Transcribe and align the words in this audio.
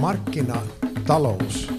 Markkinatalous 0.00 1.72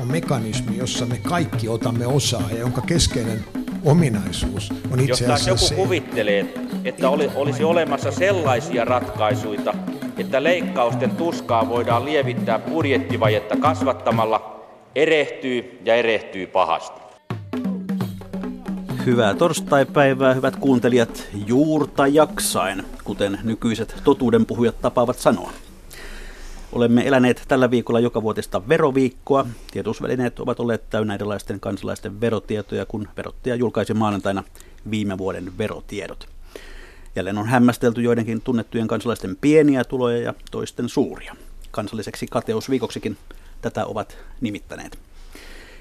on 0.00 0.08
mekanismi, 0.10 0.76
jossa 0.76 1.06
me 1.06 1.18
kaikki 1.18 1.68
otamme 1.68 2.06
osaa 2.06 2.50
ja 2.50 2.58
jonka 2.58 2.80
keskeinen 2.80 3.44
ominaisuus 3.84 4.72
on 4.92 5.00
itse 5.00 5.24
Jos 5.24 5.42
asiassa 5.42 5.50
joku 5.50 5.58
se, 5.58 5.74
kuvittelee, 5.74 6.54
että 6.84 7.10
oli, 7.10 7.30
olisi 7.34 7.64
olemassa 7.64 8.12
sellaisia 8.12 8.84
ratkaisuja, 8.84 9.74
että 10.18 10.42
leikkausten 10.42 11.10
tuskaa 11.10 11.68
voidaan 11.68 12.04
lievittää 12.04 12.58
budjettivajetta 12.58 13.56
kasvattamalla, 13.56 14.64
erehtyy 14.94 15.80
ja 15.84 15.94
erehtyy 15.94 16.46
pahasti. 16.46 17.00
Hyvää 19.06 19.34
torstaipäivää, 19.34 20.34
hyvät 20.34 20.56
kuuntelijat, 20.56 21.26
juurta 21.46 22.06
jaksain, 22.06 22.82
kuten 23.04 23.38
nykyiset 23.42 23.96
totuudenpuhujat 24.04 24.80
tapaavat 24.80 25.18
sanoa. 25.18 25.50
Olemme 26.74 27.06
eläneet 27.06 27.42
tällä 27.48 27.70
viikolla 27.70 28.00
joka 28.00 28.22
vuotista 28.22 28.68
veroviikkoa. 28.68 29.46
Tiedotusvälineet 29.72 30.40
ovat 30.40 30.60
olleet 30.60 30.90
täynnä 30.90 31.14
erilaisten 31.14 31.60
kansalaisten 31.60 32.20
verotietoja, 32.20 32.86
kun 32.86 33.08
verottaja 33.16 33.54
julkaisi 33.54 33.94
maanantaina 33.94 34.44
viime 34.90 35.18
vuoden 35.18 35.58
verotiedot. 35.58 36.28
Jälleen 37.16 37.38
on 37.38 37.46
hämmästelty 37.46 38.02
joidenkin 38.02 38.40
tunnettujen 38.40 38.88
kansalaisten 38.88 39.36
pieniä 39.40 39.84
tuloja 39.84 40.18
ja 40.18 40.34
toisten 40.50 40.88
suuria. 40.88 41.36
Kansalliseksi 41.70 42.26
kateusviikoksikin 42.26 43.16
tätä 43.62 43.86
ovat 43.86 44.16
nimittäneet. 44.40 44.98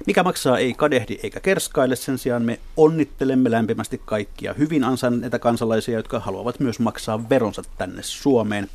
Mikä 0.08 0.24
maksaa 0.24 0.58
ei 0.58 0.74
kadehdi 0.74 1.20
eikä 1.24 1.40
kerskaile, 1.40 1.96
sen 1.96 2.18
sijaan 2.18 2.44
me 2.44 2.60
onnittelemme 2.78 3.52
lämpimästi 3.52 4.02
kaikkia 4.06 4.54
hyvin 4.54 4.84
ansainneita 4.84 5.40
kansalaisia, 5.40 5.98
jotka 5.98 6.20
haluavat 6.20 6.60
myös 6.60 6.80
maksaa 6.80 7.30
veronsa 7.30 7.64
tänne 7.78 8.04
Suomeen. 8.04 8.70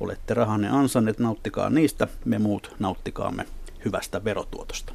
Olette 0.00 0.34
rahanne 0.34 0.68
ansanneet, 0.68 1.18
nauttikaa 1.18 1.70
niistä, 1.70 2.08
me 2.24 2.38
muut 2.38 2.74
nauttikaamme 2.78 3.46
hyvästä 3.84 4.24
verotuotosta. 4.24 4.92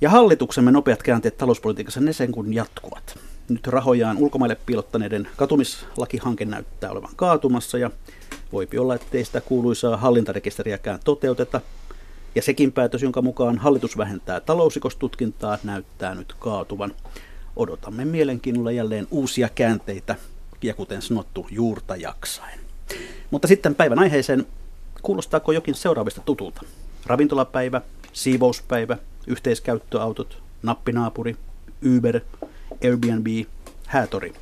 Ja 0.00 0.10
hallituksemme 0.10 0.70
nopeat 0.70 1.02
käänteet 1.02 1.38
talouspolitiikassa 1.38 2.00
ne 2.00 2.12
sen 2.12 2.32
kun 2.32 2.54
jatkuvat. 2.54 3.18
Nyt 3.48 3.66
rahojaan 3.66 4.18
ulkomaille 4.18 4.56
piilottaneiden 4.66 5.28
katumislakihanke 5.36 6.44
näyttää 6.44 6.90
olevan 6.90 7.16
kaatumassa 7.16 7.78
ja 7.78 7.90
voipi 8.52 8.78
olla, 8.78 8.94
ettei 8.94 9.24
sitä 9.24 9.40
kuuluisaa 9.40 9.96
hallintarekisteriäkään 9.96 11.00
toteuteta. 11.04 11.60
Ja 12.34 12.42
sekin 12.42 12.72
päätös, 12.72 13.02
jonka 13.02 13.22
mukaan 13.22 13.58
hallitus 13.58 13.96
vähentää 13.96 14.40
talousrikostutkintaa, 14.40 15.58
näyttää 15.64 16.14
nyt 16.14 16.34
kaatuvan. 16.38 16.94
Odotamme 17.56 18.04
mielenkiinnolla 18.04 18.70
jälleen 18.70 19.06
uusia 19.10 19.48
käänteitä 19.48 20.14
ja 20.62 20.74
kuten 20.74 21.02
sanottu, 21.02 21.46
juurta 21.50 21.96
jaksain. 21.96 22.65
Mutta 23.30 23.48
sitten 23.48 23.74
päivän 23.74 23.98
aiheeseen, 23.98 24.46
kuulostaako 25.02 25.52
jokin 25.52 25.74
seuraavista 25.74 26.20
tutulta? 26.20 26.60
Ravintolapäivä, 27.06 27.80
siivouspäivä, 28.12 28.98
yhteiskäyttöautot, 29.26 30.42
nappinaapuri, 30.62 31.36
Uber, 31.96 32.20
Airbnb, 32.84 33.26
häätori. 33.86 34.32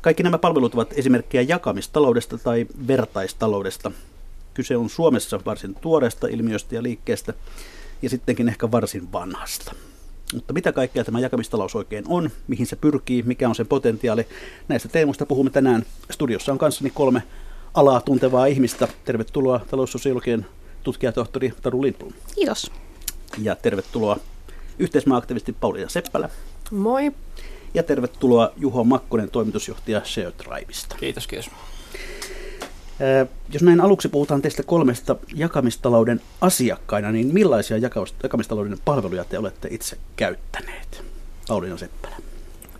Kaikki 0.00 0.22
nämä 0.22 0.38
palvelut 0.38 0.74
ovat 0.74 0.92
esimerkkejä 0.96 1.42
jakamistaloudesta 1.42 2.38
tai 2.38 2.66
vertaistaloudesta. 2.86 3.92
Kyse 4.54 4.76
on 4.76 4.90
Suomessa 4.90 5.40
varsin 5.46 5.74
tuoreesta 5.74 6.26
ilmiöstä 6.26 6.74
ja 6.74 6.82
liikkeestä 6.82 7.34
ja 8.02 8.10
sittenkin 8.10 8.48
ehkä 8.48 8.70
varsin 8.70 9.12
vanhasta. 9.12 9.74
Mutta 10.34 10.52
mitä 10.52 10.72
kaikkea 10.72 11.04
tämä 11.04 11.20
jakamistalous 11.20 11.76
oikein 11.76 12.04
on, 12.08 12.30
mihin 12.48 12.66
se 12.66 12.76
pyrkii, 12.76 13.22
mikä 13.22 13.48
on 13.48 13.54
sen 13.54 13.66
potentiaali, 13.66 14.26
näistä 14.68 14.88
teemoista 14.88 15.26
puhumme 15.26 15.50
tänään. 15.50 15.84
Studiossa 16.10 16.52
on 16.52 16.58
kanssani 16.58 16.90
kolme 16.90 17.22
alaa 17.74 18.00
tuntevaa 18.00 18.46
ihmistä. 18.46 18.88
Tervetuloa 19.04 19.60
taloussosiologian 19.70 20.46
tutkijatohtori 20.82 21.52
Taru 21.62 21.82
Lindblom. 21.82 22.12
Kiitos. 22.34 22.72
Ja 23.38 23.56
tervetuloa 23.56 24.16
yhteismaa-aktivisti 24.78 25.52
Pauliina 25.52 25.88
Seppälä. 25.88 26.28
Moi. 26.70 27.12
Ja 27.74 27.82
tervetuloa 27.82 28.52
Juho 28.56 28.84
Makkonen, 28.84 29.30
toimitusjohtaja 29.30 30.02
Share. 30.04 30.32
Kiitos, 31.00 31.26
kiitos. 31.26 31.50
Jos 33.52 33.62
näin 33.62 33.80
aluksi 33.80 34.08
puhutaan 34.08 34.42
teistä 34.42 34.62
kolmesta 34.62 35.16
jakamistalouden 35.34 36.20
asiakkaina, 36.40 37.12
niin 37.12 37.34
millaisia 37.34 37.76
jakamistalouden 38.22 38.78
palveluja 38.84 39.24
te 39.24 39.38
olette 39.38 39.68
itse 39.70 39.98
käyttäneet? 40.16 41.04
Pauliina 41.48 41.76
Seppälä. 41.76 42.16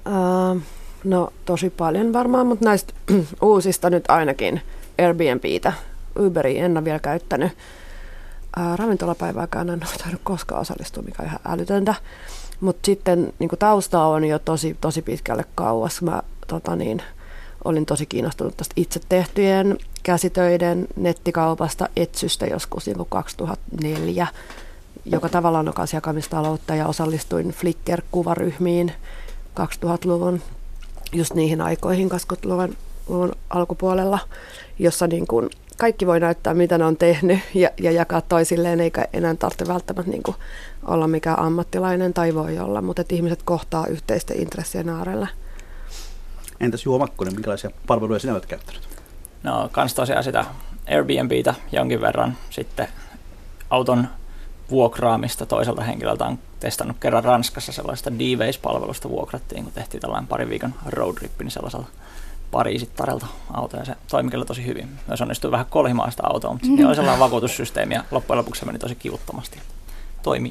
Uh, 0.06 0.62
no 1.04 1.32
tosi 1.44 1.70
paljon 1.70 2.12
varmaan, 2.12 2.46
mutta 2.46 2.64
näistä 2.64 2.94
uusista 3.42 3.90
nyt 3.90 4.04
ainakin 4.08 4.60
Airbnbtä. 4.98 5.72
Uberia 6.18 6.64
en 6.64 6.76
ole 6.76 6.84
vielä 6.84 6.98
käyttänyt. 6.98 7.52
Uh, 8.58 8.78
ravintolapäivääkään 8.78 9.68
en 9.68 9.80
ole 9.82 9.98
tainnut 9.98 10.20
koskaan 10.24 10.60
osallistua, 10.60 11.02
mikä 11.02 11.22
on 11.22 11.28
ihan 11.28 11.40
älytöntä. 11.48 11.94
Mutta 12.60 12.86
sitten 12.86 13.32
niin 13.38 13.50
tausta 13.58 14.02
on 14.02 14.24
jo 14.24 14.38
tosi, 14.38 14.76
tosi 14.80 15.02
pitkälle 15.02 15.44
kauas. 15.54 16.02
Mä 16.02 16.22
tota 16.46 16.76
niin, 16.76 17.02
olin 17.64 17.86
tosi 17.86 18.06
kiinnostunut 18.06 18.56
tästä 18.56 18.72
itse 18.76 19.00
tehtyjen 19.08 19.78
käsitöiden 20.02 20.86
nettikaupasta 20.96 21.88
Etsystä 21.96 22.46
joskus 22.46 22.86
niin 22.86 23.06
2004, 23.08 24.26
joka 25.04 25.28
tavallaan 25.28 25.68
on 25.68 25.74
myös 25.78 25.92
jakamistaloutta 25.92 26.74
ja 26.74 26.86
osallistuin 26.86 27.48
Flickr-kuvaryhmiin 27.48 28.92
2000-luvun 29.60 30.42
just 31.12 31.34
niihin 31.34 31.60
aikoihin 31.60 32.10
20-luvun 32.10 32.76
luvun 33.08 33.32
alkupuolella, 33.50 34.18
jossa 34.78 35.06
niin 35.06 35.26
kuin 35.26 35.50
kaikki 35.76 36.06
voi 36.06 36.20
näyttää, 36.20 36.54
mitä 36.54 36.78
ne 36.78 36.84
on 36.84 36.96
tehnyt 36.96 37.38
ja, 37.54 37.70
ja 37.80 37.92
jakaa 37.92 38.20
toisilleen, 38.20 38.80
eikä 38.80 39.04
enää 39.12 39.34
tarvitse 39.34 39.68
välttämättä 39.68 40.10
niin 40.10 40.22
kuin 40.22 40.36
olla 40.86 41.08
mikään 41.08 41.38
ammattilainen 41.38 42.14
tai 42.14 42.34
voi 42.34 42.58
olla, 42.58 42.82
mutta 42.82 43.02
että 43.02 43.14
ihmiset 43.14 43.42
kohtaa 43.42 43.86
yhteisten 43.86 44.40
intressien 44.40 44.88
äärellä. 44.88 45.26
Entäs 46.60 46.84
Juho 46.84 46.98
Makkonen, 46.98 47.34
minkälaisia 47.34 47.70
palveluja 47.86 48.18
sinä 48.18 48.32
olet 48.32 48.46
käyttänyt? 48.46 48.88
No 49.42 49.68
kans 49.72 49.94
tosiaan 49.94 50.24
sitä 50.24 50.44
Airbnbtä 50.88 51.54
jonkin 51.72 52.00
verran, 52.00 52.36
sitten 52.50 52.88
auton 53.70 54.08
vuokraamista 54.70 55.46
toiselta 55.46 55.82
henkilöltä 55.82 56.24
on 56.24 56.38
testannut 56.60 56.96
kerran 57.00 57.24
Ranskassa 57.24 57.72
sellaista 57.72 58.12
D-Ways-palvelusta 58.12 59.08
vuokrattiin, 59.08 59.64
kun 59.64 59.72
tehtiin 59.72 60.00
tällainen 60.00 60.28
pari 60.28 60.48
viikon 60.48 60.74
roadtrippi, 60.86 61.44
niin 61.44 61.52
sellaisella 61.52 61.86
Pariisittarelta 62.50 63.26
auto 63.52 63.76
ja 63.76 63.84
se 63.84 63.94
toimi 64.10 64.30
kyllä 64.30 64.44
tosi 64.44 64.66
hyvin. 64.66 64.88
Myös 65.06 65.20
onnistui 65.20 65.50
vähän 65.50 65.66
kolhimaan 65.66 66.10
sitä 66.10 66.22
autoa, 66.26 66.52
mutta 66.52 66.66
mm. 66.66 66.86
oli 66.86 66.94
sellainen 66.94 67.20
vakuutussysteemi 67.20 67.94
ja 67.94 68.04
loppujen 68.10 68.38
lopuksi 68.38 68.60
se 68.60 68.66
meni 68.66 68.78
tosi 68.78 68.94
kivuttomasti. 68.94 69.58
Toimi. 70.22 70.50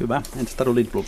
Hyvä. 0.00 0.22
Entäs 0.36 0.54
Taru 0.54 0.74
Lindblom? 0.74 1.04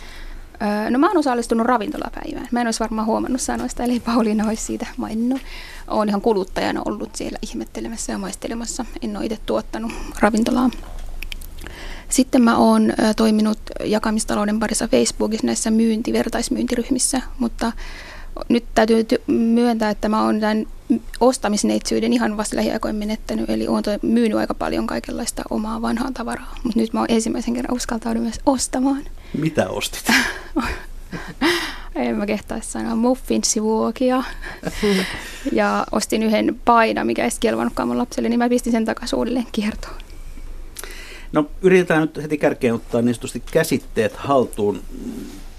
No 0.89 0.99
mä 0.99 1.07
oon 1.07 1.17
osallistunut 1.17 1.67
ravintolapäivään. 1.67 2.47
Mä 2.51 2.61
en 2.61 2.67
olisi 2.67 2.79
varmaan 2.79 3.07
huomannut 3.07 3.41
sanoista, 3.41 3.83
eli 3.83 3.99
Pauliina 3.99 4.47
olisi 4.47 4.63
siitä 4.63 4.85
maininnut. 4.97 5.41
Oon 5.87 6.09
ihan 6.09 6.21
kuluttajana 6.21 6.81
ollut 6.85 7.15
siellä 7.15 7.39
ihmettelemässä 7.41 8.11
ja 8.11 8.17
maistelemassa. 8.17 8.85
En 9.01 9.17
ole 9.17 9.25
itse 9.25 9.37
tuottanut 9.45 9.91
ravintolaa. 10.19 10.69
Sitten 12.09 12.41
mä 12.41 12.57
oon 12.57 12.93
toiminut 13.15 13.59
jakamistalouden 13.83 14.59
parissa 14.59 14.87
Facebookissa 14.87 15.45
näissä 15.45 15.71
myynti, 15.71 16.13
vertaismyyntiryhmissä, 16.13 17.21
mutta 17.39 17.71
nyt 18.49 18.65
täytyy 18.75 19.05
myöntää, 19.27 19.89
että 19.89 20.09
mä 20.09 20.23
oon 20.23 20.39
tämän 20.39 20.65
ostamisneitsyyden 21.19 22.13
ihan 22.13 22.37
vasta 22.37 22.55
lähiaikoin 22.55 22.95
menettänyt, 22.95 23.49
eli 23.49 23.67
oon 23.67 23.83
myynyt 24.01 24.37
aika 24.37 24.53
paljon 24.53 24.87
kaikenlaista 24.87 25.43
omaa 25.49 25.81
vanhaa 25.81 26.11
tavaraa, 26.13 26.55
mutta 26.63 26.79
nyt 26.79 26.93
mä 26.93 26.99
oon 26.99 27.11
ensimmäisen 27.11 27.53
kerran 27.53 27.75
uskaltaudun 27.75 28.23
myös 28.23 28.39
ostamaan. 28.45 29.03
Mitä 29.33 29.69
ostit? 29.69 30.05
en 31.95 32.15
mä 32.15 32.25
kehtaisi 32.25 32.71
sanoa 32.71 32.95
muffinsivuokia. 32.95 34.23
ja 35.51 35.85
ostin 35.91 36.23
yhden 36.23 36.59
paidan, 36.65 37.07
mikä 37.07 37.23
ei 37.23 37.31
kelvannutkaan 37.39 37.87
mun 37.87 37.97
lapselle, 37.97 38.29
niin 38.29 38.39
mä 38.39 38.49
pistin 38.49 38.71
sen 38.71 38.85
takaisin 38.85 39.19
uudelleen 39.19 39.47
kiertoon. 39.51 39.95
No 41.31 41.49
yritetään 41.61 42.01
nyt 42.01 42.17
heti 42.17 42.37
kärkeen 42.37 42.73
ottaa 42.73 43.01
niin 43.01 43.15
käsitteet 43.51 44.15
haltuun. 44.15 44.81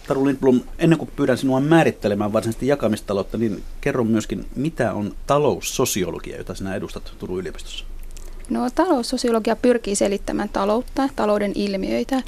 Taru 0.06 0.26
Lindblom, 0.26 0.60
ennen 0.78 0.98
kuin 0.98 1.10
pyydän 1.16 1.38
sinua 1.38 1.60
määrittelemään 1.60 2.32
varsinaisesti 2.32 2.66
jakamistaloutta, 2.66 3.38
niin 3.38 3.62
kerro 3.80 4.04
myöskin, 4.04 4.46
mitä 4.56 4.92
on 4.92 5.14
taloussosiologia, 5.26 6.36
jota 6.36 6.54
sinä 6.54 6.74
edustat 6.74 7.12
Turun 7.18 7.38
yliopistossa? 7.38 7.84
No 8.50 8.70
taloussosiologia 8.74 9.56
pyrkii 9.56 9.94
selittämään 9.94 10.48
taloutta, 10.48 11.08
talouden 11.16 11.52
ilmiöitä 11.54 12.22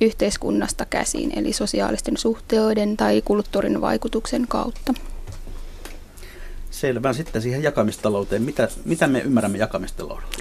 yhteiskunnasta 0.00 0.84
käsin, 0.84 1.38
eli 1.38 1.52
sosiaalisten 1.52 2.16
suhteiden 2.16 2.96
tai 2.96 3.22
kulttuurin 3.24 3.80
vaikutuksen 3.80 4.46
kautta. 4.48 4.94
Selvä. 6.70 7.12
Sitten 7.12 7.42
siihen 7.42 7.62
jakamistalouteen. 7.62 8.42
Mitä, 8.42 8.68
mitä 8.84 9.06
me 9.06 9.20
ymmärrämme 9.20 9.58
jakamistaloudella? 9.58 10.32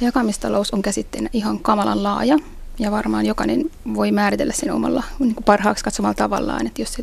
Jakamistalous 0.00 0.70
on 0.70 0.82
käsitteenä 0.82 1.30
ihan 1.32 1.58
kamalan 1.58 2.02
laaja 2.02 2.38
ja 2.78 2.90
varmaan 2.90 3.26
jokainen 3.26 3.70
voi 3.94 4.12
määritellä 4.12 4.52
sen 4.52 4.72
omalla 4.72 5.02
niin 5.18 5.34
kuin 5.34 5.44
parhaaksi 5.44 5.84
katsomalla 5.84 6.14
tavallaan, 6.14 6.66
että 6.66 6.82
jos 6.82 6.92
se, 6.92 7.02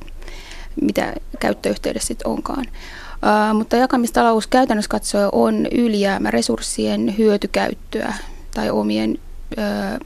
mitä 0.81 1.13
käyttöyhteydessä 1.39 2.07
sitten 2.07 2.27
onkaan. 2.27 2.65
Uh, 2.67 3.57
mutta 3.57 3.75
jakamistalous 3.75 4.47
käytännössä 4.47 4.89
katsoen 4.89 5.29
on 5.31 5.67
ylijäämä 5.71 6.31
resurssien 6.31 7.17
hyötykäyttöä 7.17 8.13
tai 8.53 8.69
omien 8.69 9.17
ö, 9.57 10.05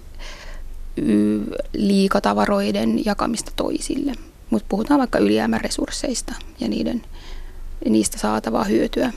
liikatavaroiden 1.73 3.05
jakamista 3.05 3.51
toisille. 3.55 4.13
Mutta 4.49 4.65
puhutaan 4.69 4.99
vaikka 4.99 5.19
ylijäämäresursseista 5.19 6.33
ja 6.59 6.67
niiden, 6.67 7.01
niistä 7.89 8.17
saatavaa 8.17 8.63
hyötyä. 8.63 9.13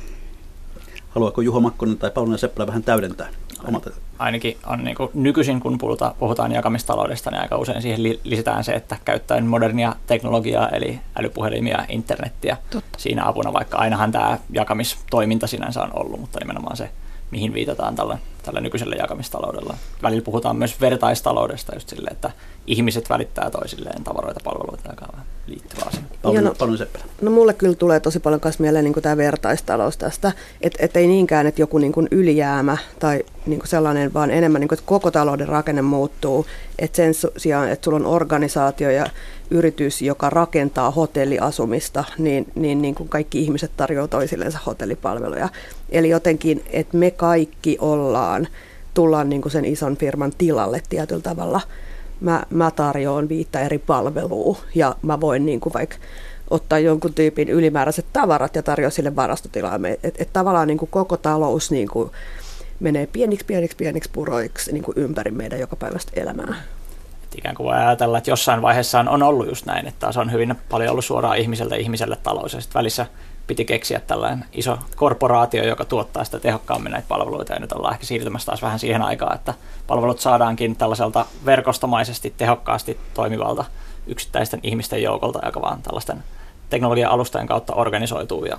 Haluaako 1.08 1.40
Juho 1.40 1.60
Makkonen 1.60 1.98
tai 1.98 2.10
Pauliina 2.10 2.38
Seppälä 2.38 2.66
vähän 2.66 2.82
täydentää 2.82 3.28
omalta? 3.64 3.90
Ainakin 4.18 4.56
on 4.66 4.84
niin 4.84 4.96
kuin 4.96 5.10
nykyisin, 5.14 5.60
kun 5.60 5.78
puhutaan, 5.78 6.14
puhutaan 6.18 6.52
jakamistaloudesta, 6.52 7.30
niin 7.30 7.40
aika 7.40 7.56
usein 7.56 7.82
siihen 7.82 8.18
lisätään 8.24 8.64
se, 8.64 8.72
että 8.72 8.96
käyttäen 9.04 9.46
modernia 9.46 9.96
teknologiaa, 10.06 10.68
eli 10.68 11.00
älypuhelimia, 11.16 11.84
internettiä 11.88 12.56
Totta. 12.70 12.98
siinä 12.98 13.28
apuna, 13.28 13.52
vaikka 13.52 13.78
ainahan 13.78 14.12
tämä 14.12 14.38
jakamistoiminta 14.52 15.46
sinänsä 15.46 15.82
on 15.82 15.90
ollut, 15.92 16.20
mutta 16.20 16.38
nimenomaan 16.38 16.76
se 16.76 16.90
mihin 17.30 17.54
viitataan 17.54 17.94
tällä, 17.94 18.18
tällä 18.42 18.60
nykyisellä 18.60 18.96
jakamistaloudella. 18.96 19.76
Välillä 20.02 20.22
puhutaan 20.22 20.56
myös 20.56 20.80
vertaistaloudesta 20.80 21.74
just 21.76 21.88
sille, 21.88 22.10
että 22.10 22.30
ihmiset 22.68 23.10
välittää 23.10 23.50
toisilleen 23.50 24.04
tavaroita, 24.04 24.40
palveluita, 24.44 24.90
joka 24.90 25.06
on 25.12 25.20
liittyvä 25.46 25.82
asia. 25.86 26.02
Paljon, 26.22 26.44
no, 26.44 26.54
paljon 26.58 26.78
no 27.22 27.30
mulle 27.30 27.54
kyllä 27.54 27.74
tulee 27.74 28.00
tosi 28.00 28.20
paljon 28.20 28.40
myös 28.44 28.58
mieleen 28.58 28.84
niin 28.84 29.02
tämä 29.02 29.16
vertaistalous 29.16 29.96
tästä, 29.96 30.32
että 30.60 30.78
et 30.84 30.96
ei 30.96 31.06
niinkään, 31.06 31.46
että 31.46 31.62
joku 31.62 31.78
niin 31.78 31.92
kuin 31.92 32.08
ylijäämä 32.10 32.76
tai 32.98 33.24
niin 33.46 33.58
kuin 33.58 33.68
sellainen, 33.68 34.14
vaan 34.14 34.30
enemmän, 34.30 34.60
niin 34.60 34.68
kuin, 34.68 34.78
että 34.78 34.88
koko 34.88 35.10
talouden 35.10 35.48
rakenne 35.48 35.82
muuttuu, 35.82 36.46
että 36.78 36.96
sen 36.96 37.12
sijaan, 37.36 37.70
että 37.70 37.84
sulla 37.84 37.96
on 37.96 38.06
organisaatio 38.06 38.90
ja 38.90 39.06
yritys, 39.50 40.02
joka 40.02 40.30
rakentaa 40.30 40.90
hotelliasumista, 40.90 42.04
niin, 42.18 42.46
niin, 42.54 42.82
niin 42.82 42.94
kuin 42.94 43.08
kaikki 43.08 43.40
ihmiset 43.42 43.70
tarjoavat 43.76 44.10
toisillensa 44.10 44.58
hotellipalveluja. 44.66 45.48
Eli 45.90 46.08
jotenkin, 46.08 46.64
että 46.70 46.96
me 46.96 47.10
kaikki 47.10 47.76
ollaan, 47.80 48.48
tullaan 48.94 49.28
niin 49.28 49.42
kuin 49.42 49.52
sen 49.52 49.64
ison 49.64 49.96
firman 49.96 50.32
tilalle 50.38 50.82
tietyllä 50.88 51.22
tavalla. 51.22 51.60
Mä, 52.20 52.42
mä 52.50 52.70
tarjoan 52.70 53.28
viittä 53.28 53.60
eri 53.60 53.78
palvelua 53.78 54.58
ja 54.74 54.96
mä 55.02 55.20
voin 55.20 55.46
niin 55.46 55.60
kuin 55.60 55.72
vaikka 55.72 55.96
ottaa 56.50 56.78
jonkun 56.78 57.14
tyypin 57.14 57.48
ylimääräiset 57.48 58.06
tavarat 58.12 58.56
ja 58.56 58.62
tarjoa 58.62 58.90
sille 58.90 59.16
varastotilaa. 59.16 59.78
Että 60.02 60.22
et 60.22 60.32
tavallaan 60.32 60.68
niin 60.68 60.78
kuin 60.78 60.90
koko 60.90 61.16
talous 61.16 61.70
niin 61.70 61.88
kuin 61.88 62.10
menee 62.80 63.06
pieniksi, 63.06 63.46
pieniksi, 63.46 63.76
pieniksi 63.76 64.10
puroiksi 64.12 64.72
niin 64.72 64.82
kuin 64.82 64.98
ympäri 64.98 65.30
meidän 65.30 65.60
jokapäiväistä 65.60 66.12
elämää. 66.20 66.54
Et 67.24 67.38
ikään 67.38 67.54
kuin 67.54 67.66
voi 67.66 67.76
ajatella, 67.76 68.18
että 68.18 68.30
jossain 68.30 68.62
vaiheessa 68.62 69.00
on 69.00 69.22
ollut 69.22 69.48
just 69.48 69.66
näin, 69.66 69.86
että 69.86 70.12
se 70.12 70.20
on 70.20 70.32
hyvin 70.32 70.54
paljon 70.68 70.90
ollut 70.90 71.04
suoraan 71.04 71.38
ihmiseltä 71.38 71.76
ihmiselle 71.76 72.16
talous 72.22 72.54
ja 72.54 72.60
sitten 72.60 72.80
välissä 72.80 73.06
piti 73.48 73.64
keksiä 73.64 74.00
tällainen 74.00 74.44
iso 74.52 74.78
korporaatio, 74.96 75.64
joka 75.64 75.84
tuottaa 75.84 76.24
sitä 76.24 76.40
tehokkaammin 76.40 76.92
näitä 76.92 77.08
palveluita. 77.08 77.52
Ja 77.52 77.60
nyt 77.60 77.72
ollaan 77.72 77.94
ehkä 77.94 78.06
siirtymässä 78.06 78.46
taas 78.46 78.62
vähän 78.62 78.78
siihen 78.78 79.02
aikaan, 79.02 79.34
että 79.34 79.54
palvelut 79.86 80.20
saadaankin 80.20 80.76
tällaiselta 80.76 81.26
verkostomaisesti 81.44 82.34
tehokkaasti 82.36 82.98
toimivalta 83.14 83.64
yksittäisten 84.06 84.60
ihmisten 84.62 85.02
joukolta, 85.02 85.46
joka 85.46 85.60
vaan 85.60 85.82
tällaisten 85.82 86.24
teknologian 86.70 87.10
alustojen 87.10 87.46
kautta 87.46 87.74
organisoituu 87.74 88.44
ja 88.44 88.58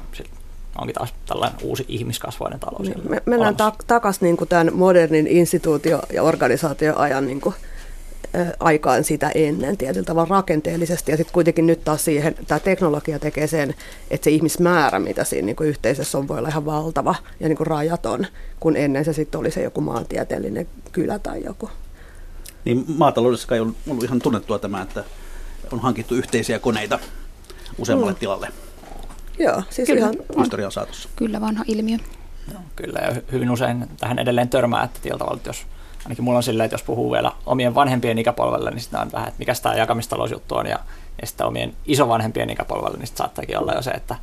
onkin 0.77 0.95
taas 0.95 1.13
tällainen 1.25 1.59
uusi 1.63 1.85
ihmiskasvoinen 1.88 2.59
talous. 2.59 2.92
Me, 3.09 3.21
mennään 3.25 3.56
ta- 3.56 3.74
takaisin 3.88 4.25
niin 4.25 4.50
tämän 4.50 4.69
modernin 4.74 5.27
instituutio- 5.27 6.01
ja 6.13 6.24
organisaatioajan 6.24 7.27
niin 7.27 7.42
kuin 7.42 7.56
aikaan 8.60 9.04
sitä 9.04 9.31
ennen 9.36 9.77
tietyllä 9.77 10.06
tavalla 10.06 10.36
rakenteellisesti. 10.36 11.12
Ja 11.12 11.18
sitten 11.18 11.33
kuitenkin 11.33 11.68
nyt 11.68 11.83
taas 11.83 12.06
siihen, 12.06 12.36
tämä 12.48 12.60
teknologia 12.60 13.19
tekee 13.19 13.48
sen, 13.48 13.75
että 14.12 14.24
se 14.24 14.31
ihmismäärä, 14.31 15.00
mitä 15.00 15.24
siinä 15.24 15.45
niin 15.45 15.56
kuin 15.56 15.69
yhteisössä 15.69 16.18
on, 16.18 16.27
voi 16.27 16.38
olla 16.38 16.50
ihan 16.50 16.66
valtava 16.66 17.16
ja 17.39 17.48
niin 17.48 17.57
kuin 17.57 17.68
rajaton, 17.68 18.27
kun 18.60 18.77
ennen 18.77 19.06
se 19.06 19.13
sitten 19.13 19.39
oli 19.39 19.51
se 19.51 19.63
joku 19.63 19.81
maantieteellinen 19.81 20.68
kylä 20.92 21.19
tai 21.19 21.44
joku. 21.44 21.69
Niin 22.66 22.86
maataloudessa 22.88 23.56
ei 23.56 23.62
ollut, 23.62 23.75
ollut 23.89 24.04
ihan 24.04 24.19
tunnettua 24.19 24.60
tämä, 24.60 24.81
että 24.81 25.04
on 25.71 25.80
hankittu 25.80 26.16
yhteisiä 26.16 26.60
koneita 26.60 27.00
useammalle 27.77 28.13
mm. 28.13 28.19
tilalle. 28.19 28.48
Joo, 29.39 29.63
siis 29.69 29.88
kyllä. 29.88 30.00
ihan 30.00 30.16
historian 30.39 30.71
saatossa. 30.71 31.10
Kyllä 31.16 31.42
vanha 31.42 31.63
ilmiö. 31.68 31.98
No, 32.54 32.60
kyllä, 32.75 33.00
ja 33.00 33.21
hyvin 33.31 33.51
usein 33.51 33.86
tähän 34.00 34.19
edelleen 34.19 34.50
törmää, 34.50 34.83
että 34.83 35.00
tietyllä 35.01 35.19
tavalla, 35.19 35.38
että 35.38 35.50
jos 35.50 35.66
ainakin 36.09 36.23
mulla 36.23 36.38
on 36.38 36.44
silleen, 36.44 36.65
että 36.65 36.73
jos 36.73 36.83
puhuu 36.83 37.11
vielä 37.11 37.31
omien 37.45 37.75
vanhempien 37.75 38.17
ikäpolvelle, 38.17 38.71
niin 38.71 38.81
sitten 38.81 39.00
on 39.00 39.11
vähän, 39.11 39.27
että 39.27 39.39
mikä 39.39 39.53
tämä 39.63 39.75
jakamistalousjuttu 39.75 40.56
on, 40.56 40.65
ja, 40.65 40.79
ja 41.21 41.27
sitten 41.27 41.47
omien 41.47 41.73
isovanhempien 41.85 42.50
ikäpolvelle, 42.50 42.97
niin 42.97 43.07
sitten 43.07 43.25
saattaakin 43.25 43.57
olla 43.57 43.73
jo 43.73 43.81
se, 43.81 43.91
että 43.91 44.15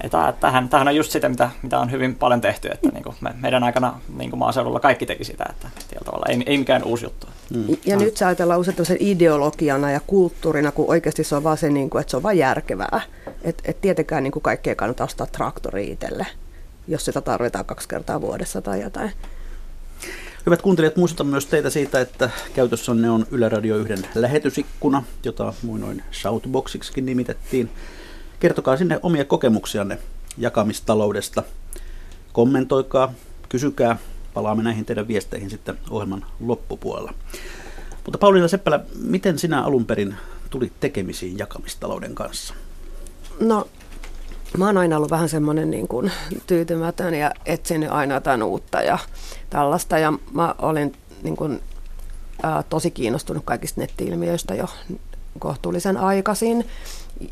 että 0.00 0.34
tähän, 0.40 0.68
tähän 0.68 0.88
on 0.88 0.96
just 0.96 1.10
sitä, 1.10 1.28
mitä, 1.28 1.50
mitä 1.62 1.78
on 1.78 1.90
hyvin 1.90 2.14
paljon 2.14 2.40
tehty, 2.40 2.68
että 2.68 2.88
niin 2.88 3.02
kuin 3.02 3.16
me, 3.20 3.30
meidän 3.40 3.64
aikana 3.64 4.00
niin 4.16 4.30
kuin 4.30 4.38
maaseudulla 4.38 4.80
kaikki 4.80 5.06
teki 5.06 5.24
sitä, 5.24 5.44
että 5.50 5.68
tavalla 6.04 6.26
ei, 6.28 6.42
ei 6.46 6.58
mikään 6.58 6.84
uusi 6.84 7.04
juttu. 7.04 7.26
Mm. 7.54 7.76
Ja 7.84 7.96
ah. 7.96 8.02
nyt 8.02 8.16
se 8.16 8.24
ajatellaan 8.24 8.60
usein 8.60 8.98
ideologiana 9.00 9.90
ja 9.90 10.00
kulttuurina, 10.06 10.72
kun 10.72 10.84
oikeasti 10.88 11.24
se 11.24 11.36
on 11.36 11.44
vaan 11.44 11.58
se, 11.58 11.70
niin 11.70 11.90
kuin, 11.90 12.00
että 12.00 12.10
se 12.10 12.16
on 12.16 12.22
vain 12.22 12.38
järkevää. 12.38 13.00
Että 13.42 13.62
et 13.66 13.80
tietenkään 13.80 14.22
niin 14.22 14.32
kuin 14.32 14.42
kaikkea 14.42 14.74
kannata 14.74 15.04
ostaa 15.04 15.26
traktori 15.26 15.90
itselle, 15.90 16.26
jos 16.88 17.04
sitä 17.04 17.20
tarvitaan 17.20 17.64
kaksi 17.64 17.88
kertaa 17.88 18.20
vuodessa 18.20 18.62
tai 18.62 18.82
jotain. 18.82 19.12
Hyvät 20.46 20.62
kuuntelijat, 20.62 20.96
muistutan 20.96 21.26
myös 21.26 21.46
teitä 21.46 21.70
siitä, 21.70 22.00
että 22.00 22.30
käytössänne 22.54 23.10
on 23.10 23.26
Yle 23.30 23.48
Radio 23.48 23.76
1 23.76 23.94
lähetysikkuna, 24.14 25.02
jota 25.24 25.52
muinoin 25.62 26.02
Shoutboxiksikin 26.12 27.06
nimitettiin. 27.06 27.70
Kertokaa 28.40 28.76
sinne 28.76 29.00
omia 29.02 29.24
kokemuksianne 29.24 29.98
jakamistaloudesta. 30.38 31.42
Kommentoikaa, 32.32 33.12
kysykää, 33.48 33.96
palaamme 34.34 34.62
näihin 34.62 34.84
teidän 34.84 35.08
viesteihin 35.08 35.50
sitten 35.50 35.78
ohjelman 35.90 36.26
loppupuolella. 36.40 37.14
Mutta 38.04 38.18
Pauliina 38.18 38.48
Seppälä, 38.48 38.80
miten 39.02 39.38
sinä 39.38 39.62
alun 39.62 39.86
perin 39.86 40.14
tulit 40.50 40.72
tekemisiin 40.80 41.38
jakamistalouden 41.38 42.14
kanssa? 42.14 42.54
No, 43.40 43.68
mä 44.58 44.66
oon 44.66 44.76
aina 44.76 44.96
ollut 44.96 45.10
vähän 45.10 45.28
semmoinen 45.28 45.70
niin 45.70 45.88
tyytymätön 46.46 47.14
ja 47.14 47.30
etsinyt 47.46 47.90
aina 47.90 48.14
jotain 48.14 48.42
uutta 48.42 48.82
ja 48.82 48.98
tällaista. 49.54 49.98
Ja 49.98 50.12
mä 50.32 50.54
olin 50.58 50.92
niin 51.22 51.36
kuin, 51.36 51.60
ää, 52.42 52.62
tosi 52.62 52.90
kiinnostunut 52.90 53.44
kaikista 53.44 53.80
netti-ilmiöistä 53.80 54.54
jo 54.54 54.66
kohtuullisen 55.38 55.96
aikaisin. 55.96 56.66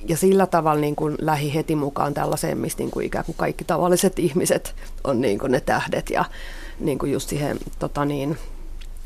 Ja 0.08 0.16
sillä 0.16 0.46
tavalla 0.46 0.80
niin 0.80 0.96
kuin 0.96 1.16
lähi 1.20 1.54
heti 1.54 1.76
mukaan 1.76 2.14
tällaiseen, 2.14 2.58
missä 2.58 2.78
niin 2.78 2.90
kuin 2.90 3.06
ikään 3.06 3.24
kuin 3.24 3.36
kaikki 3.36 3.64
tavalliset 3.64 4.18
ihmiset 4.18 4.74
on 5.04 5.20
niin 5.20 5.38
kuin 5.38 5.52
ne 5.52 5.60
tähdet 5.60 6.10
ja 6.10 6.24
niin 6.80 6.98
kuin 6.98 7.12
just 7.12 7.28
siihen 7.28 7.58
tota 7.78 8.04
niin, 8.04 8.38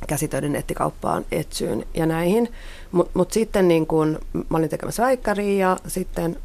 käsitöiden 0.08 0.52
nettikauppaan 0.52 1.24
etsyyn 1.32 1.86
ja 1.94 2.06
näihin. 2.06 2.52
Mutta 2.92 3.12
mut 3.14 3.32
sitten 3.32 3.68
niin 3.68 3.86
kun, 3.86 4.18
mä 4.32 4.58
olin 4.58 4.68
tekemässä 4.68 5.02
väikkäriä 5.02 5.68
ja 5.68 5.76
sitten 5.86 6.38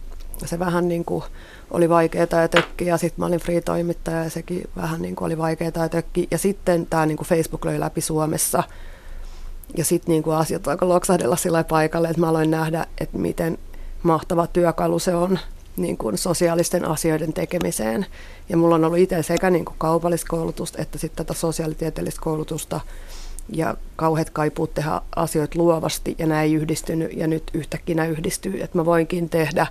se 0.47 0.59
vähän 0.59 0.87
niin 0.87 1.05
kuin 1.05 1.23
oli 1.71 1.89
vaikeaa 1.89 2.41
ja 2.41 2.47
tökki 2.47 2.85
ja 2.85 2.97
sitten 2.97 3.19
mä 3.19 3.25
olin 3.25 3.39
free-toimittaja 3.39 4.23
ja 4.23 4.29
sekin 4.29 4.69
vähän 4.75 5.01
niin 5.01 5.15
kuin 5.15 5.25
oli 5.25 5.37
vaikeaa 5.37 5.71
ja 5.75 5.89
tökki. 5.89 6.27
Ja 6.31 6.37
sitten 6.37 6.85
tämä 6.85 7.05
niin 7.05 7.17
kuin 7.17 7.27
Facebook 7.27 7.65
löi 7.65 7.79
läpi 7.79 8.01
Suomessa 8.01 8.63
ja 9.77 9.85
sitten 9.85 10.13
niin 10.13 10.23
kuin 10.23 10.35
asiat 10.35 10.67
alkoi 10.67 10.87
loksahdella 10.87 11.35
sillä 11.35 11.63
paikalle, 11.63 12.07
että 12.07 12.19
mä 12.19 12.29
aloin 12.29 12.51
nähdä, 12.51 12.85
että 13.01 13.17
miten 13.17 13.57
mahtava 14.03 14.47
työkalu 14.47 14.99
se 14.99 15.15
on 15.15 15.39
niin 15.77 15.97
kuin 15.97 16.17
sosiaalisten 16.17 16.85
asioiden 16.85 17.33
tekemiseen. 17.33 18.05
Ja 18.49 18.57
mulla 18.57 18.75
on 18.75 18.85
ollut 18.85 18.99
itse 18.99 19.23
sekä 19.23 19.49
niin 19.49 19.65
kuin 19.65 19.75
kaupallista 19.77 20.27
koulutusta 20.29 20.81
että 20.81 20.97
sitten 20.97 21.25
tätä 21.25 21.39
sosiaalitieteellistä 21.39 22.21
koulutusta 22.21 22.79
ja 23.49 23.75
kauheat 23.95 24.29
kaipuut 24.29 24.73
tehdä 24.73 25.01
asioita 25.15 25.59
luovasti 25.59 26.15
ja 26.17 26.27
näin 26.27 26.55
yhdistynyt 26.55 27.13
ja 27.13 27.27
nyt 27.27 27.43
yhtäkkiä 27.53 28.05
yhdistyy, 28.05 28.61
että 28.61 28.77
mä 28.77 28.85
voinkin 28.85 29.29
tehdä 29.29 29.67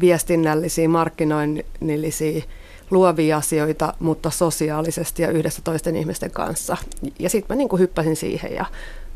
viestinnällisiä, 0.00 0.88
markkinoinnillisia, 0.88 2.42
luovia 2.90 3.36
asioita, 3.36 3.94
mutta 4.00 4.30
sosiaalisesti 4.30 5.22
ja 5.22 5.30
yhdessä 5.30 5.62
toisten 5.62 5.96
ihmisten 5.96 6.30
kanssa. 6.30 6.76
Ja 7.18 7.30
sitten 7.30 7.54
mä 7.54 7.58
niin 7.58 7.68
kuin 7.68 7.80
hyppäsin 7.80 8.16
siihen 8.16 8.54
ja 8.54 8.64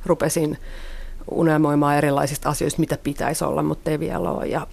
rupesin 0.06 0.58
unelmoimaan 1.30 1.96
erilaisista 1.96 2.48
asioista, 2.48 2.80
mitä 2.80 2.98
pitäisi 3.02 3.44
olla, 3.44 3.62
mutta 3.62 3.90
ei 3.90 4.00
vielä 4.00 4.30
ole. 4.30 4.46
Ja 4.46 4.66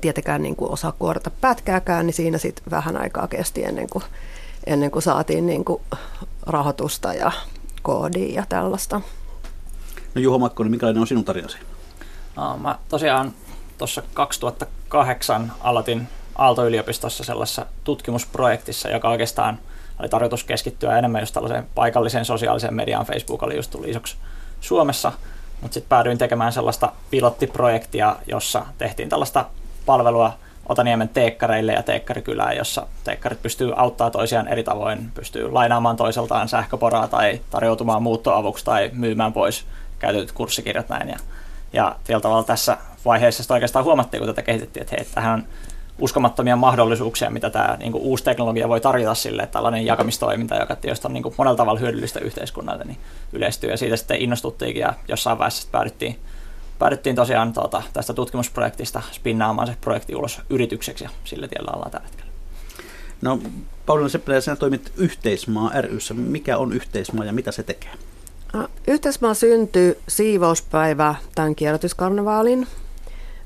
tietenkään 0.00 0.42
niin 0.42 0.56
kuin 0.56 0.70
osaa 0.70 0.92
kuorata 0.92 1.30
pätkääkään, 1.40 2.06
niin 2.06 2.14
siinä 2.14 2.38
sitten 2.38 2.64
vähän 2.70 2.96
aikaa 2.96 3.28
kesti 3.28 3.64
ennen 3.64 3.88
kuin, 3.90 4.04
ennen 4.66 4.90
kuin 4.90 5.02
saatiin 5.02 5.46
niin 5.46 5.64
kuin 5.64 5.82
rahoitusta 6.46 7.14
ja 7.14 7.32
koodia 7.82 8.34
ja 8.34 8.46
tällaista. 8.48 9.00
No 10.14 10.20
Juho 10.20 10.38
Makkonen, 10.38 10.70
minkälainen 10.70 11.00
on 11.00 11.06
sinun 11.06 11.24
tarinasi? 11.24 11.58
No, 12.36 12.58
mä 12.58 12.78
tosiaan 12.88 13.32
tuossa 13.80 14.02
2008 14.14 15.52
aloitin 15.60 16.08
Aalto-yliopistossa 16.38 17.24
sellaisessa 17.24 17.66
tutkimusprojektissa, 17.84 18.88
joka 18.88 19.08
oikeastaan 19.08 19.58
oli 20.00 20.08
tarkoitus 20.08 20.44
keskittyä 20.44 20.98
enemmän 20.98 21.22
just 21.22 21.34
tällaiseen 21.34 21.66
paikalliseen 21.74 22.24
sosiaaliseen 22.24 22.74
mediaan. 22.74 23.06
Facebook 23.06 23.42
oli 23.42 23.56
just 23.56 23.70
tullut 23.70 23.88
isoksi 23.88 24.16
Suomessa, 24.60 25.12
mutta 25.60 25.74
sitten 25.74 25.88
päädyin 25.88 26.18
tekemään 26.18 26.52
sellaista 26.52 26.92
pilottiprojektia, 27.10 28.16
jossa 28.26 28.66
tehtiin 28.78 29.08
tällaista 29.08 29.46
palvelua 29.86 30.32
Otaniemen 30.68 31.08
teekkareille 31.08 31.72
ja 31.72 31.82
teekkarikylään, 31.82 32.56
jossa 32.56 32.86
teekkarit 33.04 33.42
pystyy 33.42 33.72
auttaa 33.76 34.10
toisiaan 34.10 34.48
eri 34.48 34.64
tavoin, 34.64 35.10
pystyy 35.14 35.50
lainaamaan 35.50 35.96
toiseltaan 35.96 36.48
sähköporaa 36.48 37.08
tai 37.08 37.40
tarjoutumaan 37.50 38.02
muuttoavuksi 38.02 38.64
tai 38.64 38.90
myymään 38.92 39.32
pois 39.32 39.66
käytetyt 39.98 40.32
kurssikirjat 40.32 40.88
näin. 40.88 41.08
Ja, 41.72 41.96
ja 42.08 42.20
tavalla 42.20 42.44
tässä 42.44 42.76
vaiheessa 43.04 43.42
sitä 43.42 43.54
oikeastaan 43.54 43.84
huomattiin, 43.84 44.20
kun 44.20 44.28
tätä 44.28 44.42
kehitettiin, 44.42 44.82
että 44.82 44.96
hei, 44.96 45.06
tähän 45.14 45.34
on 45.34 45.44
uskomattomia 45.98 46.56
mahdollisuuksia, 46.56 47.30
mitä 47.30 47.50
tämä 47.50 47.76
niin 47.80 47.92
kuin, 47.92 48.02
uusi 48.02 48.24
teknologia 48.24 48.68
voi 48.68 48.80
tarjota 48.80 49.14
sille, 49.14 49.42
että 49.42 49.52
tällainen 49.52 49.86
jakamistoiminta, 49.86 50.54
joka 50.54 50.76
tietysti 50.76 51.06
on 51.06 51.12
niin 51.12 51.22
kuin, 51.22 51.34
monella 51.38 51.56
tavalla 51.56 51.80
hyödyllistä 51.80 52.20
yhteiskunnalle, 52.20 52.84
niin 52.84 52.98
yleistyy. 53.32 53.70
Ja 53.70 53.76
siitä 53.76 53.96
sitten 53.96 54.22
innostuttiinkin 54.22 54.80
ja 54.80 54.94
jossain 55.08 55.38
vaiheessa 55.38 55.68
päädyttiin, 55.72 56.18
päädyttiin 56.78 57.16
tosiaan 57.16 57.52
tuota, 57.52 57.82
tästä 57.92 58.14
tutkimusprojektista 58.14 59.02
spinnaamaan 59.12 59.68
se 59.68 59.76
projekti 59.80 60.14
ulos 60.16 60.40
yritykseksi 60.50 61.04
ja 61.04 61.10
sillä 61.24 61.48
tiellä 61.48 61.72
ollaan 61.74 61.90
tällä 61.90 62.06
hetkellä. 62.06 62.30
No 63.22 63.38
Pauliina 63.86 64.08
Seppälä, 64.08 64.40
sinä 64.40 64.56
toimit 64.56 64.92
Yhteismaa 64.96 65.72
ryssä. 65.80 66.14
Mikä 66.14 66.58
on 66.58 66.72
Yhteismaa 66.72 67.24
ja 67.24 67.32
mitä 67.32 67.52
se 67.52 67.62
tekee? 67.62 67.90
Yhteismaa 68.86 69.34
syntyy 69.34 69.98
siivouspäivä 70.08 71.14
tämän 71.34 71.54
kierrätyskarnevaalin 71.54 72.66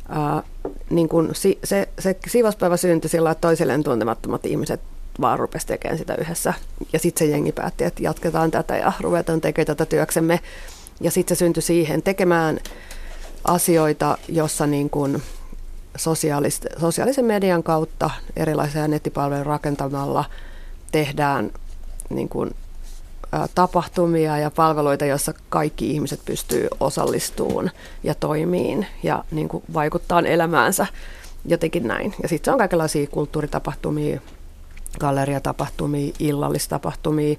ää, 0.08 0.42
niin 0.90 1.08
kun 1.08 1.30
si, 1.32 1.58
se, 1.64 1.88
se 1.99 2.16
siivouspäivä 2.26 2.76
syntyi 2.76 3.11
sillä, 3.11 3.30
että 3.30 3.49
toisilleen 3.49 3.84
tuntemattomat 3.84 4.46
ihmiset 4.46 4.80
vaan 5.20 5.38
rupesi 5.38 5.66
tekemään 5.66 5.99
sitä 5.99 6.14
yhdessä. 6.14 6.54
Ja 6.92 6.99
sitten 6.99 7.26
se 7.26 7.32
jengi 7.32 7.52
päätti, 7.52 7.84
että 7.84 8.02
jatketaan 8.02 8.50
tätä 8.50 8.76
ja 8.76 8.92
ruvetaan 9.00 9.40
tekemään 9.40 9.66
tätä 9.66 9.87
työksemme. 9.87 10.40
Ja 11.00 11.11
sitten 11.11 11.37
se 11.37 11.38
syntyi 11.38 11.62
siihen 11.62 12.02
tekemään 12.02 12.61
asioita, 13.44 14.18
jossa 14.28 14.66
niin 14.66 14.90
kun 14.90 15.23
sosiaalisen 16.78 17.25
median 17.25 17.62
kautta 17.62 18.11
erilaisia 18.37 18.88
nettipalveluja 18.88 19.44
rakentamalla 19.44 20.25
tehdään 20.92 21.50
niin 22.11 22.28
kun 22.28 22.50
tapahtumia 23.54 24.38
ja 24.38 24.50
palveluita, 24.50 25.04
joissa 25.04 25.34
kaikki 25.48 25.90
ihmiset 25.90 26.20
pystyy 26.24 26.68
osallistumaan 26.80 27.70
ja 28.02 28.14
toimiin 28.14 28.86
ja 29.02 29.24
niin 29.30 29.48
kuin 29.48 29.64
vaikuttaa 29.74 30.20
elämäänsä 30.20 30.86
jotenkin 31.46 31.88
näin. 31.88 32.14
Ja 32.22 32.28
sitten 32.28 32.52
on 32.52 32.58
kaikenlaisia 32.58 33.06
kulttuuritapahtumia, 33.06 34.20
galleriatapahtumia, 35.00 36.12
illallistapahtumia. 36.18 37.36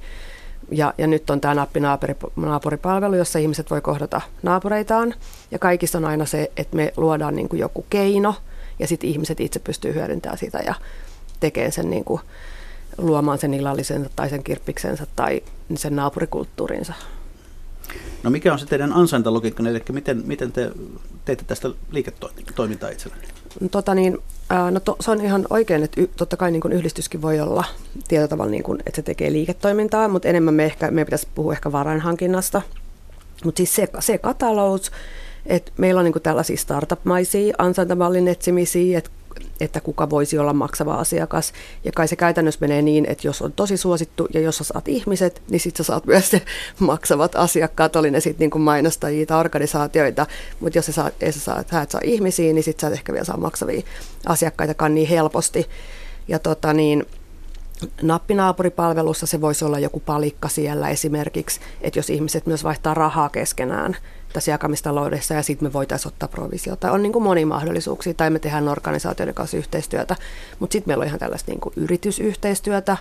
Ja, 0.72 0.94
ja 0.98 1.08
nyt 1.08 1.30
on 1.30 1.42
tämä 1.42 1.54
nappinaapuripalvelu, 1.54 3.16
jossa 3.16 3.40
ihmiset 3.40 3.72
voi 3.72 3.82
kohdata 3.82 4.22
naapureitaan. 4.44 5.14
Ja 5.52 5.60
kaikissa 5.60 5.98
on 5.98 6.06
aina 6.06 6.26
se, 6.26 6.52
että 6.58 6.76
me 6.76 6.94
luodaan 6.98 7.36
niin 7.36 7.50
kuin 7.50 7.60
joku 7.60 7.86
keino 7.90 8.36
ja 8.80 8.88
sitten 8.88 9.10
ihmiset 9.10 9.40
itse 9.40 9.60
pystyy 9.60 9.94
hyödyntämään 9.94 10.38
sitä 10.38 10.58
ja 10.58 10.74
tekemään 11.40 11.72
sen 11.72 11.90
niin 11.90 12.04
kuin 12.06 12.22
luomaan 12.98 13.38
sen 13.38 13.54
illallisensa 13.54 14.10
tai 14.16 14.30
sen 14.30 14.44
kirppiksensä 14.44 15.08
tai 15.16 15.42
sen 15.76 15.96
naapurikulttuurinsa. 15.96 16.94
No 18.24 18.30
mikä 18.30 18.54
on 18.54 18.60
se 18.60 18.66
teidän 18.66 18.94
ansaintalogiikka, 18.94 19.64
eli 19.64 19.84
miten, 19.92 20.24
miten 20.26 20.52
te 20.52 20.72
teette 21.26 21.46
tästä 21.48 21.70
liiketoimintaa 21.92 22.90
itsellenne? 22.90 23.28
Tota 23.72 23.96
niin, 23.96 24.18
no 24.72 24.80
to, 24.80 24.96
se 25.00 25.12
on 25.12 25.22
ihan 25.22 25.46
oikein, 25.50 25.84
että 25.84 26.02
y, 26.02 26.08
totta 26.08 26.38
kai 26.38 26.52
niin 26.52 26.62
kuin 26.62 26.74
yhdistyskin 26.74 27.22
voi 27.22 27.40
olla 27.40 27.64
tietyllä 28.08 28.28
tavalla, 28.28 28.52
niin 28.52 28.64
kuin, 28.64 28.80
että 28.86 28.96
se 28.96 29.02
tekee 29.02 29.32
liiketoimintaa, 29.32 30.08
mutta 30.08 30.28
enemmän 30.28 30.54
me 30.54 30.66
ehkä, 30.66 30.92
me 30.92 31.06
pitäisi 31.06 31.28
puhua 31.36 31.54
ehkä 31.54 31.72
varainhankinnasta. 31.72 32.62
Mutta 33.44 33.58
siis 33.58 33.76
se, 33.76 33.88
se 34.00 34.18
katalous, 34.18 34.92
että 35.46 35.72
meillä 35.78 36.00
on 36.00 36.06
niin 36.06 36.14
kuin 36.14 36.24
tällaisia 36.24 36.58
startup-maisia 36.58 37.56
ansaintamallin 37.58 38.28
etsimisiä, 38.28 38.98
että 38.98 39.10
että 39.60 39.82
kuka 39.82 40.10
voisi 40.10 40.38
olla 40.38 40.54
maksava 40.54 40.96
asiakas. 40.96 41.54
Ja 41.84 41.92
kai 41.92 42.08
se 42.08 42.16
käytännössä 42.16 42.58
menee 42.62 42.82
niin, 42.82 43.06
että 43.10 43.28
jos 43.28 43.42
on 43.42 43.52
tosi 43.54 43.78
suosittu 43.78 44.28
ja 44.34 44.40
jos 44.42 44.58
sä 44.58 44.64
saat 44.64 44.88
ihmiset, 44.88 45.42
niin 45.50 45.60
sitten 45.60 45.86
sä 45.86 45.88
saat 45.88 46.06
myös 46.16 46.32
ne 46.32 46.42
maksavat 46.80 47.36
asiakkaat, 47.36 47.96
oli 47.96 48.12
ne 48.12 48.20
sitten 48.20 48.50
niin 48.50 48.62
mainostajia 48.62 49.26
tai 49.26 49.40
organisaatioita. 49.40 50.26
Mutta 50.60 50.78
jos 50.78 50.86
sä 50.86 50.92
saat, 50.92 51.14
sä 51.30 51.40
saat, 51.40 51.68
sä 51.72 51.82
et 51.82 51.92
saa 51.92 52.02
ihmisiä, 52.04 52.54
niin 52.54 52.64
sitten 52.64 52.82
sä 52.82 52.88
et 52.88 52.94
ehkä 52.94 53.14
vielä 53.14 53.26
saa 53.26 53.38
maksavia 53.38 53.82
asiakkaitakaan 54.26 54.96
niin 54.96 55.08
helposti. 55.08 55.70
Ja 56.28 56.40
tota 56.40 56.74
niin, 56.74 57.06
nappinaapuripalvelussa 58.02 59.26
se 59.26 59.42
voisi 59.42 59.66
olla 59.66 59.80
joku 59.80 60.00
palikka 60.00 60.48
siellä 60.48 60.90
esimerkiksi, 60.90 61.60
että 61.82 62.00
jos 62.00 62.10
ihmiset 62.10 62.46
myös 62.46 62.64
vaihtaa 62.64 62.94
rahaa 62.94 63.30
keskenään, 63.30 63.98
tässä 64.34 64.52
jakamistaloudessa 64.52 65.34
ja 65.34 65.44
sitten 65.44 65.68
me 65.68 65.74
voitaisiin 65.74 66.14
ottaa 66.14 66.30
provisiota. 66.30 66.92
On 66.92 67.02
niin 67.02 67.14
kuin 67.14 67.24
moni 67.24 67.46
mahdollisuuksia 67.46 68.14
tai 68.14 68.30
me 68.30 68.40
tehdään 68.40 68.68
organisaatioiden 68.68 69.36
kanssa 69.36 69.58
yhteistyötä, 69.58 70.16
mutta 70.60 70.74
sitten 70.74 70.90
meillä 70.90 71.02
on 71.02 71.08
ihan 71.08 71.20
tällaista 71.20 71.52
niin 71.52 71.60
kuin 71.60 71.74
yritysyhteistyötä, 71.76 72.98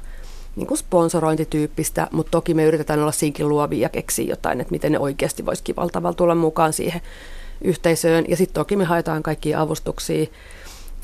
niin 0.56 0.66
kuin 0.66 0.78
sponsorointityyppistä, 0.78 2.08
mutta 2.12 2.30
toki 2.30 2.54
me 2.54 2.64
yritetään 2.64 3.00
olla 3.00 3.12
siinkin 3.12 3.48
luovia 3.48 3.82
ja 3.82 3.88
keksiä 3.88 4.26
jotain, 4.28 4.60
että 4.60 4.70
miten 4.70 4.92
ne 4.92 4.98
oikeasti 4.98 5.46
voisi 5.46 5.62
kivalla 5.62 5.90
tavalla 5.90 6.16
tulla 6.16 6.34
mukaan 6.34 6.72
siihen 6.72 7.00
yhteisöön. 7.60 8.24
Ja 8.28 8.36
sitten 8.36 8.54
toki 8.54 8.76
me 8.76 8.84
haetaan 8.84 9.22
kaikkia 9.22 9.60
avustuksia 9.60 10.26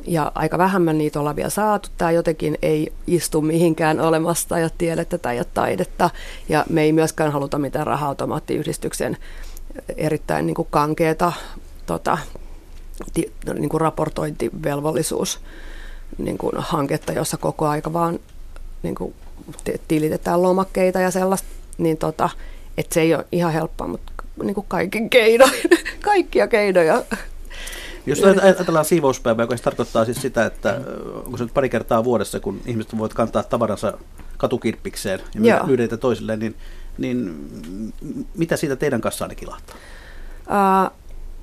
ja 0.07 0.33
aika 0.35 0.59
vähemmän 0.59 0.99
niitä 0.99 1.21
ollaan 1.21 1.37
vielä 1.37 1.51
saatu. 1.51 1.89
Tämä 1.99 2.11
jotenkin 2.11 2.59
ei 2.63 2.93
istu 3.07 3.43
mihinkään 3.43 4.01
olemasta 4.01 4.59
ja 4.59 4.71
tiedettä 4.79 5.19
tai 5.19 5.41
taidetta. 5.55 6.11
Ja 6.49 6.65
me 6.69 6.83
ei 6.83 6.93
myöskään 6.93 7.33
haluta 7.33 7.59
mitään 7.59 7.87
raha-automaattiyhdistyksen 7.87 9.17
erittäin 9.97 10.47
niin 10.47 10.55
kuin 10.55 10.69
tota, 11.87 12.19
ti, 13.15 13.33
niin 13.55 13.69
kuin 13.69 13.81
raportointivelvollisuus 13.81 15.41
niin 16.19 16.39
kuin 16.39 16.53
hanketta, 16.59 17.13
jossa 17.13 17.37
koko 17.37 17.67
aika 17.67 17.93
vaan 17.93 18.19
niin 18.83 18.95
kuin 18.95 19.15
tilitetään 19.89 20.43
lomakkeita 20.43 21.01
ja 21.01 21.11
sellaista, 21.11 21.49
niin 21.79 21.97
tota, 21.97 22.31
että 22.79 22.95
se 22.95 23.01
ei 23.01 23.15
ole 23.15 23.27
ihan 23.33 23.53
helppoa, 23.53 23.87
mutta 23.87 24.13
niin 24.43 24.55
kuin 24.55 24.67
kaiken 24.69 25.11
keinoin, 25.11 25.53
kaikkia 26.01 26.49
keinoja. 26.49 27.03
Jos 28.07 28.23
ajatellaan 28.43 28.85
siivouspäivää, 28.85 29.43
joka 29.43 29.57
tarkoittaa 29.57 30.05
siis 30.05 30.23
sitä, 30.23 30.47
että 30.47 30.81
onko 31.25 31.37
se 31.37 31.45
nyt 31.45 31.55
pari 31.55 31.69
kertaa 31.69 32.05
vuodessa, 32.05 32.41
kun 32.41 32.61
ihmiset 32.67 32.99
voivat 32.99 33.15
kantaa 33.15 33.43
tavaransa 33.43 33.99
katukirppikseen 34.37 35.21
ja 35.41 35.65
myydä 35.67 35.97
toisilleen, 35.97 36.39
niin 36.39 36.57
niin 36.99 37.35
mitä 38.37 38.57
siitä 38.57 38.77
teidän 38.77 39.01
kanssanne 39.01 39.35
kilahtaa? 39.35 39.77
Uh, 40.47 40.97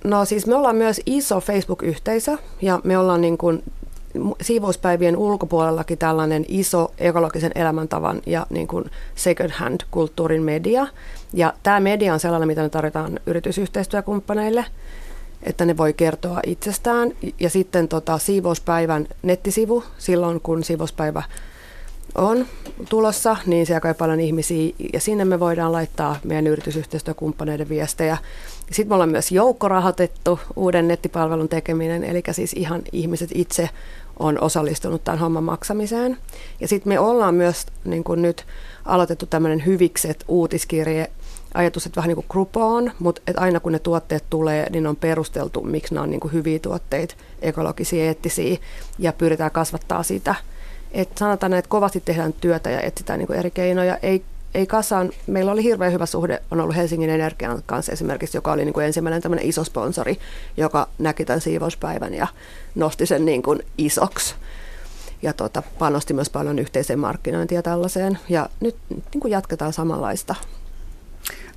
no 0.03 0.25
siis 0.25 0.47
me 0.47 0.55
ollaan 0.55 0.75
myös 0.75 1.01
iso 1.05 1.39
Facebook-yhteisö 1.39 2.37
ja 2.61 2.79
me 2.83 2.97
ollaan 2.97 3.21
niin 3.21 3.37
kuin 3.37 3.63
siivouspäivien 4.41 5.17
ulkopuolellakin 5.17 5.97
tällainen 5.97 6.45
iso 6.47 6.91
ekologisen 6.97 7.51
elämäntavan 7.55 8.21
ja 8.25 8.45
niin 8.49 8.67
kuin 8.67 8.85
second 9.15 9.51
hand 9.51 9.81
kulttuurin 9.91 10.43
media. 10.43 10.87
Ja 11.33 11.53
tämä 11.63 11.79
media 11.79 12.13
on 12.13 12.19
sellainen, 12.19 12.47
mitä 12.47 12.61
me 12.61 12.69
tarjotaan 12.69 13.19
yritysyhteistyökumppaneille, 13.25 14.65
että 15.43 15.65
ne 15.65 15.77
voi 15.77 15.93
kertoa 15.93 16.39
itsestään. 16.45 17.11
Ja 17.39 17.49
sitten 17.49 17.87
tota, 17.87 18.17
siivouspäivän 18.17 19.07
nettisivu, 19.23 19.83
silloin 19.97 20.41
kun 20.41 20.63
siivouspäivä 20.63 21.23
on 22.15 22.45
tulossa, 22.89 23.37
niin 23.45 23.65
siellä 23.65 23.79
kai 23.79 23.93
paljon 23.93 24.19
ihmisiä 24.19 24.73
ja 24.93 24.99
sinne 24.99 25.25
me 25.25 25.39
voidaan 25.39 25.71
laittaa 25.71 26.19
meidän 26.23 26.47
yritysyhteistyökumppaneiden 26.47 27.69
viestejä. 27.69 28.17
Sitten 28.71 28.87
me 28.87 28.93
ollaan 28.93 29.09
myös 29.09 29.31
joukkorahoitettu 29.31 30.39
uuden 30.55 30.87
nettipalvelun 30.87 31.49
tekeminen, 31.49 32.03
eli 32.03 32.23
siis 32.31 32.53
ihan 32.53 32.81
ihmiset 32.91 33.29
itse 33.33 33.69
on 34.19 34.41
osallistunut 34.41 35.03
tämän 35.03 35.19
homman 35.19 35.43
maksamiseen. 35.43 36.17
Ja 36.59 36.67
sitten 36.67 36.93
me 36.93 36.99
ollaan 36.99 37.35
myös 37.35 37.65
niin 37.85 38.03
kuin 38.03 38.21
nyt 38.21 38.45
aloitettu 38.85 39.25
tämmöinen 39.25 39.65
hyvikset 39.65 40.23
uutiskirje, 40.27 41.09
ajatus, 41.53 41.85
että 41.85 41.95
vähän 41.95 42.07
niin 42.07 42.15
kuin 42.15 42.25
Groupon, 42.29 42.91
mutta 42.99 43.21
että 43.27 43.41
aina 43.41 43.59
kun 43.59 43.71
ne 43.71 43.79
tuotteet 43.79 44.23
tulee, 44.29 44.69
niin 44.69 44.87
on 44.87 44.95
perusteltu, 44.95 45.61
miksi 45.61 45.93
ne 45.93 45.99
on 45.99 46.09
niin 46.09 46.19
kuin 46.19 46.33
hyviä 46.33 46.59
tuotteita, 46.59 47.15
ekologisia, 47.41 48.05
eettisiä, 48.05 48.57
ja 48.99 49.13
pyritään 49.13 49.51
kasvattaa 49.51 50.03
sitä– 50.03 50.35
että 50.91 51.19
sanotaan, 51.19 51.53
että 51.53 51.69
kovasti 51.69 52.01
tehdään 52.05 52.33
työtä 52.33 52.69
ja 52.69 52.81
etsitään 52.81 53.19
niin 53.19 53.33
eri 53.33 53.51
keinoja. 53.51 53.97
Ei, 54.01 54.23
ei 54.53 54.67
kasaan, 54.67 55.11
meillä 55.27 55.51
oli 55.51 55.63
hirveän 55.63 55.93
hyvä 55.93 56.05
suhde, 56.05 56.41
on 56.51 56.61
ollut 56.61 56.75
Helsingin 56.75 57.09
Energian 57.09 57.63
kanssa 57.65 57.91
esimerkiksi, 57.91 58.37
joka 58.37 58.51
oli 58.51 58.65
niin 58.65 58.73
kuin 58.73 58.85
ensimmäinen 58.85 59.21
tämmöinen 59.21 59.45
iso 59.45 59.63
sponsori, 59.63 60.19
joka 60.57 60.87
näki 60.99 61.25
tämän 61.25 61.41
siivouspäivän 61.41 62.13
ja 62.13 62.27
nosti 62.75 63.05
sen 63.05 63.25
niin 63.25 63.43
kuin 63.43 63.59
isoksi. 63.77 64.35
Ja 65.21 65.33
tota, 65.33 65.63
panosti 65.79 66.13
myös 66.13 66.29
paljon 66.29 66.59
yhteiseen 66.59 66.99
markkinointiin 66.99 67.55
ja 67.55 67.63
tällaiseen. 67.63 68.19
Ja 68.29 68.49
nyt 68.59 68.75
niin 68.89 69.21
kuin 69.21 69.31
jatketaan 69.31 69.73
samanlaista. 69.73 70.35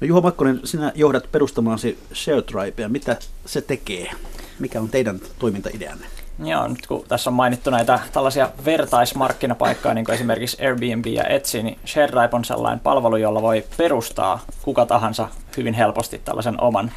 No 0.00 0.06
Juha 0.06 0.20
Makkonen, 0.20 0.60
sinä 0.64 0.92
johdat 0.94 1.32
perustamaasi 1.32 1.98
ShareTribea. 2.14 2.88
Mitä 2.88 3.16
se 3.46 3.60
tekee? 3.60 4.10
Mikä 4.58 4.80
on 4.80 4.88
teidän 4.88 5.20
toimintaideanne? 5.38 6.06
Joo, 6.44 6.68
nyt 6.68 6.86
kun 6.86 7.04
tässä 7.08 7.30
on 7.30 7.34
mainittu 7.34 7.70
näitä 7.70 7.98
tällaisia 8.12 8.50
vertaismarkkinapaikkoja, 8.64 9.94
niin 9.94 10.04
kuin 10.04 10.14
esimerkiksi 10.14 10.66
Airbnb 10.66 11.06
ja 11.06 11.24
Etsy, 11.24 11.62
niin 11.62 11.78
ShareDrive 11.86 12.28
on 12.32 12.44
sellainen 12.44 12.80
palvelu, 12.80 13.16
jolla 13.16 13.42
voi 13.42 13.64
perustaa 13.76 14.44
kuka 14.62 14.86
tahansa 14.86 15.28
hyvin 15.56 15.74
helposti 15.74 16.20
tällaisen 16.24 16.60
oman 16.60 16.92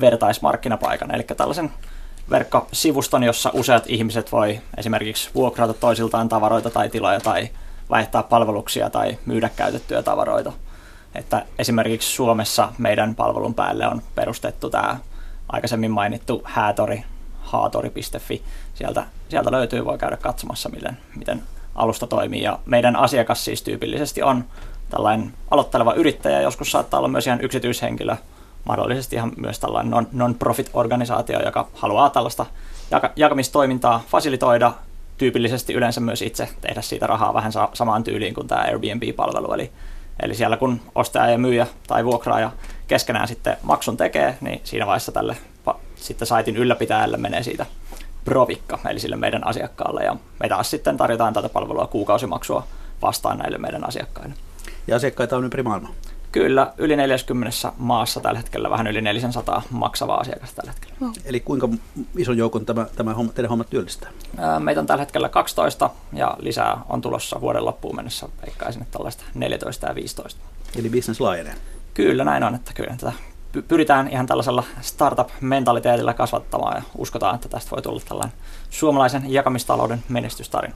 vertaismarkkinapaikan. 0.00 1.14
Eli 1.14 1.22
tällaisen 1.22 1.70
verkkosivuston, 2.30 3.22
jossa 3.22 3.50
useat 3.54 3.84
ihmiset 3.86 4.32
voi 4.32 4.60
esimerkiksi 4.76 5.30
vuokrata 5.34 5.74
toisiltaan 5.74 6.28
tavaroita 6.28 6.70
tai 6.70 6.88
tiloja 6.88 7.20
tai 7.20 7.48
vaihtaa 7.90 8.22
palveluksia 8.22 8.90
tai 8.90 9.18
myydä 9.26 9.48
käytettyjä 9.56 10.02
tavaroita. 10.02 10.52
Että 11.14 11.46
esimerkiksi 11.58 12.12
Suomessa 12.12 12.72
meidän 12.78 13.14
palvelun 13.14 13.54
päälle 13.54 13.88
on 13.88 14.02
perustettu 14.14 14.70
tämä 14.70 14.96
aikaisemmin 15.48 15.90
mainittu 15.90 16.42
häätori, 16.44 17.04
haatori.fi. 17.40 18.42
Sieltä, 18.74 19.06
sieltä 19.28 19.52
löytyy, 19.52 19.84
voi 19.84 19.98
käydä 19.98 20.16
katsomassa, 20.16 20.68
miten, 20.68 20.98
miten 21.16 21.42
alusta 21.74 22.06
toimii. 22.06 22.42
Ja 22.42 22.58
meidän 22.66 22.96
asiakas 22.96 23.44
siis 23.44 23.62
tyypillisesti 23.62 24.22
on 24.22 24.44
tällainen 24.90 25.34
aloitteleva 25.50 25.94
yrittäjä, 25.94 26.40
joskus 26.40 26.70
saattaa 26.70 26.98
olla 26.98 27.08
myös 27.08 27.26
ihan 27.26 27.40
yksityishenkilö, 27.40 28.16
mahdollisesti 28.64 29.16
ihan 29.16 29.32
myös 29.36 29.58
tällainen 29.58 30.06
non-profit-organisaatio, 30.12 31.44
joka 31.44 31.68
haluaa 31.74 32.10
tällaista 32.10 32.46
jakamistoimintaa 33.16 34.02
fasilitoida, 34.08 34.72
tyypillisesti 35.18 35.72
yleensä 35.74 36.00
myös 36.00 36.22
itse 36.22 36.48
tehdä 36.60 36.82
siitä 36.82 37.06
rahaa 37.06 37.34
vähän 37.34 37.52
samaan 37.72 38.04
tyyliin 38.04 38.34
kuin 38.34 38.48
tämä 38.48 38.60
Airbnb-palvelu. 38.60 39.52
Eli, 39.52 39.72
eli 40.22 40.34
siellä 40.34 40.56
kun 40.56 40.80
ostaja 40.94 41.30
ja 41.30 41.38
myyjä 41.38 41.66
tai 41.86 42.04
vuokraaja 42.04 42.50
keskenään 42.88 43.28
sitten 43.28 43.56
maksun 43.62 43.96
tekee, 43.96 44.38
niin 44.40 44.60
siinä 44.64 44.86
vaiheessa 44.86 45.12
tälle 45.12 45.36
sitten 45.96 46.28
saitin 46.28 46.56
ylläpitäjälle 46.56 47.16
menee 47.16 47.42
siitä 47.42 47.66
provikka, 48.24 48.78
eli 48.88 49.00
sille 49.00 49.16
meidän 49.16 49.46
asiakkaalle. 49.46 50.04
Ja 50.04 50.16
me 50.40 50.48
taas 50.48 50.70
sitten 50.70 50.96
tarjotaan 50.96 51.34
tätä 51.34 51.48
palvelua 51.48 51.86
kuukausimaksua 51.86 52.66
vastaan 53.02 53.38
näille 53.38 53.58
meidän 53.58 53.88
asiakkaille. 53.88 54.34
Ja 54.86 54.96
asiakkaita 54.96 55.36
on 55.36 55.44
ympäri 55.44 55.62
maailmaa? 55.62 55.92
Kyllä, 56.32 56.72
yli 56.78 56.96
40 56.96 57.72
maassa 57.78 58.20
tällä 58.20 58.38
hetkellä, 58.38 58.70
vähän 58.70 58.86
yli 58.86 59.00
400 59.00 59.62
maksavaa 59.70 60.20
asiakasta 60.20 60.56
tällä 60.56 60.72
hetkellä. 60.72 60.94
Wow. 61.00 61.12
Eli 61.24 61.40
kuinka 61.40 61.68
ison 62.16 62.38
joukon 62.38 62.66
tämä, 62.66 62.86
tämä 62.96 63.14
homma, 63.14 63.32
teidän 63.32 63.50
homma 63.50 63.64
työllistää? 63.64 64.10
Meitä 64.58 64.80
on 64.80 64.86
tällä 64.86 65.02
hetkellä 65.02 65.28
12 65.28 65.90
ja 66.12 66.36
lisää 66.40 66.80
on 66.88 67.00
tulossa 67.00 67.40
vuoden 67.40 67.64
loppuun 67.64 67.96
mennessä, 67.96 68.28
veikkaisin, 68.46 68.82
että 68.82 68.92
tällaista 68.92 69.24
14 69.34 69.86
ja 69.86 69.94
15. 69.94 70.40
Eli 70.78 70.90
business 70.90 71.20
laajenee? 71.20 71.54
Kyllä, 71.94 72.24
näin 72.24 72.44
on, 72.44 72.54
että 72.54 72.72
kyllä 72.74 72.96
tätä 72.96 73.12
pyritään 73.68 74.08
ihan 74.08 74.26
tällaisella 74.26 74.64
startup-mentaliteetillä 74.80 76.14
kasvattamaan 76.14 76.76
ja 76.76 76.82
uskotaan, 76.96 77.34
että 77.34 77.48
tästä 77.48 77.70
voi 77.70 77.82
tulla 77.82 78.00
tällainen 78.08 78.36
suomalaisen 78.70 79.32
jakamistalouden 79.32 80.02
menestystarina 80.08 80.74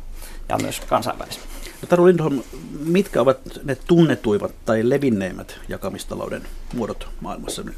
ja 0.48 0.58
myös 0.62 0.80
kansainvälisen. 0.80 1.42
No, 1.82 1.88
Taru 1.88 2.06
Lindholm, 2.06 2.42
mitkä 2.84 3.20
ovat 3.20 3.38
ne 3.64 3.74
tunnetuimmat 3.74 4.52
tai 4.64 4.88
levinneimmät 4.88 5.58
jakamistalouden 5.68 6.42
muodot 6.74 7.08
maailmassa 7.20 7.62
nyt? 7.62 7.74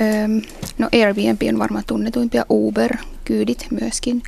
Öm, 0.00 0.42
no 0.78 0.88
Airbnb 0.92 1.42
on 1.48 1.58
varmaan 1.58 1.84
tunnetuimpia, 1.86 2.46
Uber, 2.50 2.96
kyydit 3.24 3.66
myöskin. 3.80 4.22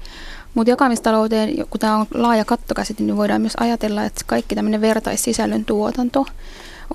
Mutta 0.54 0.70
jakamistalouteen, 0.70 1.66
kun 1.70 1.80
tämä 1.80 1.96
on 1.96 2.06
laaja 2.14 2.44
kattokäsite, 2.44 3.02
niin 3.02 3.16
voidaan 3.16 3.40
myös 3.40 3.52
ajatella, 3.60 4.04
että 4.04 4.20
kaikki 4.26 4.54
tämmöinen 4.54 4.80
vertaissisällön 4.80 5.64
tuotanto 5.64 6.26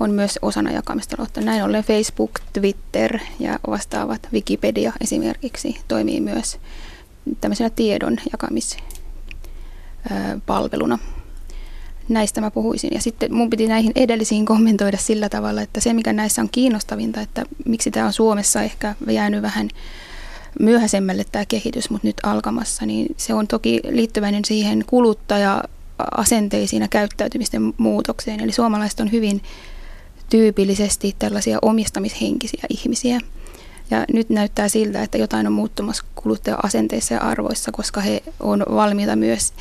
on 0.00 0.10
myös 0.10 0.38
osana 0.42 0.72
jakamistaloutta. 0.72 1.40
Näin 1.40 1.64
ollen 1.64 1.84
Facebook, 1.84 2.30
Twitter 2.52 3.18
ja 3.38 3.58
vastaavat 3.68 4.28
Wikipedia 4.32 4.92
esimerkiksi 5.00 5.80
toimii 5.88 6.20
myös 6.20 6.58
tämmöisenä 7.40 7.70
tiedon 7.70 8.16
jakamispalveluna 8.32 10.98
näistä 12.08 12.40
mä 12.40 12.50
puhuisin. 12.50 12.90
Ja 12.94 13.00
sitten 13.00 13.34
mun 13.34 13.50
piti 13.50 13.66
näihin 13.66 13.92
edellisiin 13.94 14.44
kommentoida 14.44 14.96
sillä 14.96 15.28
tavalla, 15.28 15.62
että 15.62 15.80
se 15.80 15.92
mikä 15.92 16.12
näissä 16.12 16.42
on 16.42 16.48
kiinnostavinta, 16.52 17.20
että 17.20 17.44
miksi 17.64 17.90
tämä 17.90 18.06
on 18.06 18.12
Suomessa 18.12 18.62
ehkä 18.62 18.94
jäänyt 19.10 19.42
vähän 19.42 19.68
myöhäisemmälle 20.60 21.24
tämä 21.32 21.44
kehitys, 21.44 21.90
mutta 21.90 22.06
nyt 22.06 22.16
alkamassa, 22.22 22.86
niin 22.86 23.06
se 23.16 23.34
on 23.34 23.46
toki 23.48 23.80
liittyväinen 23.88 24.44
siihen 24.44 24.84
kuluttaja-asenteisiin 24.86 26.82
ja 26.82 26.88
käyttäytymisten 26.88 27.74
muutokseen. 27.76 28.40
Eli 28.40 28.52
suomalaiset 28.52 29.00
on 29.00 29.12
hyvin 29.12 29.42
tyypillisesti 30.30 31.16
tällaisia 31.18 31.58
omistamishenkisiä 31.62 32.64
ihmisiä. 32.70 33.20
Ja 33.90 34.04
nyt 34.12 34.30
näyttää 34.30 34.68
siltä, 34.68 35.02
että 35.02 35.18
jotain 35.18 35.46
on 35.46 35.52
muuttumassa 35.52 36.04
kuluttaja-asenteissa 36.14 37.14
ja 37.14 37.20
arvoissa, 37.20 37.72
koska 37.72 38.00
he 38.00 38.22
on 38.40 38.64
valmiita 38.70 39.16
myös 39.16 39.52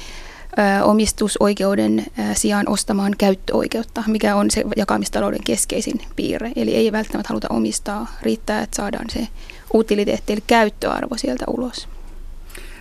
omistusoikeuden 0.83 2.05
sijaan 2.33 2.69
ostamaan 2.69 3.15
käyttöoikeutta, 3.17 4.03
mikä 4.07 4.35
on 4.35 4.51
se 4.51 4.63
jakamistalouden 4.77 5.43
keskeisin 5.43 6.01
piirre. 6.15 6.51
Eli 6.55 6.75
ei 6.75 6.91
välttämättä 6.91 7.29
haluta 7.29 7.47
omistaa, 7.49 8.07
riittää, 8.21 8.61
että 8.61 8.75
saadaan 8.75 9.09
se 9.09 9.27
utiliteetti 9.73 10.33
eli 10.33 10.43
käyttöarvo 10.47 11.17
sieltä 11.17 11.45
ulos. 11.47 11.87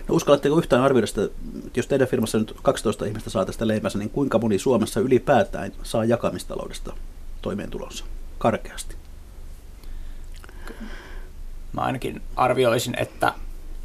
No 0.07 0.15
uskallatteko 0.15 0.57
yhtään 0.57 0.83
arvioida 0.83 1.07
sitä, 1.07 1.23
että 1.23 1.79
jos 1.79 1.87
teidän 1.87 2.07
firmassa 2.07 2.37
nyt 2.37 2.55
12 2.61 3.05
ihmistä 3.05 3.29
saa 3.29 3.45
tästä 3.45 3.67
leipänsä, 3.67 3.97
niin 3.97 4.09
kuinka 4.09 4.39
moni 4.39 4.59
Suomessa 4.59 4.99
ylipäätään 4.99 5.71
saa 5.83 6.05
jakamistaloudesta 6.05 6.93
toimeentulonsa 7.41 8.05
karkeasti? 8.37 8.95
Mä 11.73 11.81
ainakin 11.81 12.21
arvioisin, 12.35 12.95
että 12.99 13.33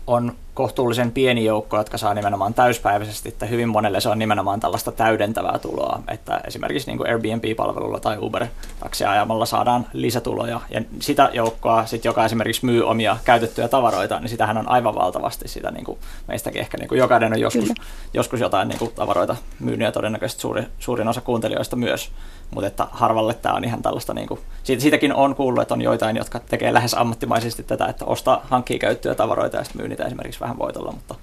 on 0.06 0.32
kohtuullisen 0.54 1.12
pieni 1.12 1.44
joukko, 1.44 1.76
jotka 1.76 1.98
saa 1.98 2.14
nimenomaan 2.14 2.54
täyspäiväisesti, 2.54 3.28
että 3.28 3.46
hyvin 3.46 3.68
monelle 3.68 4.00
se 4.00 4.08
on 4.08 4.18
nimenomaan 4.18 4.60
tällaista 4.60 4.92
täydentävää 4.92 5.58
tuloa, 5.58 6.02
että 6.08 6.40
esimerkiksi 6.46 6.90
niin 6.90 6.98
kuin 6.98 7.10
Airbnb-palvelulla 7.10 8.00
tai 8.00 8.16
Uber-taksia 8.20 9.10
ajamalla 9.10 9.46
saadaan 9.46 9.86
lisätuloja, 9.92 10.60
ja 10.70 10.82
sitä 11.00 11.30
joukkoa, 11.32 11.86
sit, 11.86 12.04
joka 12.04 12.24
esimerkiksi 12.24 12.66
myy 12.66 12.86
omia 12.86 13.16
käytettyjä 13.24 13.68
tavaroita, 13.68 14.20
niin 14.20 14.28
sitähän 14.28 14.58
on 14.58 14.68
aivan 14.68 14.94
valtavasti 14.94 15.48
sitä, 15.48 15.70
niin 15.70 15.84
kuin 15.84 15.98
meistäkin 16.28 16.60
ehkä 16.60 16.78
niin 16.78 16.88
kuin 16.88 16.98
jokainen 16.98 17.32
on 17.32 17.40
joskus, 17.40 17.72
joskus 18.14 18.40
jotain 18.40 18.68
niin 18.68 18.78
kuin 18.78 18.92
tavaroita 18.94 19.36
myynyt, 19.60 19.84
ja 19.84 19.92
todennäköisesti 19.92 20.40
suuri, 20.40 20.62
suurin 20.78 21.08
osa 21.08 21.20
kuuntelijoista 21.20 21.76
myös, 21.76 22.10
mutta 22.54 22.66
että 22.66 22.86
harvalle 22.92 23.34
tämä 23.34 23.54
on 23.54 23.64
ihan 23.64 23.82
tällaista, 23.82 24.14
niin 24.14 24.28
kuin, 24.28 24.40
siitä, 24.62 24.82
siitäkin 24.82 25.14
on 25.14 25.34
kuullut, 25.34 25.62
että 25.62 25.74
on 25.74 25.82
joitain, 25.82 26.16
jotka 26.16 26.38
tekee 26.40 26.72
lähes 26.72 26.94
ammattimaisesti 26.94 27.62
tätä, 27.62 27.86
että 27.86 28.04
ostaa, 28.04 28.46
hankkii 28.50 28.78
käyttöä 28.78 29.14
tavaroita 29.14 29.56
ja 29.56 29.64
sitten 29.64 29.82
myy 29.82 29.88
niitä 29.88 30.04
esimerkiksi 30.04 30.40
vähän 30.40 30.58
voitolla, 30.58 30.92
mutta, 30.92 31.14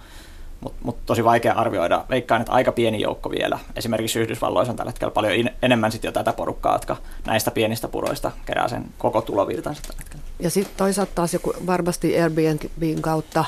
mutta, 0.61 0.79
mutta 0.83 1.01
tosi 1.05 1.23
vaikea 1.23 1.53
arvioida. 1.53 2.05
Veikkaan, 2.09 2.41
että 2.41 2.53
aika 2.53 2.71
pieni 2.71 3.01
joukko 3.01 3.31
vielä. 3.31 3.59
Esimerkiksi 3.75 4.19
Yhdysvalloissa 4.19 4.71
on 4.71 4.77
tällä 4.77 4.89
hetkellä 4.89 5.11
paljon 5.11 5.33
in, 5.33 5.51
enemmän 5.61 5.91
sit 5.91 6.03
jo 6.03 6.11
tätä 6.11 6.33
porukkaa, 6.33 6.75
jotka 6.75 6.97
näistä 7.25 7.51
pienistä 7.51 7.87
puroista 7.87 8.31
kerää 8.45 8.67
sen 8.67 8.85
koko 8.97 9.21
tulovirtansa 9.21 9.81
tällä 9.81 9.99
hetkellä. 9.99 10.23
Ja 10.39 10.49
sitten 10.49 10.77
toisaalta 10.77 11.11
taas 11.15 11.33
joku 11.33 11.53
varmasti 11.67 12.21
Airbnbin 12.21 13.01
kautta 13.01 13.45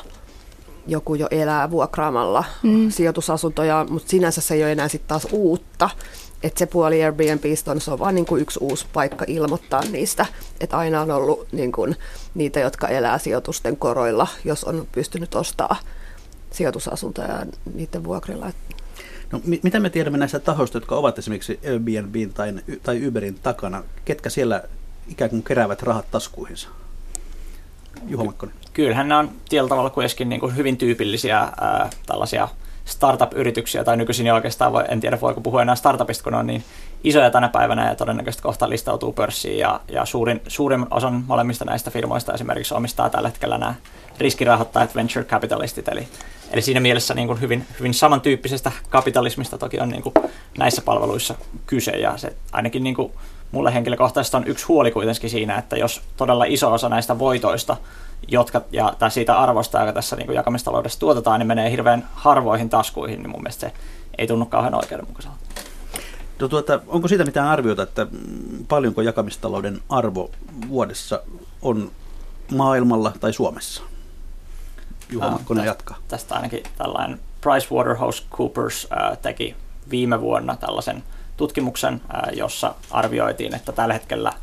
joku 0.87 1.15
jo 1.15 1.27
elää 1.31 1.71
vuokraamalla 1.71 2.43
mm. 2.63 2.89
sijoitusasuntoja, 2.89 3.85
mutta 3.89 4.09
sinänsä 4.09 4.41
se 4.41 4.53
ei 4.53 4.63
ole 4.63 4.71
enää 4.71 4.87
sitten 4.87 5.07
taas 5.07 5.27
uutta. 5.31 5.89
Että 6.43 6.59
se 6.59 6.65
puoli 6.65 7.03
Airbnbistä 7.03 7.71
on, 7.71 7.81
se 7.81 7.91
on 7.91 7.99
vain 7.99 8.15
niin 8.15 8.25
kuin 8.25 8.41
yksi 8.41 8.59
uusi 8.61 8.85
paikka 8.93 9.25
ilmoittaa 9.27 9.81
niistä. 9.91 10.25
Että 10.59 10.77
aina 10.77 11.01
on 11.01 11.11
ollut 11.11 11.47
niin 11.51 11.71
kuin 11.71 11.95
niitä, 12.33 12.59
jotka 12.59 12.87
elää 12.87 13.17
sijoitusten 13.17 13.77
koroilla, 13.77 14.27
jos 14.45 14.63
on 14.63 14.87
pystynyt 14.91 15.35
ostamaan 15.35 15.83
sijoitusasuntoja 16.51 17.45
niiden 17.73 18.03
vuokrilla. 18.03 18.51
No, 19.31 19.41
mitä 19.63 19.79
me 19.79 19.89
tiedämme 19.89 20.17
näistä 20.17 20.39
tahoista, 20.39 20.77
jotka 20.77 20.95
ovat 20.95 21.19
esimerkiksi 21.19 21.59
Airbnbin 21.65 22.33
tai, 22.33 22.53
tai 22.83 23.07
Uberin 23.07 23.35
takana? 23.35 23.83
Ketkä 24.05 24.29
siellä 24.29 24.63
ikään 25.07 25.29
kuin 25.29 25.43
keräävät 25.43 25.83
rahat 25.83 26.11
taskuihinsa? 26.11 26.69
Juha 28.07 28.23
Makkonen. 28.23 28.55
Kyllähän 28.73 29.07
nämä 29.07 29.19
on 29.19 29.31
tietyllä 29.49 29.69
tavalla 29.69 29.89
kuitenkin 29.89 30.29
niin 30.29 30.39
kuin 30.39 30.55
hyvin 30.55 30.77
tyypillisiä 30.77 31.37
ää, 31.39 31.89
tällaisia 32.05 32.47
startup-yrityksiä, 32.91 33.83
tai 33.83 33.97
nykyisin 33.97 34.27
jo 34.27 34.35
oikeastaan, 34.35 34.73
voi, 34.73 34.83
en 34.87 34.99
tiedä 34.99 35.21
voiko 35.21 35.41
puhua 35.41 35.61
enää 35.61 35.75
startupista, 35.75 36.23
kun 36.23 36.33
ne 36.33 36.39
on 36.39 36.47
niin 36.47 36.63
isoja 37.03 37.31
tänä 37.31 37.49
päivänä 37.49 37.89
ja 37.89 37.95
todennäköisesti 37.95 38.43
kohta 38.43 38.69
listautuu 38.69 39.13
pörssiin, 39.13 39.59
ja, 39.59 39.79
ja 39.87 40.05
suurin, 40.05 40.41
suurin 40.47 40.85
osan 40.91 41.23
molemmista 41.27 41.65
näistä 41.65 41.91
firmoista 41.91 42.33
esimerkiksi 42.33 42.73
omistaa 42.73 43.09
tällä 43.09 43.27
hetkellä 43.27 43.57
nämä 43.57 43.75
riskirahoittajat, 44.17 44.95
venture 44.95 45.25
capitalistit, 45.25 45.87
eli, 45.87 46.07
eli 46.51 46.61
siinä 46.61 46.79
mielessä 46.79 47.13
niin 47.13 47.27
kuin 47.27 47.41
hyvin, 47.41 47.65
hyvin 47.79 47.93
samantyyppisestä 47.93 48.71
kapitalismista 48.89 49.57
toki 49.57 49.79
on 49.79 49.89
niin 49.89 50.03
kuin 50.03 50.13
näissä 50.57 50.81
palveluissa 50.81 51.35
kyse, 51.65 51.91
ja 51.91 52.17
se 52.17 52.35
ainakin 52.51 52.83
niin 52.83 52.95
kuin 52.95 53.11
mulle 53.51 53.73
henkilökohtaisesti 53.73 54.37
on 54.37 54.47
yksi 54.47 54.65
huoli 54.65 54.91
kuitenkin 54.91 55.29
siinä, 55.29 55.57
että 55.57 55.77
jos 55.77 56.01
todella 56.17 56.45
iso 56.45 56.73
osa 56.73 56.89
näistä 56.89 57.19
voitoista 57.19 57.77
jotka, 58.27 58.61
ja, 58.71 58.93
tai 58.99 59.11
siitä 59.11 59.39
arvosta, 59.39 59.79
joka 59.79 59.93
tässä 59.93 60.15
niin 60.15 60.33
jakamistaloudessa 60.33 60.99
tuotetaan, 60.99 61.39
niin 61.39 61.47
menee 61.47 61.71
hirveän 61.71 62.07
harvoihin 62.13 62.69
taskuihin, 62.69 63.19
niin 63.19 63.29
mun 63.29 63.41
mielestä 63.41 63.67
se 63.67 63.73
ei 64.17 64.27
tunnu 64.27 64.45
kauhean 64.45 64.75
oikeudenmukaiselta. 64.75 65.37
No 66.39 66.47
tuota, 66.47 66.79
onko 66.87 67.07
siitä 67.07 67.23
mitään 67.23 67.47
arviota, 67.47 67.83
että 67.83 68.07
paljonko 68.67 69.01
jakamistalouden 69.01 69.79
arvo 69.89 70.31
vuodessa 70.69 71.21
on 71.61 71.91
maailmalla 72.51 73.13
tai 73.19 73.33
Suomessa? 73.33 73.83
Juha 75.09 75.25
äh, 75.25 75.31
Makkonen 75.31 75.65
jatkaa. 75.65 75.97
Tästä 76.07 76.35
ainakin 76.35 76.63
tällainen 76.77 77.19
PricewaterhouseCoopers 77.41 78.87
äh, 78.91 79.17
teki 79.17 79.55
viime 79.91 80.21
vuonna 80.21 80.55
tällaisen 80.55 81.03
tutkimuksen, 81.37 82.01
äh, 82.13 82.33
jossa 82.33 82.75
arvioitiin, 82.91 83.55
että 83.55 83.71
tällä 83.71 83.93
hetkellä 83.93 84.33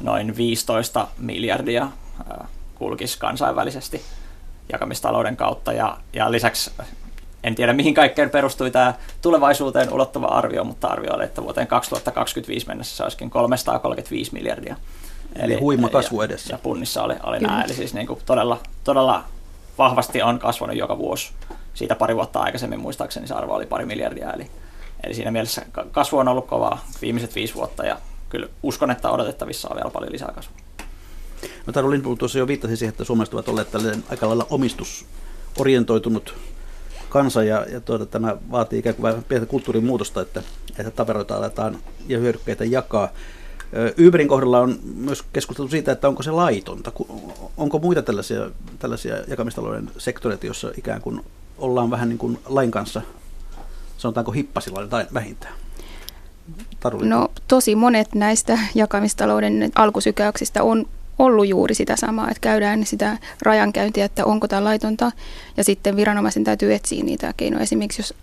noin 0.00 0.36
15 0.36 1.08
miljardia 1.18 1.82
äh, 1.82 2.48
kulkisi 2.78 3.18
kansainvälisesti 3.18 4.02
jakamistalouden 4.72 5.36
kautta. 5.36 5.72
Ja, 5.72 5.96
ja 6.12 6.30
lisäksi 6.30 6.70
en 7.44 7.54
tiedä 7.54 7.72
mihin 7.72 7.94
kaikkeen 7.94 8.30
perustui 8.30 8.70
tämä 8.70 8.94
tulevaisuuteen 9.22 9.92
ulottuva 9.92 10.26
arvio, 10.26 10.64
mutta 10.64 10.88
arvio 10.88 11.14
oli, 11.14 11.24
että 11.24 11.42
vuoteen 11.42 11.66
2025 11.66 12.66
mennessä 12.66 12.96
se 12.96 13.02
olisikin 13.02 13.30
335 13.30 14.32
miljardia. 14.32 14.76
Eli, 15.36 15.52
Eli 15.52 15.60
huima 15.60 15.88
kasvu 15.88 16.22
edessä. 16.22 16.52
Ja, 16.52 16.54
ja 16.54 16.58
punnissa 16.62 17.02
oli, 17.02 17.14
oli 17.22 17.38
nämä, 17.38 17.62
eli 17.62 17.74
siis 17.74 17.94
niin 17.94 18.06
kuin 18.06 18.20
todella, 18.26 18.58
todella 18.84 19.24
vahvasti 19.78 20.22
on 20.22 20.38
kasvanut 20.38 20.76
joka 20.76 20.98
vuosi. 20.98 21.32
Siitä 21.74 21.94
pari 21.94 22.16
vuotta 22.16 22.40
aikaisemmin 22.40 22.80
muistaakseni 22.80 23.26
se 23.26 23.34
arvo 23.34 23.54
oli 23.54 23.66
pari 23.66 23.86
miljardia, 23.86 24.32
eli, 24.32 24.50
eli 25.04 25.14
siinä 25.14 25.30
mielessä 25.30 25.62
kasvu 25.90 26.18
on 26.18 26.28
ollut 26.28 26.46
kovaa 26.46 26.84
viimeiset 27.02 27.34
viisi 27.34 27.54
vuotta 27.54 27.86
ja 27.86 27.96
kyllä 28.28 28.48
uskon, 28.62 28.90
että 28.90 29.10
odotettavissa 29.10 29.68
on 29.68 29.76
vielä 29.76 29.90
paljon 29.90 30.12
lisää 30.12 30.32
kasvua. 30.34 30.67
No 31.68 31.72
Taru 31.72 31.90
Lindblom 31.90 32.18
tuossa 32.18 32.38
jo 32.38 32.46
viittasi 32.46 32.76
siihen, 32.76 32.92
että 32.92 33.04
suomalaiset 33.04 33.34
ovat 33.34 33.48
olleet 33.48 33.70
tällainen 33.70 34.04
aika 34.10 34.28
lailla 34.28 34.46
omistusorientoitunut 34.50 36.34
kansa 37.08 37.44
ja, 37.44 37.66
ja 37.72 37.80
tuota, 37.80 38.06
tämä 38.06 38.36
vaatii 38.50 38.78
ikään 38.78 38.94
kuin 38.94 39.24
pientä 39.24 39.46
kulttuurin 39.46 39.84
muutosta, 39.84 40.20
että, 40.20 40.42
että 40.78 40.90
taveroita 40.90 41.36
aletaan 41.36 41.78
ja 42.08 42.18
hyödykkeitä 42.18 42.64
jakaa. 42.64 43.08
Uberin 44.06 44.28
kohdalla 44.28 44.60
on 44.60 44.78
myös 44.94 45.24
keskusteltu 45.32 45.70
siitä, 45.70 45.92
että 45.92 46.08
onko 46.08 46.22
se 46.22 46.30
laitonta. 46.30 46.92
Onko 47.56 47.78
muita 47.78 48.02
tällaisia, 48.02 48.50
tällaisia 48.78 49.16
jakamistalouden 49.26 49.90
sektoreita, 49.98 50.46
joissa 50.46 50.72
ikään 50.76 51.00
kuin 51.00 51.20
ollaan 51.58 51.90
vähän 51.90 52.08
niin 52.08 52.18
kuin 52.18 52.38
lain 52.46 52.70
kanssa, 52.70 53.02
sanotaanko 53.98 54.32
hippasilla 54.32 54.86
tai 54.86 55.06
vähintään? 55.14 55.54
Taruli. 56.80 57.06
No 57.06 57.28
tosi 57.48 57.74
monet 57.74 58.14
näistä 58.14 58.58
jakamistalouden 58.74 59.70
alkusykäyksistä 59.74 60.62
on 60.62 60.86
ollut 61.18 61.48
juuri 61.48 61.74
sitä 61.74 61.96
samaa, 61.96 62.30
että 62.30 62.40
käydään 62.40 62.86
sitä 62.86 63.18
rajankäyntiä, 63.42 64.04
että 64.04 64.24
onko 64.24 64.48
tämä 64.48 64.64
laitonta, 64.64 65.12
ja 65.56 65.64
sitten 65.64 65.96
viranomaisen 65.96 66.44
täytyy 66.44 66.74
etsiä 66.74 67.04
niitä 67.04 67.34
keinoja. 67.36 67.62
Esimerkiksi 67.62 68.00
jos 68.00 68.14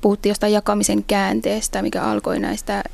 puhuttiin 0.00 0.30
jostain 0.30 0.52
jakamisen 0.52 1.04
käänteestä, 1.04 1.82
mikä 1.82 2.02
alkoi 2.02 2.38
näistä 2.38 2.84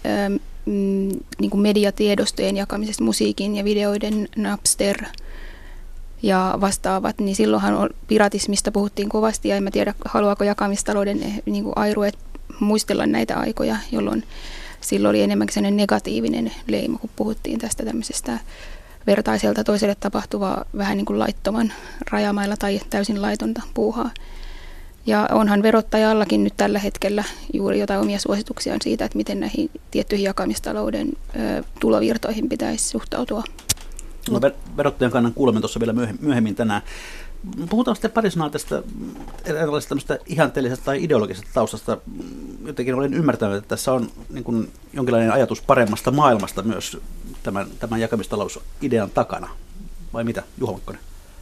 mm, 0.67 1.09
niin 1.41 1.51
kuin 1.51 1.61
mediatiedostojen 1.61 2.57
jakamisesta, 2.57 3.05
musiikin 3.05 3.57
ja 3.57 3.65
videoiden 3.65 4.29
Napster 4.37 5.05
ja 6.23 6.59
vastaavat, 6.61 7.19
niin 7.19 7.37
silloinhan 7.37 7.91
piratismista 8.07 8.73
puhuttiin 8.73 9.09
kovasti, 9.09 9.49
ja 9.49 9.57
en 9.57 9.63
mä 9.63 9.71
tiedä, 9.71 9.95
haluaako 10.05 10.45
jakamistalouden 10.45 11.23
eh, 11.23 11.43
niin 11.47 11.65
kuin 11.65 11.73
airuet 11.77 12.19
muistella 12.61 13.07
näitä 13.07 13.37
aikoja, 13.37 13.77
jolloin 13.93 14.25
silloin 14.81 15.11
oli 15.11 15.23
enemmänkin 15.23 15.55
sellainen 15.55 15.77
negatiivinen 15.77 16.53
leima, 16.67 16.99
kun 16.99 17.11
puhuttiin 17.17 17.59
tästä 17.59 17.85
tämmöisestä 17.85 18.39
vertaiselta 19.07 19.65
toiselle 19.65 19.95
tapahtuvaa 19.95 20.65
vähän 20.77 20.97
niin 20.97 21.05
kuin 21.05 21.19
laittoman 21.19 21.73
rajamailla 22.11 22.57
tai 22.57 22.81
täysin 22.91 23.23
laitonta 23.23 23.63
puuhaa. 23.75 24.11
Ja 25.07 25.29
onhan 25.33 25.63
verottajallakin 25.63 26.45
nyt 26.45 26.55
tällä 26.57 26.79
hetkellä 26.79 27.25
juuri 27.53 27.81
jotain 27.81 28.01
omia 28.01 28.19
suosituksia 28.19 28.77
siitä, 28.83 29.05
että 29.05 29.17
miten 29.17 29.41
näihin 29.41 29.71
tiettyihin 29.91 30.25
jakamistalouden 30.25 31.09
ö, 31.09 31.65
tulovirtoihin 31.81 32.49
pitäisi 32.49 32.89
suhtautua. 32.89 33.45
No, 34.31 34.41
verottajan 34.77 35.13
kannan 35.13 35.35
kuulemme 35.35 35.61
tuossa 35.61 35.81
vielä 35.81 35.95
myöhemmin 36.21 36.55
tänään. 36.55 36.83
Puhutaan 37.71 37.97
sitten 37.97 38.11
pari 38.11 38.31
sanaa 38.31 38.51
tästä 38.51 38.83
erilaisesta 39.45 40.19
ihanteellisesta 40.27 40.85
tai 40.85 41.05
ideologisesta 41.05 41.51
taustasta. 41.55 41.99
Jotenkin 42.67 42.95
olen 42.95 43.15
ymmärtänyt, 43.15 43.57
että 43.57 43.69
tässä 43.69 43.93
on 43.93 44.11
niin 44.31 44.45
kuin 44.45 44.71
jonkinlainen 44.93 45.33
ajatus 45.33 45.63
paremmasta 45.63 46.11
maailmasta 46.11 46.63
myös 46.63 46.99
tämän, 47.43 47.67
tämän 47.79 48.01
jakamistalousidean 48.01 49.11
takana. 49.11 49.49
Vai 50.13 50.25
mitä, 50.25 50.43
Juha 50.59 50.73
Makkonen? 50.73 51.01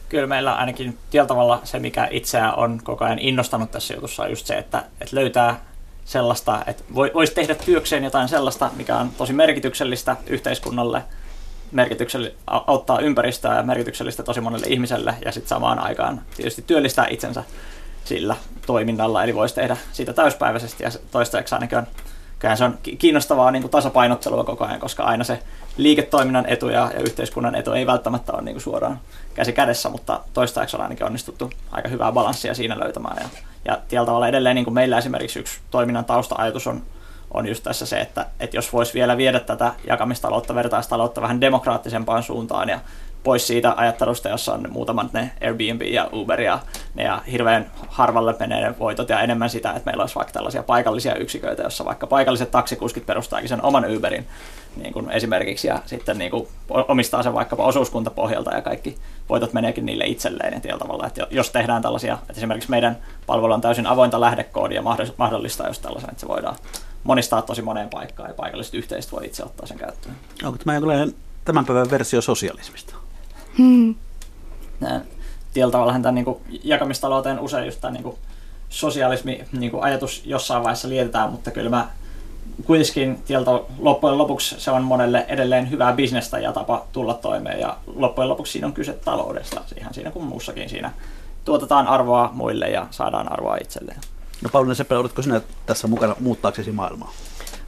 Kyllä 0.09 0.27
meillä 0.27 0.55
ainakin 0.55 0.97
tietyllä 1.09 1.27
tavalla 1.27 1.61
se, 1.63 1.79
mikä 1.79 2.07
itseään 2.11 2.55
on 2.55 2.81
koko 2.83 3.05
ajan 3.05 3.19
innostanut 3.19 3.71
tässä 3.71 3.93
jutussa, 3.93 4.23
on 4.23 4.29
just 4.29 4.45
se, 4.45 4.53
että, 4.53 4.83
että 5.01 5.15
löytää 5.15 5.65
sellaista, 6.05 6.63
että 6.67 6.83
voisi 6.95 7.33
tehdä 7.33 7.55
työkseen 7.55 8.03
jotain 8.03 8.29
sellaista, 8.29 8.71
mikä 8.75 8.97
on 8.97 9.11
tosi 9.17 9.33
merkityksellistä 9.33 10.17
yhteiskunnalle– 10.27 11.03
merkityksellistä, 11.71 12.37
auttaa 12.47 12.99
ympäristöä 12.99 13.55
ja 13.55 13.63
merkityksellistä 13.63 14.23
tosi 14.23 14.41
monelle 14.41 14.67
ihmiselle 14.67 15.15
ja 15.25 15.31
sitten 15.31 15.49
samaan 15.49 15.79
aikaan 15.79 16.21
tietysti 16.35 16.61
työllistää 16.61 17.07
itsensä 17.09 17.43
sillä 18.05 18.35
toiminnalla, 18.65 19.23
eli 19.23 19.35
voisi 19.35 19.55
tehdä 19.55 19.77
siitä 19.91 20.13
täyspäiväisesti 20.13 20.83
ja 20.83 20.89
toistaiseksi 21.11 21.55
ainakin 21.55 21.77
on, 21.77 21.87
se 22.55 22.63
on 22.63 22.77
kiinnostavaa 22.97 23.51
niin 23.51 23.61
kuin 23.61 23.71
tasapainottelua 23.71 24.43
koko 24.43 24.65
ajan, 24.65 24.79
koska 24.79 25.03
aina 25.03 25.23
se 25.23 25.39
liiketoiminnan 25.77 26.45
etu 26.45 26.69
ja, 26.69 26.91
ja 26.93 26.99
yhteiskunnan 26.99 27.55
etu 27.55 27.71
ei 27.71 27.87
välttämättä 27.87 28.33
ole 28.33 28.41
niin 28.41 28.55
kuin 28.55 28.63
suoraan 28.63 28.99
käsi 29.33 29.53
kädessä, 29.53 29.89
mutta 29.89 30.19
toistaiseksi 30.33 30.75
on 30.75 30.81
ainakin 30.81 31.05
onnistuttu 31.05 31.51
aika 31.71 31.89
hyvää 31.89 32.11
balanssia 32.11 32.53
siinä 32.53 32.79
löytämään. 32.79 33.17
Ja, 33.17 33.29
ja 33.65 33.81
tällä 33.89 34.05
tavalla 34.05 34.27
edelleen 34.27 34.55
niin 34.55 34.65
kuin 34.65 34.73
meillä 34.73 34.97
esimerkiksi 34.97 35.39
yksi 35.39 35.59
toiminnan 35.71 36.05
tausta-ajatus 36.05 36.67
on 36.67 36.81
on 37.33 37.47
just 37.47 37.63
tässä 37.63 37.85
se, 37.85 37.99
että, 37.99 38.25
että 38.39 38.57
jos 38.57 38.73
voisi 38.73 38.93
vielä 38.93 39.17
viedä 39.17 39.39
tätä 39.39 39.73
jakamistaloutta, 39.87 40.55
vertaistaloutta 40.55 41.21
vähän 41.21 41.41
demokraattisempaan 41.41 42.23
suuntaan 42.23 42.69
ja 42.69 42.79
pois 43.23 43.47
siitä 43.47 43.73
ajattelusta, 43.77 44.29
jossa 44.29 44.53
on 44.53 44.67
muutamat 44.69 45.13
ne 45.13 45.31
Airbnb 45.41 45.81
ja 45.81 46.09
Uber 46.13 46.41
ja 46.41 46.59
ne 46.95 47.03
ja 47.03 47.21
hirveän 47.31 47.71
harvalle 47.87 48.35
menee 48.39 48.61
ne 48.61 48.79
voitot 48.79 49.09
ja 49.09 49.21
enemmän 49.21 49.49
sitä, 49.49 49.69
että 49.71 49.85
meillä 49.85 50.01
olisi 50.03 50.15
vaikka 50.15 50.33
tällaisia 50.33 50.63
paikallisia 50.63 51.15
yksiköitä, 51.15 51.63
jossa 51.63 51.85
vaikka 51.85 52.07
paikalliset 52.07 52.51
taksikuskit 52.51 53.05
perustaakin 53.05 53.49
sen 53.49 53.65
oman 53.65 53.85
Uberin 53.97 54.27
niin 54.75 54.93
kuin 54.93 55.11
esimerkiksi 55.11 55.67
ja 55.67 55.79
sitten 55.85 56.17
niin 56.17 56.31
kuin 56.31 56.47
omistaa 56.87 57.23
sen 57.23 57.33
vaikkapa 57.33 57.65
osuuskuntapohjalta 57.65 58.55
ja 58.55 58.61
kaikki 58.61 58.97
voitot 59.29 59.53
meneekin 59.53 59.85
niille 59.85 60.05
itselleen 60.05 60.61
ja 60.63 60.77
tavalla, 60.77 61.07
että 61.07 61.27
jos 61.29 61.51
tehdään 61.51 61.81
tällaisia, 61.81 62.13
että 62.13 62.33
esimerkiksi 62.37 62.69
meidän 62.69 62.97
palvelu 63.25 63.53
on 63.53 63.61
täysin 63.61 63.87
avointa 63.87 64.21
lähdekoodia 64.21 64.83
mahdollista 65.17 65.67
just 65.67 65.81
tällaisen, 65.81 66.09
että 66.09 66.21
se 66.21 66.27
voidaan 66.27 66.55
monistaa 67.03 67.41
tosi 67.41 67.61
moneen 67.61 67.89
paikkaan 67.89 68.29
ja 68.29 68.33
paikalliset 68.33 68.73
yhteisöt 68.73 69.11
voi 69.11 69.25
itse 69.25 69.43
ottaa 69.43 69.67
sen 69.67 69.77
käyttöön. 69.77 70.15
Onko 70.43 70.57
tämä 70.57 70.73
jonkinlainen 70.73 71.15
tämän 71.45 71.65
päivän 71.65 71.91
versio 71.91 72.21
sosialismista? 72.21 72.95
Hmm. 73.59 73.95
Tietyllä 75.53 75.71
tavalla 75.71 75.93
tämän 75.93 76.15
niin 76.15 76.25
kuin, 76.25 76.37
jakamistalouteen 76.63 77.39
usein 77.39 77.65
just 77.65 77.81
tämä 77.81 77.93
niin 77.93 78.03
kuin, 78.03 78.15
sosialismi 78.69 79.43
niin 79.51 79.71
kuin, 79.71 79.83
ajatus 79.83 80.21
jossain 80.25 80.63
vaiheessa 80.63 80.89
lietetään, 80.89 81.31
mutta 81.31 81.51
kyllä 81.51 81.69
mä 81.69 81.87
kuitenkin 82.65 83.23
tieltä 83.27 83.51
loppujen 83.79 84.17
lopuksi 84.17 84.55
se 84.59 84.71
on 84.71 84.83
monelle 84.83 85.25
edelleen 85.27 85.69
hyvää 85.69 85.93
bisnestä 85.93 86.39
ja 86.39 86.53
tapa 86.53 86.85
tulla 86.91 87.13
toimeen 87.13 87.59
ja 87.59 87.77
loppujen 87.95 88.29
lopuksi 88.29 88.51
siinä 88.51 88.67
on 88.67 88.73
kyse 88.73 88.93
taloudesta, 88.93 89.61
ihan 89.77 89.93
siinä 89.93 90.11
kuin 90.11 90.25
muussakin 90.25 90.69
siinä 90.69 90.91
tuotetaan 91.45 91.87
arvoa 91.87 92.29
muille 92.33 92.69
ja 92.69 92.87
saadaan 92.91 93.31
arvoa 93.31 93.57
itselleen. 93.61 93.99
No 94.41 94.49
Pauliina 94.51 94.75
Seppälä, 94.75 94.99
oletko 94.99 95.21
sinä 95.21 95.41
tässä 95.65 95.87
mukana 95.87 96.15
muuttaaksesi 96.19 96.71
maailmaa? 96.71 97.11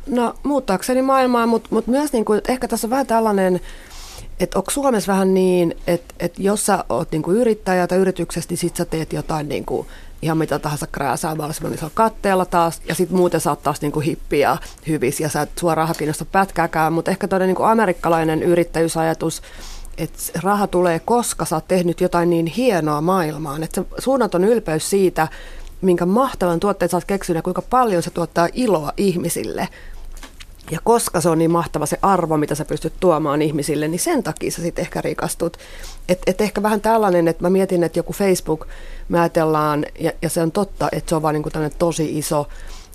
No 0.08 0.36
muuttaakseni 0.44 1.02
maailmaa, 1.02 1.48
mutta, 1.48 1.70
mutta 1.72 1.92
myös 1.92 2.14
niin 2.14 2.26
kuin, 2.26 2.38
että 2.38 2.52
ehkä 2.52 2.68
tässä 2.68 2.88
on 2.88 2.92
vähän 2.92 3.08
tällainen, 3.08 3.62
että 4.42 4.60
onko 4.60 4.72
Suomessa 4.72 5.12
vähän 5.12 5.34
niin, 5.34 5.76
että, 5.88 6.14
että 6.20 6.42
jos 6.42 6.66
sä 6.66 6.86
oot 6.90 7.12
niin 7.12 7.22
kuin 7.22 7.38
yrittäjä 7.38 7.88
tai 7.88 7.98
yrityksestä, 7.98 8.52
niin 8.52 8.58
sit 8.58 8.76
sä 8.76 8.86
teet 8.86 9.14
jotain 9.14 9.50
niin 9.50 9.66
kuin, 9.66 9.88
ihan 10.22 10.38
mitä 10.38 10.60
tahansa 10.60 10.88
krääsää 10.88 11.36
mahdollisimman 11.36 11.74
isolla 11.74 11.92
katteella 11.96 12.46
taas, 12.46 12.82
ja 12.88 12.96
sitten 12.96 13.18
muuten 13.18 13.42
oot 13.50 13.64
taas 13.64 13.82
niin 13.82 13.92
kuin 13.92 14.06
hippi 14.06 14.40
ja 14.40 14.58
hyvis, 14.88 15.20
ja 15.20 15.30
sä 15.30 15.42
et 15.42 15.50
suoraan 15.60 15.96
kiinnosta 15.98 16.26
pätkääkään, 16.26 16.94
mutta 16.94 17.12
ehkä 17.12 17.28
todella 17.28 17.48
niin 17.48 17.56
kuin 17.56 17.70
amerikkalainen 17.70 18.44
yrittäjyysajatus, 18.44 19.42
että 19.98 20.20
raha 20.44 20.68
tulee, 20.68 21.00
koska 21.00 21.46
sä 21.46 21.56
oot 21.56 21.68
tehnyt 21.68 22.02
jotain 22.02 22.30
niin 22.30 22.46
hienoa 22.46 23.02
maailmaan, 23.02 23.64
että 23.64 23.84
suunnaton 23.98 24.44
ylpeys 24.44 24.90
siitä, 24.90 25.28
minkä 25.82 26.06
mahtavan 26.06 26.60
tuotteen 26.60 26.90
sä 26.90 26.98
oot 26.98 27.06
keksinyt 27.06 27.38
ja 27.38 27.42
kuinka 27.42 27.62
paljon 27.62 28.04
se 28.04 28.10
tuottaa 28.10 28.48
iloa 28.54 28.94
ihmisille. 28.98 29.68
Ja 30.72 30.80
koska 30.84 31.22
se 31.22 31.30
on 31.30 31.38
niin 31.38 31.52
mahtava 31.52 31.86
se 31.86 32.00
arvo, 32.02 32.38
mitä 32.38 32.56
sä 32.56 32.66
pystyt 32.66 32.94
tuomaan 33.00 33.42
ihmisille, 33.42 33.88
niin 33.88 34.00
sen 34.00 34.24
takia 34.24 34.52
sä 34.52 34.62
sitten 34.62 34.84
ehkä 34.84 35.02
rikastut. 35.02 35.58
Et, 36.10 36.20
et 36.28 36.42
ehkä 36.42 36.64
vähän 36.64 36.82
tällainen, 36.82 37.28
että 37.28 37.44
mä 37.44 37.50
mietin, 37.50 37.84
että 37.84 38.00
joku 38.00 38.14
Facebook, 38.14 38.68
me 39.10 39.20
ajatellaan, 39.20 39.86
ja, 40.00 40.12
ja 40.22 40.30
se 40.30 40.42
on 40.42 40.52
totta, 40.52 40.90
että 40.92 41.10
se 41.10 41.16
on 41.16 41.22
vaan 41.22 41.34
niin 41.34 41.44
kuin 41.44 41.72
tosi 41.80 42.18
iso 42.18 42.48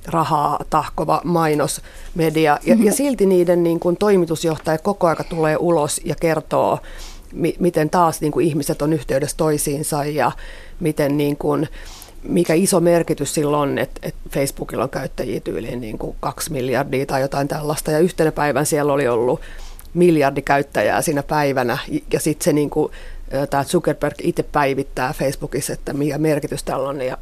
rahaa 0.06 0.64
tahkova 0.70 1.20
mainosmedia. 1.24 2.58
Ja, 2.64 2.76
ja 2.80 2.92
silti 2.92 3.26
niiden 3.26 3.62
niin 3.62 3.80
kuin 3.80 3.96
toimitusjohtaja 3.96 4.78
koko 4.78 5.06
aika 5.06 5.24
tulee 5.24 5.56
ulos 5.60 6.00
ja 6.04 6.14
kertoo, 6.14 6.78
mi, 7.32 7.54
miten 7.58 7.90
taas 7.90 8.20
niin 8.20 8.32
kuin 8.32 8.46
ihmiset 8.46 8.82
on 8.82 8.92
yhteydessä 8.92 9.36
toisiinsa 9.36 10.04
ja 10.04 10.32
miten 10.80 11.16
niin 11.16 11.36
kuin, 11.36 11.68
mikä 12.28 12.54
iso 12.54 12.80
merkitys 12.80 13.34
silloin 13.34 13.70
on, 13.70 13.78
että, 13.78 14.00
että 14.02 14.20
Facebookilla 14.30 14.84
on 14.84 14.90
käyttäjiä 14.90 15.40
tyyliin 15.40 15.80
niin 15.80 15.98
kuin 15.98 16.16
kaksi 16.20 16.52
miljardia 16.52 17.06
tai 17.06 17.20
jotain 17.20 17.48
tällaista. 17.48 17.90
Ja 17.90 17.98
yhtenä 17.98 18.32
päivän 18.32 18.66
siellä 18.66 18.92
oli 18.92 19.08
ollut 19.08 19.40
miljardi 19.94 20.42
käyttäjää 20.42 21.02
siinä 21.02 21.22
päivänä. 21.22 21.78
Ja 22.12 22.20
sitten 22.20 22.44
se 22.44 22.52
niin 22.52 22.70
kuin, 22.70 22.92
tämä 23.50 23.64
Zuckerberg 23.64 24.14
itse 24.22 24.42
päivittää 24.42 25.12
Facebookissa, 25.12 25.72
että 25.72 25.92
mikä 25.92 26.18
merkitys 26.18 26.62
tällä 26.62 26.88
on. 26.88 27.00
Ja 27.02 27.18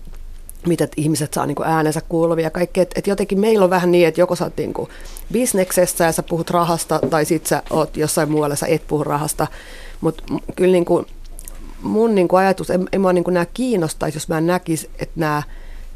miten 0.66 0.88
ihmiset 0.96 1.34
saa 1.34 1.46
niin 1.46 1.54
kuin 1.54 1.68
äänensä 1.68 2.00
kuuluvia 2.08 2.44
ja 2.44 2.50
kaikki. 2.50 2.80
Et, 2.80 2.90
et 2.96 3.06
jotenkin 3.06 3.40
meillä 3.40 3.64
on 3.64 3.70
vähän 3.70 3.92
niin, 3.92 4.08
että 4.08 4.20
joko 4.20 4.36
sä 4.36 4.44
oot 4.44 4.56
niin 4.56 4.74
kuin 4.74 4.88
bisneksessä 5.32 6.04
ja 6.04 6.12
sä 6.12 6.22
puhut 6.22 6.50
rahasta, 6.50 7.00
tai 7.10 7.24
sit 7.24 7.46
sä 7.46 7.62
oot 7.70 7.96
jossain 7.96 8.30
muualla, 8.30 8.56
sä 8.56 8.66
et 8.66 8.86
puhu 8.86 9.04
rahasta. 9.04 9.46
Mutta 10.00 10.22
kyllä 10.56 10.72
niin 10.72 10.84
kuin 10.84 11.06
mun 11.84 12.14
niin 12.14 12.28
kuin 12.28 12.40
ajatus, 12.40 12.70
en, 12.70 12.88
en 12.92 13.00
mua 13.00 13.12
niin 13.12 13.24
kuin 13.24 13.34
nämä 13.34 13.46
kiinnostaisi, 13.54 14.16
jos 14.16 14.28
mä 14.28 14.40
näkisi, 14.40 14.90
että 14.98 15.20
nämä 15.20 15.42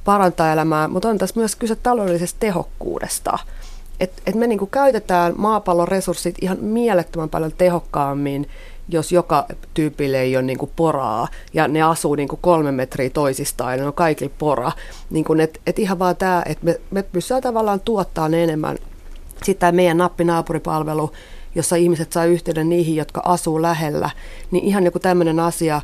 parantaa 0.04 0.52
elämää, 0.52 0.88
mutta 0.88 1.08
on 1.08 1.18
tässä 1.18 1.40
myös 1.40 1.56
kyse 1.56 1.76
taloudellisesta 1.76 2.40
tehokkuudesta. 2.40 3.38
Että 4.00 4.22
et 4.26 4.34
me 4.34 4.46
niin 4.46 4.58
kuin 4.58 4.70
käytetään 4.70 5.34
maapallon 5.36 5.88
resurssit 5.88 6.34
ihan 6.40 6.58
mielettömän 6.60 7.28
paljon 7.28 7.52
tehokkaammin, 7.58 8.48
jos 8.88 9.12
joka 9.12 9.46
tyypille 9.74 10.20
ei 10.20 10.36
ole 10.36 10.42
niin 10.42 10.58
kuin 10.58 10.70
poraa 10.76 11.28
ja 11.54 11.68
ne 11.68 11.82
asuu 11.82 12.14
niin 12.14 12.28
kuin 12.28 12.40
kolme 12.42 12.72
metriä 12.72 13.10
toisistaan 13.10 13.72
ja 13.72 13.76
ne 13.76 13.86
on 13.86 13.92
kaikilla 13.92 14.34
pora. 14.38 14.72
Niin 15.10 15.24
kuin, 15.24 15.40
et, 15.40 15.60
et 15.66 15.78
ihan 15.78 15.98
vaan 15.98 16.16
tämä, 16.16 16.42
että 16.46 16.64
me, 16.64 16.80
me 16.90 17.02
pystytään 17.02 17.42
tavallaan 17.42 17.80
tuottaa 17.80 18.26
enemmän. 18.26 18.78
Sitten 19.44 19.56
tämä 19.60 19.72
meidän 19.72 19.98
nappinaapuripalvelu, 19.98 21.12
jossa 21.58 21.76
ihmiset 21.76 22.12
saa 22.12 22.24
yhteyden 22.24 22.68
niihin, 22.68 22.96
jotka 22.96 23.22
asuu 23.24 23.62
lähellä, 23.62 24.10
niin 24.50 24.64
ihan 24.64 24.84
joku 24.84 24.98
tämmöinen 24.98 25.40
asia, 25.40 25.82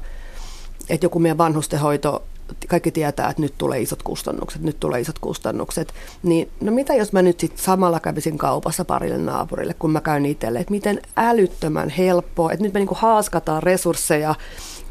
että 0.89 1.07
joku 1.07 1.19
meidän 1.19 1.39
vanhustenhoito 1.39 2.23
kaikki 2.69 2.91
tietää, 2.91 3.31
että 3.31 3.43
nyt 3.43 3.55
tulee 3.59 3.81
isot 3.81 4.03
kustannukset, 4.03 4.63
nyt 4.63 4.81
tulee 4.81 5.01
isot 5.01 5.19
kustannukset. 5.19 5.95
Niin 6.23 6.51
no 6.61 6.73
mitä 6.73 6.95
jos 6.95 7.13
mä 7.13 7.23
nyt 7.23 7.41
sitten 7.41 7.65
samalla 7.65 8.01
kävisin 8.01 8.39
kaupassa 8.39 8.85
parille 8.85 9.19
naapurille, 9.19 9.75
kun 9.75 9.91
mä 9.91 10.01
käyn 10.01 10.27
itselle, 10.27 10.59
että 10.59 10.71
miten 10.71 11.03
älyttömän 11.17 11.89
helppoa, 11.89 12.53
että 12.53 12.63
nyt 12.63 12.75
me 12.75 12.81
niinku 12.81 12.97
haaskataan 12.99 13.63
resursseja, 13.63 14.35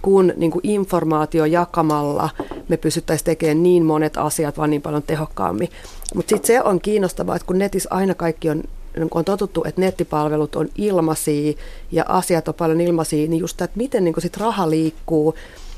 kun 0.01 0.33
niinku 0.35 0.59
informaatio 0.63 1.45
jakamalla 1.45 2.29
me 2.69 2.77
pystyttäisiin 2.77 3.25
tekemään 3.25 3.63
niin 3.63 3.85
monet 3.85 4.17
asiat 4.17 4.57
vaan 4.57 4.69
niin 4.69 4.81
paljon 4.81 5.03
tehokkaammin. 5.03 5.69
Mutta 6.15 6.29
sitten 6.29 6.47
se 6.47 6.61
on 6.61 6.81
kiinnostavaa, 6.81 7.35
että 7.35 7.45
kun 7.45 7.59
netissä 7.59 7.89
aina 7.91 8.15
kaikki 8.15 8.49
on 8.49 8.63
niin 8.97 9.09
kun 9.09 9.19
on 9.19 9.25
totuttu, 9.25 9.63
että 9.67 9.81
nettipalvelut 9.81 10.55
on 10.55 10.69
ilmaisia 10.77 11.53
ja 11.91 12.05
asiat 12.07 12.47
on 12.47 12.53
paljon 12.53 12.81
ilmaisia, 12.81 13.27
niin 13.27 13.39
just 13.39 13.57
tämä, 13.57 13.65
että 13.65 13.77
miten 13.77 14.03
niin 14.03 14.15
sit 14.19 14.37
raha 14.37 14.69
liikkuu, 14.69 15.35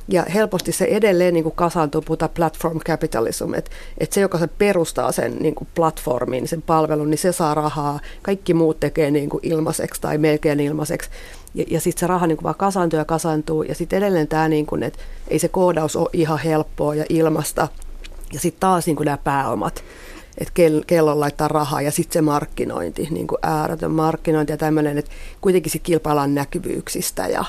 ja 0.08 0.25
helposti 0.34 0.71
se 0.71 0.86
edelleen 0.86 1.34
niin 1.34 1.43
kuin 1.43 1.56
kasaantuu, 1.56 2.01
puhutaan 2.01 2.32
platform 2.36 2.80
capitalism, 2.80 3.54
että, 3.54 3.71
että 3.97 4.13
se, 4.13 4.21
joka 4.21 4.38
se 4.38 4.47
perustaa 4.47 5.12
sen 5.12 5.38
niin 5.39 5.56
kuin 5.56 5.67
platformin, 5.75 6.47
sen 6.47 6.62
palvelun, 6.62 7.10
niin 7.10 7.17
se 7.17 7.32
saa 7.32 7.54
rahaa. 7.54 7.99
Kaikki 8.21 8.54
muut 8.54 8.80
tekee 8.80 9.12
niin 9.12 9.30
kuin 9.30 9.39
ilmaiseksi 9.43 10.01
tai 10.01 10.17
melkein 10.17 10.60
ilmaiseksi. 10.60 11.10
Ja, 11.56 11.65
ja 11.69 11.82
sitten 11.82 11.99
se 11.99 12.08
raha 12.08 12.28
niin 12.28 12.38
kuin 12.38 12.43
vaan 12.43 12.56
kasaantuu 12.56 12.99
ja 12.99 13.06
kasaantuu. 13.06 13.63
Ja 13.63 13.75
sitten 13.75 13.97
edelleen 13.97 14.28
tämä, 14.28 14.49
niin 14.49 14.65
kuin, 14.65 14.84
että 14.84 14.99
ei 15.28 15.39
se 15.39 15.47
koodaus 15.47 15.95
ole 15.95 16.10
ihan 16.13 16.39
helppoa 16.39 16.95
ja 16.95 17.06
ilmasta. 17.10 17.67
Ja 18.34 18.39
sitten 18.39 18.60
taas 18.60 18.86
niin 18.86 18.95
kuin 18.95 19.06
nämä 19.06 19.17
pääomat 19.17 19.84
että 20.38 20.54
kello 20.88 21.19
laittaa 21.19 21.48
rahaa 21.48 21.82
ja 21.82 21.91
sitten 21.91 22.13
se 22.13 22.21
markkinointi, 22.21 23.08
niin 23.12 23.28
kuin 23.28 23.39
ääretön 23.41 23.91
markkinointi 23.91 24.54
ja 24.54 24.58
tämmöinen, 24.58 24.98
että 24.98 25.12
kuitenkin 25.41 25.71
se 25.71 25.80
kilpaillaan 25.80 26.36
näkyvyyksistä 26.36 27.28
ja 27.28 27.45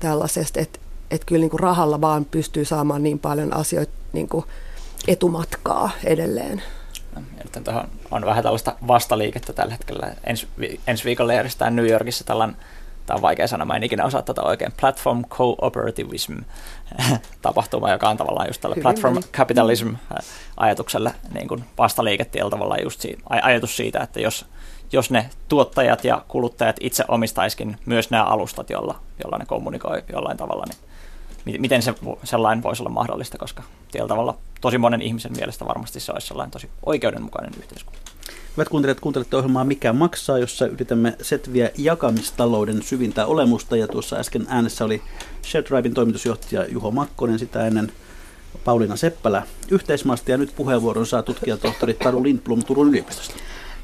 tällaisesta, 0.00 0.60
että 0.60 0.78
että 1.10 1.26
kyllä 1.26 1.40
niin 1.40 1.50
kuin 1.50 1.60
rahalla 1.60 2.00
vaan 2.00 2.24
pystyy 2.24 2.64
saamaan 2.64 3.02
niin 3.02 3.18
paljon 3.18 3.56
asioita 3.56 3.92
niin 4.12 4.28
kuin 4.28 4.44
etumatkaa 5.08 5.90
edelleen. 6.04 6.62
No, 7.16 7.22
tuohon 7.64 7.88
on 8.10 8.26
vähän 8.26 8.42
tällaista 8.42 8.76
vastaliikettä 8.86 9.52
tällä 9.52 9.72
hetkellä. 9.72 10.12
Ensi, 10.24 10.48
ensi 10.86 11.04
viikolla 11.04 11.32
järjestetään 11.32 11.76
New 11.76 11.88
Yorkissa 11.88 12.24
tällainen, 12.24 12.56
tämä 13.08 13.16
on 13.16 13.22
vaikea 13.22 13.48
sana, 13.48 13.64
mä 13.64 13.76
en 13.76 13.82
ikinä 13.82 14.04
osaa 14.04 14.22
tätä 14.22 14.42
oikein, 14.42 14.72
Platform 14.80 15.24
Cooperativism 15.24 16.36
tapahtuma, 17.42 17.90
joka 17.90 18.08
on 18.08 18.16
tavallaan 18.16 18.46
just 18.46 18.60
tällä 18.60 18.74
Hyvin 18.74 18.82
platform 18.82 19.14
meni. 19.14 19.26
capitalism 19.32 19.94
ajatukselle 20.56 21.14
niin 21.34 21.48
kuin 21.48 21.64
vastaliikettä 21.78 22.38
tavallaan 22.50 22.82
just 22.82 23.00
siitä, 23.00 23.22
ajatus 23.28 23.76
siitä, 23.76 24.00
että 24.00 24.20
jos, 24.20 24.46
jos 24.92 25.10
ne 25.10 25.30
tuottajat 25.48 26.04
ja 26.04 26.24
kuluttajat 26.28 26.76
itse 26.80 27.04
omistaiskin 27.08 27.76
myös 27.86 28.10
nämä 28.10 28.24
alustat, 28.24 28.70
jolla, 28.70 28.98
jolla 29.24 29.38
ne 29.38 29.46
kommunikoi 29.46 30.02
jollain 30.12 30.36
tavalla, 30.36 30.64
niin 31.44 31.60
miten 31.60 31.82
se, 31.82 31.94
sellainen 32.24 32.62
voisi 32.62 32.82
olla 32.82 32.90
mahdollista, 32.90 33.38
koska 33.38 33.62
tietyllä 33.92 34.08
tavalla 34.08 34.36
tosi 34.60 34.78
monen 34.78 35.02
ihmisen 35.02 35.32
mielestä 35.36 35.66
varmasti 35.66 36.00
se 36.00 36.12
olisi 36.12 36.26
sellainen 36.26 36.50
tosi 36.50 36.70
oikeudenmukainen 36.86 37.52
yhteiskunta. 37.58 38.17
Hyvät 38.58 38.68
kuuntelijat, 38.68 39.00
kuuntelette 39.00 39.36
ohjelmaa 39.36 39.64
Mikä 39.64 39.92
maksaa, 39.92 40.38
jossa 40.38 40.66
yritämme 40.66 41.16
setviä 41.22 41.70
jakamistalouden 41.76 42.82
syvintä 42.82 43.26
olemusta. 43.26 43.76
Ja 43.76 43.88
tuossa 43.88 44.16
äsken 44.16 44.46
äänessä 44.48 44.84
oli 44.84 45.02
ShareDrivein 45.46 45.94
toimitusjohtaja 45.94 46.66
Juho 46.66 46.90
Makkonen, 46.90 47.38
sitä 47.38 47.66
ennen 47.66 47.92
Pauliina 48.64 48.96
Seppälä 48.96 49.42
yhteismaasta. 49.70 50.30
Ja 50.30 50.38
nyt 50.38 50.52
puheenvuoron 50.56 51.06
saa 51.06 51.22
tutkijatohtori 51.22 51.94
Taru 51.94 52.22
Lindblom 52.22 52.62
Turun 52.64 52.88
yliopistosta. 52.88 53.34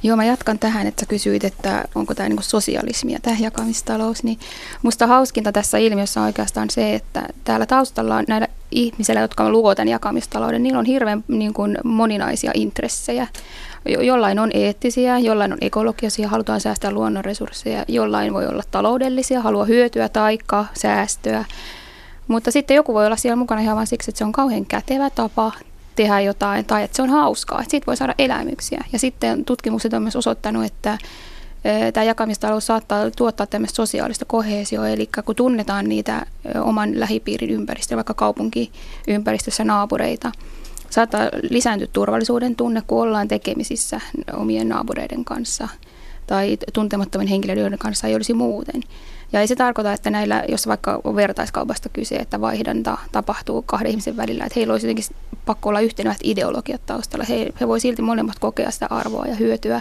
Joo, 0.02 0.16
mä 0.16 0.24
jatkan 0.24 0.58
tähän, 0.58 0.87
että 0.87 1.00
sä 1.00 1.06
kysyit, 1.06 1.44
että 1.44 1.84
onko 1.94 2.14
tämä 2.14 2.28
niinku 2.28 2.42
sosialismia, 2.42 3.18
tämä 3.22 3.37
jakamistalous. 3.40 4.22
Niin 4.22 4.38
musta 4.82 5.06
hauskinta 5.06 5.52
tässä 5.52 5.78
ilmiössä 5.78 6.20
on 6.20 6.26
oikeastaan 6.26 6.70
se, 6.70 6.94
että 6.94 7.28
täällä 7.44 7.66
taustalla 7.66 8.16
on 8.16 8.24
näillä 8.28 8.48
ihmisillä, 8.70 9.20
jotka 9.20 9.50
luovat 9.50 9.76
tämän 9.76 9.88
jakamistalouden, 9.88 10.62
niillä 10.62 10.78
on 10.78 10.84
hirveän 10.84 11.24
niin 11.28 11.54
kuin 11.54 11.78
moninaisia 11.84 12.50
intressejä. 12.54 13.26
Jollain 13.87 14.38
on 14.38 14.51
eettisiä, 14.55 15.18
jollain 15.18 15.53
on 15.53 15.59
ekologisia, 15.61 16.29
halutaan 16.29 16.61
säästää 16.61 16.90
luonnonresursseja, 16.90 17.85
jollain 17.88 18.35
voi 18.35 18.47
olla 18.47 18.62
taloudellisia, 18.70 19.40
haluaa 19.40 19.64
hyötyä 19.64 20.09
taikka 20.09 20.66
säästöä. 20.75 21.44
Mutta 22.29 22.51
sitten 22.51 22.75
joku 22.75 22.94
voi 22.94 23.07
olla 23.07 23.16
siellä 23.16 23.37
mukana 23.37 23.61
ihan 23.61 23.77
vain 23.77 23.87
siksi, 23.87 24.11
että 24.11 24.18
se 24.18 24.25
on 24.25 24.33
kauhean 24.33 24.66
kätevä 24.66 25.11
tapa 25.11 25.53
tehdä 25.97 26.20
jotain 26.20 26.64
tai 26.64 26.83
että 26.83 26.97
se 26.97 27.03
on 27.03 27.11
hauskaa, 27.11 27.61
että 27.61 27.70
siitä 27.70 27.87
voi 27.87 27.97
saada 27.97 28.14
elämyksiä. 28.18 28.85
Ja 28.92 28.99
sitten 28.99 29.44
tutkimukset 29.44 29.92
on 29.92 30.03
myös 30.03 30.16
osoittanut, 30.16 30.64
että 30.64 30.99
tämä 31.92 32.05
jakamistalous 32.05 32.66
saattaa 32.66 33.11
tuottaa 33.11 33.47
tämmöistä 33.47 33.77
sosiaalista 33.77 34.25
kohesioa, 34.25 34.88
eli 34.88 35.09
kun 35.25 35.37
tunnetaan 35.37 35.88
niitä 35.88 36.27
oman 36.61 37.01
lähipiirin 37.01 37.51
ympäristöä, 37.51 37.97
vaikka 37.97 38.14
kaupunkiympäristössä 38.14 39.64
naapureita, 39.64 40.33
saattaa 40.94 41.28
lisääntyä 41.50 41.88
turvallisuuden 41.92 42.57
tunne, 42.57 42.83
kun 42.87 43.02
ollaan 43.02 43.28
tekemisissä 43.28 44.00
omien 44.33 44.68
naapureiden 44.68 45.24
kanssa 45.24 45.68
tai 46.26 46.59
tuntemattomien 46.72 47.28
henkilöiden 47.28 47.78
kanssa 47.78 48.07
ei 48.07 48.14
olisi 48.14 48.35
muuten. 48.35 48.83
Ja 49.33 49.40
ei 49.40 49.46
se 49.46 49.57
tarkoita, 49.57 49.92
että 49.92 50.11
näillä, 50.11 50.44
jos 50.48 50.66
vaikka 50.66 51.00
on 51.04 51.16
vertaiskaupasta 51.16 51.88
kyse, 51.88 52.16
että 52.16 52.40
vaihdanta 52.40 52.98
tapahtuu 53.12 53.62
kahden 53.62 53.90
ihmisen 53.90 54.16
välillä, 54.16 54.44
että 54.44 54.54
heillä 54.57 54.72
olisi 54.72 54.87
jotenkin 54.87 55.04
pakko 55.46 55.68
olla 55.68 55.80
yhtenäiset 55.80 56.22
ideologiat 56.24 56.87
taustalla. 56.87 57.24
He, 57.28 57.52
he 57.61 57.68
voi 57.68 57.80
silti 57.80 58.02
molemmat 58.02 58.38
kokea 58.38 58.70
sitä 58.70 58.87
arvoa 58.90 59.26
ja 59.26 59.35
hyötyä 59.35 59.80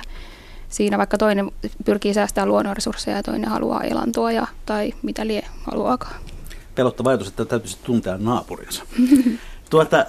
siinä, 0.70 0.98
vaikka 0.98 1.18
toinen 1.18 1.52
pyrkii 1.86 2.14
säästämään 2.14 2.50
luonnonresursseja 2.50 3.18
ja 3.18 3.24
toinen 3.24 3.50
haluaa 3.50 3.84
elantoa 3.84 4.32
ja, 4.32 4.48
tai 4.66 4.94
mitä 5.02 5.28
lie 5.28 5.44
haluaakaan. 5.64 6.16
Pelottava 6.76 7.10
ajatus, 7.10 7.28
että 7.28 7.46
täytyisi 7.46 7.78
tuntea 7.84 8.18
naapurinsa. 8.18 8.84
Tuota, 9.74 9.98
äh, 9.98 10.06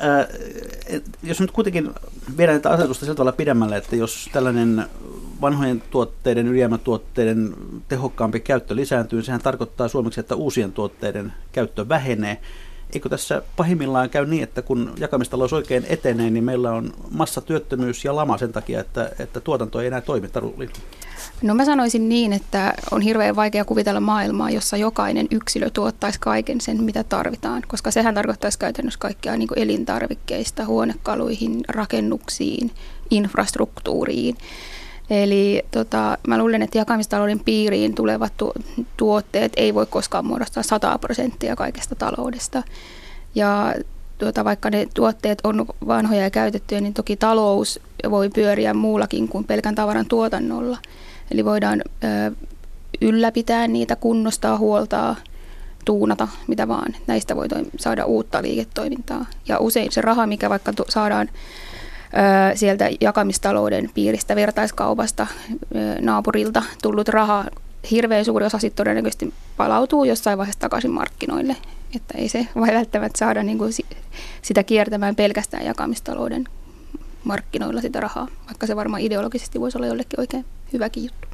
jos 1.23 1.41
nyt 1.41 1.51
kuitenkin 1.51 1.91
viedään 2.37 2.61
tätä 2.61 2.75
asetusta 2.75 3.05
sillä 3.05 3.17
tavalla 3.17 3.33
pidemmälle, 3.33 3.77
että 3.77 3.97
jos 3.97 4.31
tällainen 4.33 4.87
vanhojen 5.41 5.83
tuotteiden, 5.91 6.47
ylijäämätuotteiden 6.47 7.55
tehokkaampi 7.89 8.41
käyttö 8.41 8.77
lisääntyy, 8.77 9.23
sehän 9.23 9.41
tarkoittaa 9.41 9.89
suomeksi, 9.89 10.21
että 10.21 10.35
uusien 10.35 10.73
tuotteiden 10.73 11.33
käyttö 11.53 11.89
vähenee. 11.89 12.41
Eikö 12.93 13.09
tässä 13.09 13.43
pahimmillaan 13.57 14.11
käy 14.11 14.27
niin, 14.27 14.43
että 14.43 14.63
kun 14.63 14.93
jakamistalous 14.99 15.53
oikein 15.53 15.87
etenee, 15.89 16.31
niin 16.31 16.45
meillä 16.45 16.73
on 16.73 16.93
massatyöttömyys 17.11 18.05
ja 18.05 18.17
lama 18.17 18.39
sen 18.39 18.53
takia, 18.53 18.81
että, 18.81 19.11
että 19.19 19.41
tuotanto 19.41 19.81
ei 19.81 19.87
enää 19.87 20.01
toimi? 20.01 20.29
Taruli. 20.29 20.69
No 21.43 21.55
mä 21.55 21.65
sanoisin 21.65 22.09
niin, 22.09 22.33
että 22.33 22.75
on 22.91 23.03
hirveän 23.03 23.37
vaikea 23.37 23.65
kuvitella 23.65 24.01
maailmaa, 24.01 24.51
jossa 24.51 24.77
jokainen 24.77 25.27
yksilö 25.31 25.71
tuottaisi 25.71 26.21
kaiken 26.21 26.61
sen, 26.61 26.83
mitä 26.83 27.05
tarvitaan, 27.05 27.63
koska 27.69 27.91
sehän 27.91 28.15
tarkoittaisi 28.15 28.59
käytännössä 28.59 29.01
kaikkea 29.01 29.37
niin 29.37 29.49
elintarvikkeista, 29.57 30.65
huonekaluihin, 30.65 31.61
rakennuksiin, 31.69 32.71
infrastruktuuriin. 33.11 34.37
Eli 35.11 35.63
tota, 35.71 36.19
mä 36.29 36.39
luulen, 36.39 36.63
että 36.63 36.79
jakamistalouden 36.79 37.41
piiriin 37.41 37.95
tulevat 37.95 38.33
tu- 38.37 38.53
tuotteet 38.97 39.53
ei 39.57 39.75
voi 39.75 39.87
koskaan 39.87 40.27
muodostaa 40.27 40.63
100 40.63 40.99
prosenttia 40.99 41.57
kaikesta 41.57 41.95
taloudesta. 41.95 42.63
Ja 43.35 43.75
tuota, 44.19 44.45
vaikka 44.45 44.71
ne 44.71 44.87
tuotteet 44.95 45.39
on 45.45 45.67
vanhoja 45.87 46.23
ja 46.23 46.31
käytettyjä, 46.31 46.81
niin 46.81 46.95
toki 46.95 47.17
talous 47.17 47.81
voi 48.11 48.29
pyöriä 48.29 48.75
muullakin 48.75 49.29
kuin 49.29 49.45
pelkän 49.45 49.75
tavaran 49.75 50.07
tuotannolla. 50.07 50.79
Eli 51.31 51.45
voidaan 51.45 51.83
ö, 52.05 52.33
ylläpitää 53.01 53.69
niitä, 53.69 53.97
kunnostaa, 53.97 54.59
huoltaa, 54.59 55.17
tuunata, 55.85 56.29
mitä 56.47 56.69
vaan. 56.69 56.95
Näistä 57.07 57.37
voi 57.37 57.47
toim- 57.49 57.71
saada 57.79 58.05
uutta 58.05 58.43
liiketoimintaa. 58.43 59.27
Ja 59.49 59.59
usein 59.59 59.93
se 59.93 60.01
raha, 60.01 60.27
mikä 60.27 60.51
vaikka 60.51 60.73
tu- 60.73 60.85
saadaan 60.89 61.29
sieltä 62.55 62.91
jakamistalouden 63.01 63.91
piiristä, 63.95 64.37
vertaiskaupasta, 64.37 65.27
naapurilta 66.01 66.63
tullut 66.83 67.09
raha, 67.09 67.45
hirveän 67.91 68.25
suuri 68.25 68.47
osa 68.47 68.59
sitten 68.59 68.77
todennäköisesti 68.77 69.35
palautuu 69.57 70.05
jossain 70.05 70.39
vaiheessa 70.39 70.61
takaisin 70.61 70.91
markkinoille. 70.91 71.57
Että 71.97 72.19
ei 72.19 72.29
se 72.29 72.49
voi 72.55 72.69
välttämättä 72.69 73.19
saada 73.19 73.43
niin 73.43 73.59
kuin 73.59 73.73
sitä 74.43 74.63
kiertämään 74.63 75.17
pelkästään 75.17 75.67
jakamistalouden 75.67 76.45
markkinoilla 77.25 77.81
sitä 77.81 78.01
rahaa, 78.01 78.29
vaikka 78.47 78.67
se 78.67 78.77
varmaan 78.77 79.03
ideologisesti 79.03 79.61
voisi 79.61 79.79
olla 79.79 79.87
jollekin 79.87 80.21
oikein 80.21 80.45
hyväkin 80.73 81.05
juttu. 81.05 81.29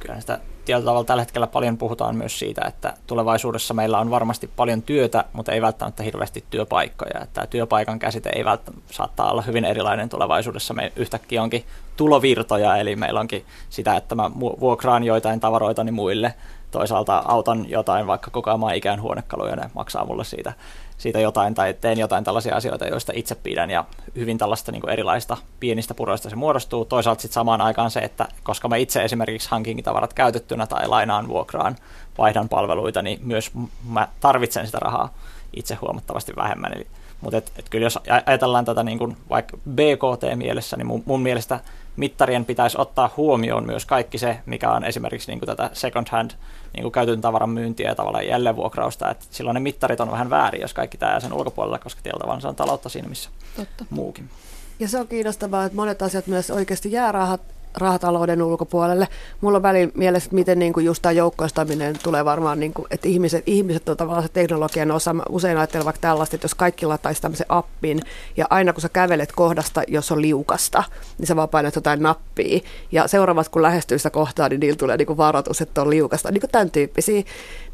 Kyllä 0.00 0.20
sitä 0.20 0.38
tietyllä 0.66 0.84
tavalla 0.84 1.04
tällä 1.04 1.22
hetkellä 1.22 1.46
paljon 1.46 1.78
puhutaan 1.78 2.16
myös 2.16 2.38
siitä, 2.38 2.62
että 2.68 2.94
tulevaisuudessa 3.06 3.74
meillä 3.74 3.98
on 3.98 4.10
varmasti 4.10 4.50
paljon 4.56 4.82
työtä, 4.82 5.24
mutta 5.32 5.52
ei 5.52 5.62
välttämättä 5.62 6.02
hirveästi 6.02 6.44
työpaikkoja. 6.50 7.20
Että 7.22 7.34
tämä 7.34 7.46
työpaikan 7.46 7.98
käsite 7.98 8.30
ei 8.34 8.44
välttämättä 8.44 8.94
saattaa 8.94 9.30
olla 9.30 9.42
hyvin 9.42 9.64
erilainen 9.64 10.08
tulevaisuudessa. 10.08 10.74
Me 10.74 10.92
yhtäkkiä 10.96 11.42
onkin 11.42 11.64
tulovirtoja, 11.96 12.76
eli 12.76 12.96
meillä 12.96 13.20
onkin 13.20 13.44
sitä, 13.70 13.96
että 13.96 14.14
mä 14.14 14.30
vuokraan 14.40 15.04
joitain 15.04 15.40
tavaroita 15.40 15.84
niin 15.84 15.94
muille, 15.94 16.34
toisaalta 16.70 17.22
autan 17.26 17.70
jotain 17.70 18.06
vaikka 18.06 18.30
koko 18.30 18.50
ajan 18.50 18.76
ikään 18.76 19.02
huonekaluja, 19.02 19.56
ne 19.56 19.70
maksaa 19.74 20.04
mulle 20.04 20.24
siitä 20.24 20.52
siitä 20.98 21.20
jotain 21.20 21.54
tai 21.54 21.74
teen 21.74 21.98
jotain 21.98 22.24
tällaisia 22.24 22.56
asioita, 22.56 22.86
joista 22.86 23.12
itse 23.14 23.34
pidän 23.34 23.70
ja 23.70 23.84
hyvin 24.16 24.38
tällaista 24.38 24.72
niin 24.72 24.88
erilaista 24.88 25.36
pienistä 25.60 25.94
puroista 25.94 26.30
se 26.30 26.36
muodostuu. 26.36 26.84
Toisaalta 26.84 27.22
sitten 27.22 27.34
samaan 27.34 27.60
aikaan 27.60 27.90
se, 27.90 28.00
että 28.00 28.28
koska 28.42 28.68
mä 28.68 28.76
itse 28.76 29.04
esimerkiksi 29.04 29.50
hankin 29.50 29.82
tavarat 29.82 30.12
käytettynä 30.12 30.66
tai 30.66 30.88
lainaan 30.88 31.28
vuokraan, 31.28 31.76
vaihdan 32.18 32.48
palveluita, 32.48 33.02
niin 33.02 33.20
myös 33.22 33.50
mä 33.88 34.08
tarvitsen 34.20 34.66
sitä 34.66 34.78
rahaa 34.78 35.14
itse 35.56 35.74
huomattavasti 35.74 36.32
vähemmän. 36.36 36.72
Eli, 36.76 36.86
mutta 37.20 37.36
et, 37.36 37.52
et 37.58 37.68
kyllä 37.68 37.86
jos 37.86 37.98
ajatellaan 38.26 38.64
tätä 38.64 38.82
niin 38.82 38.98
kuin 38.98 39.16
vaikka 39.30 39.56
BKT-mielessä, 39.70 40.76
niin 40.76 40.86
mun, 40.86 41.02
mun 41.06 41.22
mielestä 41.22 41.60
mittarien 41.96 42.44
pitäisi 42.44 42.76
ottaa 42.80 43.10
huomioon 43.16 43.66
myös 43.66 43.86
kaikki 43.86 44.18
se, 44.18 44.38
mikä 44.46 44.70
on 44.70 44.84
esimerkiksi 44.84 45.30
niin 45.30 45.38
kuin 45.38 45.46
tätä 45.46 45.70
second 45.72 46.06
hand 46.10 46.30
niin 46.72 46.82
kuin 46.82 46.92
käytetyn 46.92 47.20
tavaran 47.20 47.50
myyntiä 47.50 47.88
ja 47.88 47.94
tavallaan 47.94 48.26
jälleenvuokrausta. 48.26 49.10
Että 49.10 49.24
silloin 49.30 49.54
ne 49.54 49.60
mittarit 49.60 50.00
on 50.00 50.10
vähän 50.10 50.30
väärin, 50.30 50.60
jos 50.60 50.74
kaikki 50.74 50.98
tämä 50.98 51.20
sen 51.20 51.32
ulkopuolella, 51.32 51.78
koska 51.78 52.00
tietyllä 52.02 52.20
tavalla 52.20 52.40
se 52.40 52.48
on 52.48 52.56
taloutta 52.56 52.88
siinä, 52.88 53.08
missä 53.08 53.30
Totta. 53.56 53.84
muukin. 53.90 54.30
Ja 54.78 54.88
se 54.88 54.98
on 55.00 55.08
kiinnostavaa, 55.08 55.64
että 55.64 55.76
monet 55.76 56.02
asiat 56.02 56.26
myös 56.26 56.50
oikeasti 56.50 56.92
jää 56.92 57.12
rahat 57.12 57.40
rahatalouden 57.76 58.42
ulkopuolelle. 58.42 59.08
Mulla 59.40 59.56
on 59.56 59.62
välillä 59.62 59.92
mielessä, 59.94 60.26
että 60.26 60.34
miten 60.34 60.58
niin 60.58 60.72
kuin 60.72 60.86
just 60.86 61.02
tämä 61.02 61.12
joukkoistaminen 61.12 61.96
tulee 62.02 62.24
varmaan, 62.24 62.60
niin 62.60 62.74
kuin, 62.74 62.86
että 62.90 63.08
ihmiset, 63.08 63.42
ihmiset 63.46 63.88
on 63.88 63.96
tavallaan 63.96 64.22
se 64.22 64.32
teknologian 64.32 64.90
osa. 64.90 65.14
Mä 65.14 65.22
usein 65.28 65.58
ajattelen 65.58 65.84
vaikka 65.84 66.00
tällaista, 66.00 66.36
että 66.36 66.44
jos 66.44 66.54
kaikki 66.54 66.86
lataisi 66.86 67.22
tämmöisen 67.22 67.46
appin 67.48 68.00
ja 68.36 68.46
aina 68.50 68.72
kun 68.72 68.82
sä 68.82 68.88
kävelet 68.88 69.32
kohdasta, 69.32 69.82
jos 69.88 70.12
on 70.12 70.22
liukasta, 70.22 70.84
niin 71.18 71.26
sä 71.26 71.36
vaan 71.36 71.48
painat 71.48 71.74
jotain 71.74 72.02
nappia. 72.02 72.60
Ja 72.92 73.08
seuraavat 73.08 73.48
kun 73.48 73.62
lähestyy 73.62 73.98
sitä 73.98 74.10
kohtaa, 74.10 74.48
niin 74.48 74.60
niillä 74.60 74.76
tulee 74.76 74.96
niin 74.96 75.06
kuin 75.06 75.16
varoitus, 75.16 75.60
että 75.60 75.82
on 75.82 75.90
liukasta. 75.90 76.30
Niin 76.30 76.40
kuin 76.40 76.50
tämän 76.50 76.70
tyyppisiä. 76.70 77.22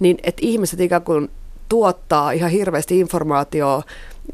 Niin 0.00 0.18
että 0.22 0.40
ihmiset 0.44 0.80
ikään 0.80 1.02
kuin 1.02 1.30
tuottaa 1.68 2.32
ihan 2.32 2.50
hirveästi 2.50 3.00
informaatiota 3.00 3.82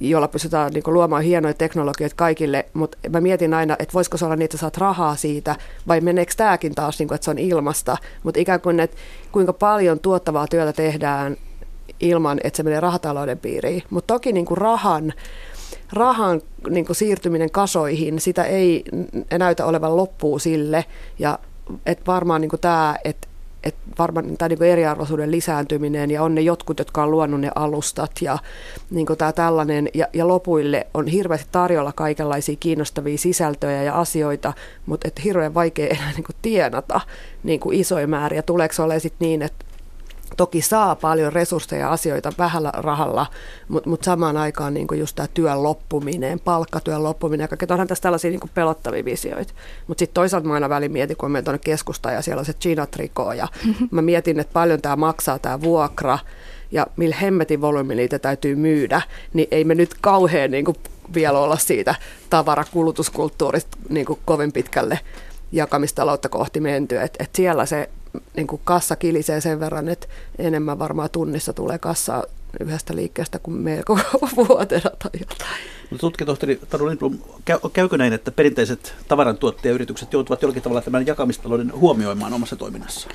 jolla 0.01 0.29
pystytään 0.29 0.73
niin 0.73 0.85
luomaan 0.87 1.23
hienoja 1.23 1.55
teknologioita 1.55 2.17
kaikille, 2.17 2.67
mutta 2.75 2.99
mä 3.11 3.21
mietin 3.21 3.55
aina, 3.55 3.77
että 3.79 3.95
voisiko 3.95 4.17
se 4.17 4.25
olla 4.25 4.37
niin, 4.37 4.45
että 4.45 4.57
saat 4.57 4.77
rahaa 4.77 5.17
siitä, 5.17 5.57
vai 5.89 6.01
meneekö 6.01 6.33
tämäkin 6.37 6.75
taas, 6.75 6.99
niin 6.99 7.09
kuin, 7.09 7.15
että 7.15 7.25
se 7.25 7.31
on 7.31 7.39
ilmasta, 7.39 7.97
mutta 8.23 8.41
ikään 8.41 8.61
kuin, 8.61 8.81
että 8.81 8.97
kuinka 9.33 9.53
paljon 9.53 10.01
tuottavaa 10.01 10.47
työtä 10.47 10.73
tehdään 10.73 11.37
ilman, 12.01 12.41
että 12.45 12.57
se 12.57 12.63
menee 12.63 12.81
rahatalouden 12.81 13.39
piiriin. 13.39 13.83
Mutta 13.91 14.15
toki 14.15 14.33
niin 14.33 14.47
kuin 14.47 14.59
rahan, 14.59 15.13
rahan 15.93 16.41
niin 16.71 16.87
kuin 16.87 16.97
siirtyminen 16.97 17.51
kasoihin, 17.51 18.21
sitä 18.21 18.45
ei 18.45 18.85
näytä 19.39 19.67
olevan 19.67 19.97
loppuu 19.97 20.39
sille, 20.39 20.85
ja 21.19 21.39
että 21.87 22.07
varmaan 22.07 22.41
niin 22.41 22.49
kuin 22.49 22.61
tämä, 22.61 22.97
että 23.05 23.29
että 23.65 23.81
varmaan 23.99 24.37
tämä 24.37 24.49
niin 24.49 24.63
eriarvoisuuden 24.63 25.31
lisääntyminen 25.31 26.11
ja 26.11 26.23
on 26.23 26.35
ne 26.35 26.41
jotkut, 26.41 26.79
jotka 26.79 27.03
on 27.03 27.11
luonut 27.11 27.41
ne 27.41 27.51
alustat 27.55 28.11
ja 28.21 28.39
niin 28.91 29.07
tämä 29.19 29.33
tällainen 29.33 29.89
ja, 29.95 30.07
ja 30.13 30.29
lopuille 30.29 30.87
on 30.95 31.07
hirveästi 31.07 31.49
tarjolla 31.53 31.93
kaikenlaisia 31.93 32.57
kiinnostavia 32.61 33.19
sisältöjä 33.19 33.83
ja 33.83 34.01
asioita, 34.01 34.53
mutta 34.87 35.09
et 35.09 35.25
hirveän 35.25 35.55
vaikea 35.55 35.87
enää 35.87 36.13
niin 36.17 36.25
tienata 36.43 37.01
niin 37.43 37.61
isoja 37.73 38.07
määriä. 38.07 38.43
Tuleeko 38.43 38.75
se 38.75 38.83
olemaan 38.83 39.01
sitten 39.01 39.27
niin, 39.27 39.43
että 39.43 39.65
toki 40.37 40.63
saa 40.63 40.95
paljon 40.95 41.33
resursseja 41.33 41.81
ja 41.81 41.93
asioita 41.93 42.33
vähällä 42.39 42.73
rahalla, 42.75 43.27
mutta 43.69 43.91
mut 43.91 44.05
samaan 44.05 44.37
aikaan 44.37 44.75
niin 44.75 44.87
just 44.99 45.17
tämä 45.17 45.27
työn 45.35 45.63
loppuminen, 45.63 46.41
palkkatyön 46.41 47.03
loppuminen, 47.03 47.49
kaikki 47.49 47.67
onhan 47.71 47.89
tässä 47.89 48.03
tällaisia 48.03 48.31
niin 48.31 48.41
pelottavia 48.55 49.05
visioita. 49.05 49.53
Mutta 49.87 49.99
sitten 49.99 50.15
toisaalta 50.15 50.49
mä 50.49 50.55
aina 50.55 50.69
välin 50.69 50.93
mietin, 50.93 51.17
kun 51.17 51.31
mä 51.31 51.43
tuonne 51.43 51.59
keskustaan 51.65 52.15
ja 52.15 52.23
siellä 52.23 52.41
on 52.41 52.47
se 52.47 52.53
China-trikoo 52.53 53.33
ja 53.33 53.49
mä 53.91 54.03
mietin, 54.03 54.41
että 54.41 54.53
paljon 54.53 54.83
tämä 54.83 54.97
maksaa 54.97 55.39
tämä 55.39 55.61
vuokra 55.61 56.19
ja 56.71 56.87
millä 56.97 57.17
hemmetin 57.17 57.61
volyymi 57.61 57.95
niitä 57.95 58.19
täytyy 58.19 58.57
myydä, 58.57 59.03
niin 59.33 59.49
ei 59.51 59.65
me 59.65 59.75
nyt 59.75 59.95
kauhean 60.01 60.51
niin 60.51 60.65
vielä 61.15 61.39
olla 61.39 61.57
siitä 61.57 61.95
tavarakulutuskulttuurista 62.31 63.79
niin 63.89 64.07
kovin 64.25 64.53
pitkälle 64.53 65.01
jakamistaloutta 65.53 66.29
kohti 66.29 66.61
menty. 66.61 67.01
Et, 67.01 67.17
et 67.19 67.31
siellä 67.35 67.67
se 67.67 67.91
niin 68.37 68.47
kuin 68.47 68.61
kassa 68.65 68.97
kilisee 68.97 69.41
sen 69.41 69.61
verran, 69.61 69.89
että 69.89 70.07
enemmän 70.39 70.79
varmaan 70.79 71.11
tunnissa 71.11 71.53
tulee 71.53 71.79
kassaa 71.79 72.25
yhdestä 72.61 72.97
liikkeestä 72.97 73.39
kuin 73.39 73.57
meillä 73.57 73.83
koko 73.83 74.29
vuotena 74.49 74.91
tai 74.99 75.11
jotain. 75.21 75.51
No, 75.91 75.99
tutkijatohtori 75.99 76.61
Taru 76.71 76.89
Lindblom, 76.89 77.19
käykö 77.73 77.99
näin, 77.99 78.13
että 78.13 78.31
perinteiset 78.31 78.95
tavarantuottajayritykset 79.09 80.13
joutuvat 80.13 80.43
jollakin 80.43 80.63
tavalla 80.63 80.83
tämän 80.83 81.07
jakamistalouden 81.07 81.73
huomioimaan 81.75 82.33
omassa 82.33 82.57
toiminnassaan? 82.57 83.15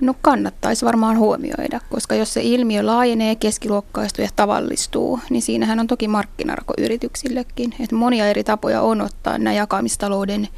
No 0.00 0.14
kannattaisi 0.22 0.84
varmaan 0.84 1.18
huomioida, 1.18 1.80
koska 1.90 2.14
jos 2.14 2.34
se 2.34 2.40
ilmiö 2.42 2.86
laajenee, 2.86 3.34
keskiluokkaistuu 3.34 4.24
ja 4.24 4.30
tavallistuu, 4.36 5.20
niin 5.30 5.42
siinähän 5.42 5.80
on 5.80 5.86
toki 5.86 6.08
markkinarko 6.08 6.74
yrityksillekin. 6.78 7.74
Että 7.80 7.96
monia 7.96 8.26
eri 8.26 8.44
tapoja 8.44 8.82
on 8.82 9.00
ottaa 9.00 9.38
nämä 9.38 9.54
jakamistalouden 9.54 10.48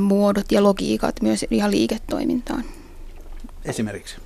muodot 0.00 0.52
ja 0.52 0.62
logiikat 0.62 1.22
myös 1.22 1.46
ihan 1.50 1.70
liiketoimintaan. 1.70 2.64
Esimerkiksi? 3.64 4.16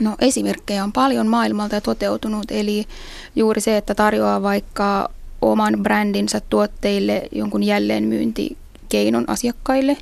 No 0.00 0.16
esimerkkejä 0.20 0.84
on 0.84 0.92
paljon 0.92 1.26
maailmalta 1.26 1.74
ja 1.74 1.80
toteutunut, 1.80 2.50
eli 2.50 2.86
juuri 3.36 3.60
se, 3.60 3.76
että 3.76 3.94
tarjoaa 3.94 4.42
vaikka 4.42 5.10
oman 5.42 5.74
brändinsä 5.82 6.40
tuotteille 6.40 7.28
jonkun 7.32 7.62
jälleenmyyntikeinon 7.62 9.24
asiakkaille. 9.26 9.96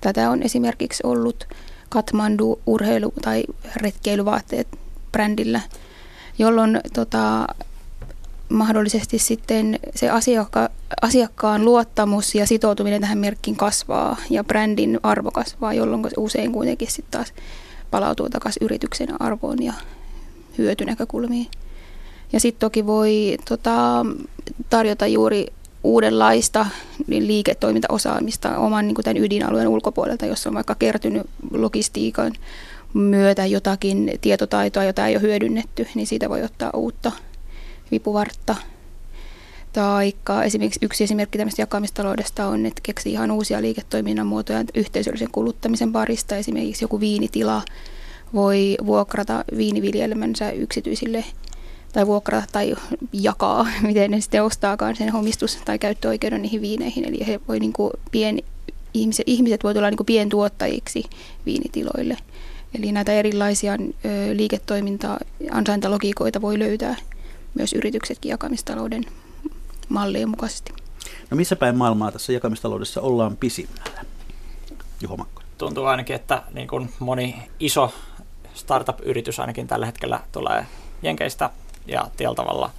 Tätä 0.00 0.30
on 0.30 0.42
esimerkiksi 0.42 1.02
ollut 1.06 1.48
Katmandu 1.88 2.60
urheilu- 2.66 3.12
tai 3.22 3.44
retkeilyvaatteet 3.76 4.68
brändillä, 5.12 5.60
jolloin 6.38 6.80
tota, 6.94 7.46
mahdollisesti 8.50 9.18
sitten 9.18 9.78
se 9.94 10.10
asiakka, 10.10 10.68
asiakkaan 11.02 11.64
luottamus 11.64 12.34
ja 12.34 12.46
sitoutuminen 12.46 13.00
tähän 13.00 13.18
merkkiin 13.18 13.56
kasvaa 13.56 14.16
ja 14.30 14.44
brändin 14.44 15.00
arvo 15.02 15.30
kasvaa, 15.30 15.74
jolloin 15.74 16.06
usein 16.16 16.52
kuitenkin 16.52 16.90
sitten 16.90 17.10
taas 17.10 17.32
palautuu 17.90 18.28
takaisin 18.28 18.64
yrityksen 18.64 19.22
arvoon 19.22 19.62
ja 19.62 19.72
hyötynäkökulmiin. 20.58 21.46
Ja 22.32 22.40
sitten 22.40 22.60
toki 22.60 22.86
voi 22.86 23.36
tota, 23.48 24.06
tarjota 24.70 25.06
juuri 25.06 25.46
uudenlaista 25.84 26.66
liiketoimintaosaamista 27.08 28.58
oman 28.58 28.86
niin 28.86 28.96
tämän 29.04 29.16
ydinalueen 29.16 29.68
ulkopuolelta, 29.68 30.26
jos 30.26 30.46
on 30.46 30.54
vaikka 30.54 30.74
kertynyt 30.74 31.26
logistiikan 31.52 32.32
myötä 32.94 33.46
jotakin 33.46 34.12
tietotaitoa, 34.20 34.84
jota 34.84 35.06
ei 35.06 35.14
ole 35.14 35.22
hyödynnetty, 35.22 35.86
niin 35.94 36.06
siitä 36.06 36.28
voi 36.28 36.42
ottaa 36.42 36.70
uutta 36.74 37.12
vipuvartta. 37.90 38.56
Tai 39.72 40.12
esimerkiksi 40.44 40.80
yksi 40.82 41.04
esimerkki 41.04 41.38
tämmöistä 41.38 41.62
jakamistaloudesta 41.62 42.46
on, 42.46 42.66
että 42.66 42.80
keksi 42.82 43.12
ihan 43.12 43.30
uusia 43.30 43.62
liiketoiminnan 43.62 44.26
muotoja 44.26 44.64
yhteisöllisen 44.74 45.30
kuluttamisen 45.32 45.92
parista. 45.92 46.36
Esimerkiksi 46.36 46.84
joku 46.84 47.00
viinitila 47.00 47.62
voi 48.34 48.76
vuokrata 48.86 49.44
viiniviljelmänsä 49.56 50.50
yksityisille 50.50 51.24
tai 51.92 52.06
vuokrata 52.06 52.46
tai 52.52 52.74
jakaa, 53.12 53.66
miten 53.86 54.10
ne 54.10 54.20
sitten 54.20 54.44
ostaakaan 54.44 54.96
sen 54.96 55.14
omistus- 55.14 55.58
tai 55.64 55.78
käyttöoikeuden 55.78 56.42
niihin 56.42 56.62
viineihin. 56.62 57.04
Eli 57.04 57.26
he 57.26 57.40
voi 57.48 57.60
niin 57.60 57.72
kuin 57.72 57.92
pien, 58.10 58.38
ihmiset, 58.94 59.24
ihmiset 59.26 59.64
voi 59.64 59.74
tulla 59.74 59.90
niin 59.90 59.96
kuin 59.96 60.06
pientuottajiksi 60.06 61.04
viinitiloille. 61.46 62.16
Eli 62.78 62.92
näitä 62.92 63.12
erilaisia 63.12 63.72
ö, 63.72 63.76
liiketoiminta 64.36 65.18
ansaintalogiikoita 65.50 66.40
voi 66.40 66.58
löytää 66.58 66.96
myös 67.54 67.72
yrityksetkin 67.72 68.30
jakamistalouden 68.30 69.04
mallien 69.88 70.28
mukaisesti. 70.28 70.72
No 71.30 71.36
missä 71.36 71.56
päin 71.56 71.76
maailmaa 71.76 72.12
tässä 72.12 72.32
jakamistaloudessa 72.32 73.00
ollaan 73.00 73.36
pisimmällä? 73.36 74.04
Juho 75.02 75.16
Makko. 75.16 75.42
Tuntuu 75.58 75.84
ainakin, 75.84 76.16
että 76.16 76.42
niin 76.52 76.68
kuin 76.68 76.92
moni 76.98 77.42
iso 77.60 77.92
startup-yritys 78.54 79.40
ainakin 79.40 79.66
tällä 79.66 79.86
hetkellä 79.86 80.20
tulee 80.32 80.66
Jenkeistä 81.02 81.50
ja 81.86 82.10
tällä 82.16 82.34
tavalla 82.34 82.70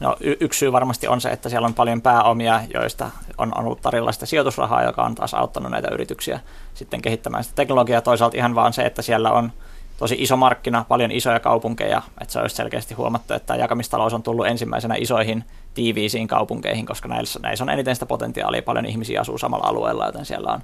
No, 0.00 0.16
y- 0.20 0.36
yksi 0.40 0.58
syy 0.58 0.72
varmasti 0.72 1.08
on 1.08 1.20
se, 1.20 1.28
että 1.28 1.48
siellä 1.48 1.66
on 1.66 1.74
paljon 1.74 2.02
pääomia, 2.02 2.60
joista 2.74 3.10
on, 3.38 3.58
on 3.58 3.64
ollut 3.64 3.80
tarjolla 3.80 4.12
sitä 4.12 4.26
sijoitusrahaa, 4.26 4.82
joka 4.82 5.02
on 5.02 5.14
taas 5.14 5.34
auttanut 5.34 5.70
näitä 5.70 5.88
yrityksiä 5.92 6.40
sitten 6.74 7.02
kehittämään 7.02 7.44
sitä 7.44 7.56
teknologiaa. 7.56 8.00
Toisaalta 8.00 8.36
ihan 8.36 8.54
vaan 8.54 8.72
se, 8.72 8.82
että 8.82 9.02
siellä 9.02 9.32
on 9.32 9.52
tosi 9.96 10.16
iso 10.18 10.36
markkina, 10.36 10.84
paljon 10.88 11.10
isoja 11.10 11.40
kaupunkeja, 11.40 12.02
että 12.20 12.32
se 12.32 12.40
olisi 12.40 12.56
selkeästi 12.56 12.94
huomattu, 12.94 13.34
että 13.34 13.56
jakamistalous 13.56 14.14
on 14.14 14.22
tullut 14.22 14.46
ensimmäisenä 14.46 14.94
isoihin 14.98 15.44
tiiviisiin 15.74 16.28
kaupunkeihin, 16.28 16.86
koska 16.86 17.08
näissä, 17.08 17.40
näissä 17.42 17.64
on 17.64 17.70
eniten 17.70 17.96
sitä 17.96 18.06
potentiaalia, 18.06 18.62
paljon 18.62 18.86
ihmisiä 18.86 19.20
asuu 19.20 19.38
samalla 19.38 19.66
alueella, 19.66 20.06
joten 20.06 20.24
siellä 20.24 20.52
on, 20.52 20.60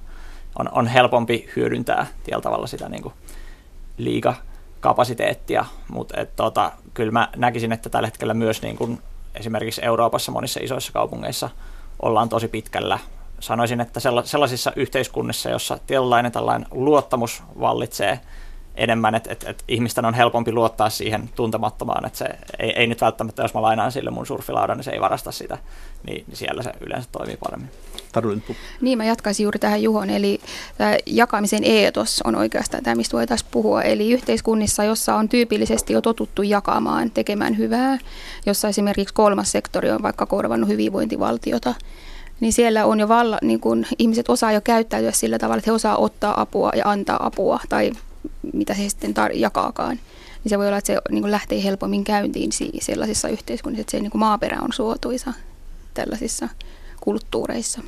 on, 0.59 0.69
on 0.71 0.87
helpompi 0.87 1.49
hyödyntää 1.55 2.07
tällä 2.29 2.41
tavalla 2.41 2.67
sitä 2.67 2.89
niin 2.89 3.03
kuin 3.03 3.13
liiga 3.97 4.33
kapasiteettia, 4.79 5.65
mutta 5.89 6.25
tota, 6.35 6.71
kyllä 6.93 7.11
mä 7.11 7.29
näkisin, 7.35 7.71
että 7.71 7.89
tällä 7.89 8.07
hetkellä 8.07 8.33
myös 8.33 8.61
niin 8.61 8.75
kun 8.75 8.99
esimerkiksi 9.35 9.85
Euroopassa 9.85 10.31
monissa 10.31 10.59
isoissa 10.63 10.93
kaupungeissa 10.93 11.49
ollaan 12.01 12.29
tosi 12.29 12.47
pitkällä. 12.47 12.99
Sanoisin, 13.39 13.81
että 13.81 13.99
sellaisissa 14.23 14.71
yhteiskunnissa, 14.75 15.49
jossa 15.49 15.79
tietynlainen 15.87 16.31
tällainen 16.31 16.67
luottamus 16.71 17.43
vallitsee– 17.59 18.19
enemmän, 18.75 19.15
että 19.15 19.31
et, 19.31 19.43
et 19.47 19.63
ihmisten 19.67 20.05
on 20.05 20.13
helpompi 20.13 20.51
luottaa 20.51 20.89
siihen 20.89 21.29
tuntemattomaan, 21.35 22.05
että 22.05 22.17
se 22.17 22.25
ei, 22.59 22.69
ei 22.69 22.87
nyt 22.87 23.01
välttämättä, 23.01 23.41
jos 23.41 23.53
mä 23.53 23.61
lainaan 23.61 23.91
sille 23.91 24.11
mun 24.11 24.25
surfilaudan, 24.25 24.77
niin 24.77 24.83
se 24.83 24.91
ei 24.91 25.01
varasta 25.01 25.31
sitä, 25.31 25.57
niin, 26.07 26.23
niin 26.27 26.37
siellä 26.37 26.63
se 26.63 26.71
yleensä 26.79 27.09
toimii 27.11 27.37
paremmin. 27.37 27.69
Niin, 28.81 28.97
mä 28.97 29.05
jatkaisin 29.05 29.43
juuri 29.43 29.59
tähän 29.59 29.83
Juhon, 29.83 30.09
eli 30.09 30.39
tämä 30.77 30.97
jakamisen 31.05 31.63
eetos 31.63 32.21
on 32.25 32.35
oikeastaan 32.35 32.83
tämä, 32.83 32.95
mistä 32.95 33.17
voitaisiin 33.17 33.49
puhua. 33.51 33.81
Eli 33.81 34.11
yhteiskunnissa, 34.11 34.83
jossa 34.83 35.15
on 35.15 35.29
tyypillisesti 35.29 35.93
jo 35.93 36.01
totuttu 36.01 36.43
jakamaan, 36.43 37.11
tekemään 37.11 37.57
hyvää, 37.57 37.97
jossa 38.45 38.67
esimerkiksi 38.67 39.13
kolmas 39.13 39.51
sektori 39.51 39.91
on 39.91 40.03
vaikka 40.03 40.25
korvannut 40.25 40.69
hyvinvointivaltiota, 40.69 41.73
niin 42.39 42.53
siellä 42.53 42.85
on 42.85 42.99
jo 42.99 43.07
valla, 43.07 43.37
niin 43.41 43.59
kun 43.59 43.85
ihmiset 43.97 44.29
osaa 44.29 44.51
jo 44.51 44.61
käyttäytyä 44.61 45.11
sillä 45.11 45.39
tavalla, 45.39 45.57
että 45.57 45.71
he 45.71 45.75
osaa 45.75 45.97
ottaa 45.97 46.41
apua 46.41 46.71
ja 46.75 46.89
antaa 46.89 47.25
apua 47.25 47.59
tai 47.69 47.91
mitä 48.53 48.73
se 48.73 48.89
sitten 48.89 49.13
tar- 49.13 49.37
jakaakaan. 49.37 49.99
Niin 50.43 50.49
se 50.49 50.57
voi 50.57 50.67
olla, 50.67 50.77
että 50.77 50.93
se 50.93 51.01
niin 51.09 51.31
lähtee 51.31 51.63
helpommin 51.63 52.03
käyntiin 52.03 52.51
sellaisissa 52.81 53.29
yhteiskunnissa, 53.29 53.81
että 53.81 53.91
se 53.91 53.99
niin 53.99 54.11
maaperä 54.13 54.59
on 54.61 54.73
suotuisa 54.73 55.33
tällaisissa 55.93 56.49
kulttuureissa. 57.01 57.81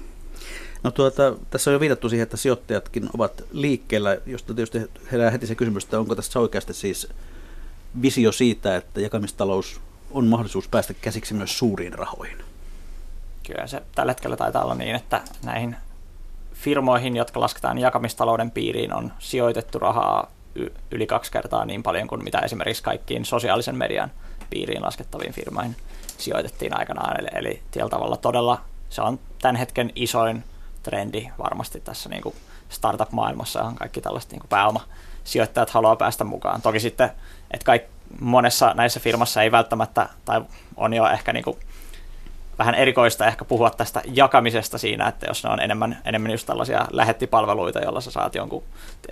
No 0.83 0.91
tuota, 0.91 1.35
tässä 1.49 1.69
on 1.69 1.73
jo 1.73 1.79
viitattu 1.79 2.09
siihen, 2.09 2.23
että 2.23 2.37
sijoittajatkin 2.37 3.09
ovat 3.13 3.43
liikkeellä, 3.51 4.17
josta 4.25 4.53
tietysti 4.53 4.81
herää 5.11 5.31
heti 5.31 5.47
se 5.47 5.55
kysymys, 5.55 5.83
että 5.83 5.99
onko 5.99 6.15
tässä 6.15 6.39
oikeasti 6.39 6.73
siis 6.73 7.07
visio 8.01 8.31
siitä, 8.31 8.75
että 8.75 9.01
jakamistalous 9.01 9.81
on 10.11 10.27
mahdollisuus 10.27 10.67
päästä 10.67 10.93
käsiksi 10.93 11.33
myös 11.33 11.57
suuriin 11.57 11.93
rahoihin? 11.93 12.37
Kyllä 13.47 13.67
se 13.67 13.81
tällä 13.95 14.11
hetkellä 14.11 14.37
taitaa 14.37 14.63
olla 14.63 14.75
niin, 14.75 14.95
että 14.95 15.21
näihin 15.43 15.75
firmoihin, 16.65 17.15
jotka 17.15 17.39
lasketaan 17.39 17.77
jakamistalouden 17.77 18.51
piiriin, 18.51 18.93
on 18.93 19.13
sijoitettu 19.19 19.79
rahaa 19.79 20.31
yli 20.91 21.07
kaksi 21.07 21.31
kertaa 21.31 21.65
niin 21.65 21.83
paljon 21.83 22.07
kuin 22.07 22.23
mitä 22.23 22.39
esimerkiksi 22.39 22.83
kaikkiin 22.83 23.25
sosiaalisen 23.25 23.75
median 23.75 24.11
piiriin 24.49 24.81
laskettaviin 24.81 25.33
firmoihin 25.33 25.75
sijoitettiin 26.17 26.79
aikanaan. 26.79 27.19
Eli, 27.19 27.27
eli 27.35 27.61
tällä 27.71 27.89
tavalla 27.89 28.17
todella 28.17 28.61
se 28.89 29.01
on 29.01 29.19
tämän 29.41 29.55
hetken 29.55 29.91
isoin 29.95 30.43
trendi 30.83 31.29
varmasti 31.37 31.79
tässä 31.79 32.09
niin 32.09 32.21
kuin 32.21 32.35
startup-maailmassa, 32.69 33.59
johon 33.59 33.75
kaikki 33.75 34.01
tällaiset 34.01 34.31
niin 34.31 34.41
pääomasijoittajat 34.49 35.69
haluaa 35.69 35.95
päästä 35.95 36.23
mukaan. 36.23 36.61
Toki 36.61 36.79
sitten, 36.79 37.09
että 37.51 37.65
kaik, 37.65 37.83
monessa 38.19 38.73
näissä 38.73 38.99
firmassa 38.99 39.41
ei 39.41 39.51
välttämättä, 39.51 40.09
tai 40.25 40.41
on 40.75 40.93
jo 40.93 41.07
ehkä 41.07 41.33
niin 41.33 41.43
kuin 41.43 41.57
vähän 42.59 42.75
erikoista 42.75 43.25
ehkä 43.25 43.45
puhua 43.45 43.69
tästä 43.69 44.01
jakamisesta 44.05 44.77
siinä, 44.77 45.07
että 45.07 45.25
jos 45.29 45.43
ne 45.43 45.49
on 45.49 45.59
enemmän, 45.59 45.97
enemmän 46.05 46.31
just 46.31 46.47
tällaisia 46.47 46.85
lähettipalveluita, 46.91 47.79
joilla 47.79 48.01
sä 48.01 48.11
saat 48.11 48.35
jonkun 48.35 48.63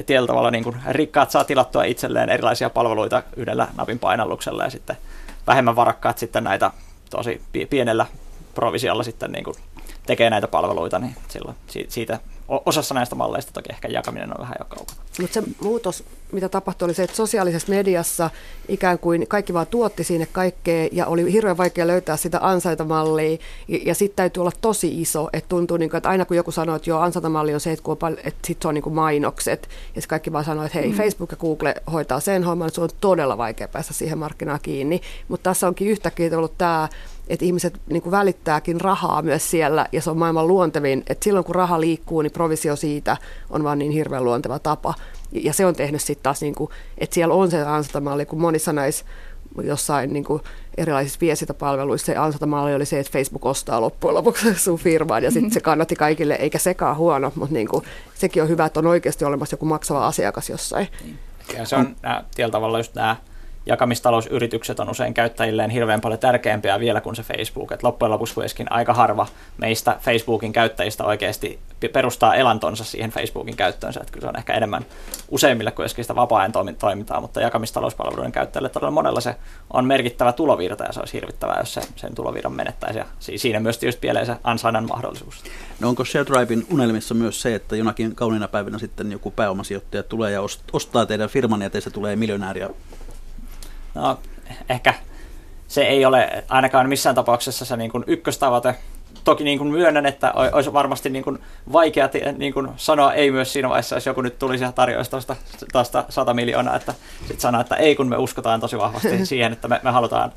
tietyllä 0.06 0.28
tavalla 0.28 0.52
niin 0.52 0.64
kuin 0.64 0.76
rikkaat 0.90 1.32
saa 1.32 1.44
tilattua 1.44 1.84
itselleen 1.84 2.30
erilaisia 2.30 2.70
palveluita 2.70 3.24
yhdellä 3.36 3.68
napin 3.78 4.00
painalluksella 4.00 4.64
ja 4.64 4.70
sitten 4.70 4.98
vähemmän 5.48 5.76
varakkaat 5.76 6.18
sitten 6.18 6.44
näitä 6.44 6.72
tosi 7.10 7.42
pienellä 7.70 8.06
provisiolla 8.56 9.04
sitten 9.04 9.32
niin 9.32 9.44
kuin 9.44 9.56
tekee 10.06 10.30
näitä 10.30 10.48
palveluita, 10.48 11.00
niin 11.00 11.16
silloin 11.28 11.56
siitä 11.88 12.20
osassa 12.66 12.94
näistä 12.94 13.16
malleista 13.16 13.54
toki 13.54 13.70
ehkä 13.70 13.88
jakaminen 13.88 14.34
on 14.34 14.42
vähän 14.42 14.56
jo 14.60 14.66
kaukana. 14.66 15.03
Mutta 15.20 15.34
se 15.34 15.44
muutos, 15.62 16.04
mitä 16.32 16.50
tapahtui, 16.50 16.86
oli 16.86 16.94
se, 16.94 17.04
että 17.04 17.16
sosiaalisessa 17.16 17.70
mediassa 17.70 18.30
ikään 18.68 19.00
kuin 19.00 19.28
kaikki 19.28 19.54
vaan 19.54 19.68
tuotti 19.68 20.04
sinne 20.04 20.28
kaikkea 20.32 20.90
ja 20.92 21.06
oli 21.06 21.34
hirveän 21.34 21.58
vaikea 21.58 21.88
löytää 21.88 22.18
sitä 22.18 22.40
ansaitamallia 22.42 23.38
ja, 23.68 23.80
ja 23.86 23.96
sitten 23.96 24.16
täytyy 24.16 24.42
olla 24.42 24.52
tosi 24.62 25.02
iso, 25.02 25.30
että 25.34 25.50
tuntuu 25.50 25.78
niin 25.78 25.90
kuin, 25.90 25.98
että 25.98 26.10
aina 26.10 26.26
kun 26.26 26.38
joku 26.38 26.52
sanoo, 26.52 26.76
että 26.76 26.90
joo 26.90 27.00
ansaitamalli 27.00 27.54
on 27.54 27.60
se, 27.60 27.72
että, 27.72 27.84
kun 27.84 27.92
on 27.92 27.98
pal- 27.98 28.18
että 28.18 28.48
sit 28.48 28.62
se 28.62 28.68
on 28.68 28.74
niin 28.74 28.84
kuin 28.84 28.96
mainokset. 28.96 29.62
Ja 29.72 30.02
sitten 30.02 30.08
kaikki 30.08 30.32
vaan 30.32 30.46
sanoo, 30.46 30.66
että 30.66 30.78
hei 30.78 30.90
mm. 30.90 30.98
Facebook 30.98 31.32
ja 31.32 31.38
Google 31.38 31.76
hoitaa 31.92 32.20
sen 32.20 32.44
homman, 32.44 32.68
että 32.68 32.76
se 32.76 32.82
on 32.82 32.90
todella 33.02 33.38
vaikea 33.38 33.68
päästä 33.68 33.94
siihen 33.94 34.18
markkinaan 34.18 34.60
kiinni, 34.62 35.02
mutta 35.28 35.50
tässä 35.50 35.68
onkin 35.68 35.88
yhtäkkiä 35.88 36.38
ollut 36.38 36.58
tämä 36.58 36.90
että 37.28 37.46
ihmiset 37.46 37.82
niin 37.90 38.02
kuin 38.02 38.12
välittääkin 38.12 38.82
rahaa 38.82 39.22
myös 39.22 39.52
siellä, 39.52 39.86
ja 39.92 40.02
se 40.02 40.10
on 40.10 40.18
maailman 40.18 40.48
luontevin, 40.48 41.04
että 41.10 41.24
silloin 41.24 41.46
kun 41.46 41.56
raha 41.56 41.80
liikkuu, 41.80 42.22
niin 42.22 42.32
provisio 42.32 42.76
siitä 42.76 43.18
on 43.50 43.64
vaan 43.64 43.80
niin 43.80 43.92
hirveän 43.92 44.26
luonteva 44.26 44.60
tapa. 44.60 44.94
Ja 45.32 45.54
se 45.54 45.66
on 45.66 45.76
tehnyt 45.76 46.02
sitten 46.02 46.24
taas, 46.24 46.42
niin 46.42 46.56
kuin, 46.56 46.70
että 46.98 47.14
siellä 47.14 47.34
on 47.34 47.52
se 47.52 47.62
ansatamalli, 47.62 48.26
kun 48.26 48.42
monissa 48.42 48.74
näissä 48.74 49.06
jossain 49.64 50.14
niin 50.14 50.24
kuin 50.24 50.42
erilaisissa 50.78 51.20
viestintäpalveluissa 51.22 52.06
se 52.06 52.16
ansatamalli 52.16 52.76
oli 52.76 52.86
se, 52.86 53.00
että 53.00 53.12
Facebook 53.12 53.46
ostaa 53.46 53.82
loppujen 53.82 54.16
lopuksi 54.16 54.54
sun 54.60 54.80
firmaan 54.80 55.24
ja 55.24 55.32
sitten 55.32 55.52
se 55.52 55.60
kannatti 55.70 55.96
kaikille, 55.96 56.34
eikä 56.34 56.58
sekaan 56.58 56.98
huono, 56.98 57.32
mutta 57.36 57.54
niin 57.54 57.68
kuin, 57.68 57.84
sekin 58.16 58.44
on 58.44 58.50
hyvä, 58.50 58.66
että 58.66 58.80
on 58.80 58.88
oikeasti 58.88 59.26
olemassa 59.26 59.54
joku 59.54 59.66
maksava 59.66 60.08
asiakas 60.08 60.50
jossain. 60.50 60.88
Ja 61.58 61.66
se 61.66 61.76
on 61.76 61.96
nämä, 62.02 62.24
tavalla 62.52 62.80
just 62.80 62.96
nämä 62.96 63.16
jakamistalousyritykset 63.66 64.80
on 64.80 64.90
usein 64.90 65.14
käyttäjilleen 65.14 65.70
hirveän 65.70 66.02
paljon 66.02 66.20
tärkeämpiä 66.20 66.80
vielä 66.80 67.02
kuin 67.02 67.16
se 67.16 67.24
Facebook. 67.24 67.72
Et 67.72 67.84
loppujen 67.84 68.12
lopuksi 68.12 68.34
aika 68.70 68.94
harva 68.94 69.28
meistä 69.58 69.98
Facebookin 70.02 70.54
käyttäjistä 70.54 71.04
oikeasti 71.04 71.60
perustaa 71.94 72.36
elantonsa 72.36 72.84
siihen 72.84 73.12
Facebookin 73.12 73.56
käyttöönsä. 73.56 74.00
Et 74.00 74.12
kyllä 74.12 74.26
se 74.26 74.30
on 74.30 74.38
ehkä 74.38 74.54
enemmän 74.54 74.86
useimmille 75.30 75.72
kuitenkin 75.72 76.04
sitä 76.04 76.16
vapaa-ajan 76.16 76.52
toimintaa, 76.80 77.22
mutta 77.22 77.42
jakamistalouspalveluiden 77.42 78.32
käyttäjille 78.32 78.70
todella 78.70 78.92
monella 78.92 79.22
se 79.22 79.36
on 79.74 79.86
merkittävä 79.86 80.34
tulovirta 80.34 80.84
ja 80.84 80.94
se 80.94 81.00
olisi 81.00 81.14
hirvittävää, 81.14 81.60
jos 81.60 81.74
se, 81.74 81.82
sen 81.96 82.16
tulovirran 82.16 82.54
menettäisi. 82.54 83.00
Ja 83.00 83.06
siinä 83.20 83.60
myös 83.60 83.78
tietysti 83.78 84.00
pieleen 84.00 84.26
se 84.26 84.36
ansainnan 84.44 84.88
mahdollisuus. 84.88 85.44
No 85.80 85.90
onko 85.90 86.06
ShareDrivein 86.06 86.66
unelmissa 86.72 87.14
myös 87.14 87.42
se, 87.42 87.56
että 87.56 87.76
jonakin 87.76 88.16
kauniina 88.16 88.48
päivänä 88.48 88.78
sitten 88.78 89.12
joku 89.12 89.32
pääomasijoittaja 89.32 90.04
tulee 90.04 90.32
ja 90.32 90.42
ostaa 90.74 91.06
teidän 91.06 91.30
firman 91.30 91.62
ja 91.62 91.70
teistä 91.70 91.90
tulee 91.90 92.16
miljonääriä 92.16 92.70
No, 93.96 94.20
ehkä 94.70 94.94
se 95.68 95.84
ei 95.84 96.06
ole 96.06 96.44
ainakaan 96.50 96.90
missään 96.90 97.16
tapauksessa 97.16 97.66
se 97.66 97.78
niin 97.78 97.92
kuin 97.92 98.04
ykköstavoite. 98.08 98.76
Toki 99.24 99.44
niin 99.44 99.58
kuin 99.58 99.72
myönnän, 99.72 100.06
että 100.06 100.34
olisi 100.52 100.74
varmasti 100.74 101.10
niin 101.10 101.24
kuin 101.24 101.40
vaikea 101.72 102.10
niin 102.38 102.54
kuin 102.54 102.70
sanoa 102.76 103.14
ei 103.14 103.32
myös 103.32 103.54
siinä 103.54 103.70
vaiheessa, 103.70 103.96
jos 103.96 104.06
joku 104.06 104.22
nyt 104.22 104.40
tulisi 104.40 104.64
ja 104.64 104.72
tarjoaisi 104.72 105.12
tuosta, 105.12 105.36
tuosta 105.72 106.06
100 106.10 106.34
miljoonaa, 106.34 106.76
että 106.76 106.94
sitten 107.20 107.40
sanoa, 107.40 107.62
että 107.62 107.76
ei, 107.76 107.96
kun 107.96 108.10
me 108.10 108.18
uskotaan 108.18 108.60
tosi 108.60 108.78
vahvasti 108.78 109.26
siihen, 109.26 109.54
että 109.54 109.68
me, 109.68 109.80
me 109.84 109.92
halutaan 109.92 110.32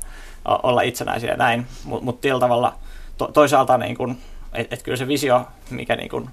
olla 0.45 0.81
itsenäisiä 0.81 1.31
ja 1.31 1.37
näin. 1.37 1.67
Mutta 1.83 2.05
mut 2.05 2.21
tavalla 2.39 2.75
to, 3.17 3.27
toisaalta, 3.27 3.77
niin 3.77 3.97
kuin, 3.97 4.17
että 4.53 4.75
et 4.75 4.83
kyllä 4.83 4.97
se 4.97 5.07
visio, 5.07 5.47
mikä 5.69 5.95
niin 5.95 6.09
kuin 6.09 6.29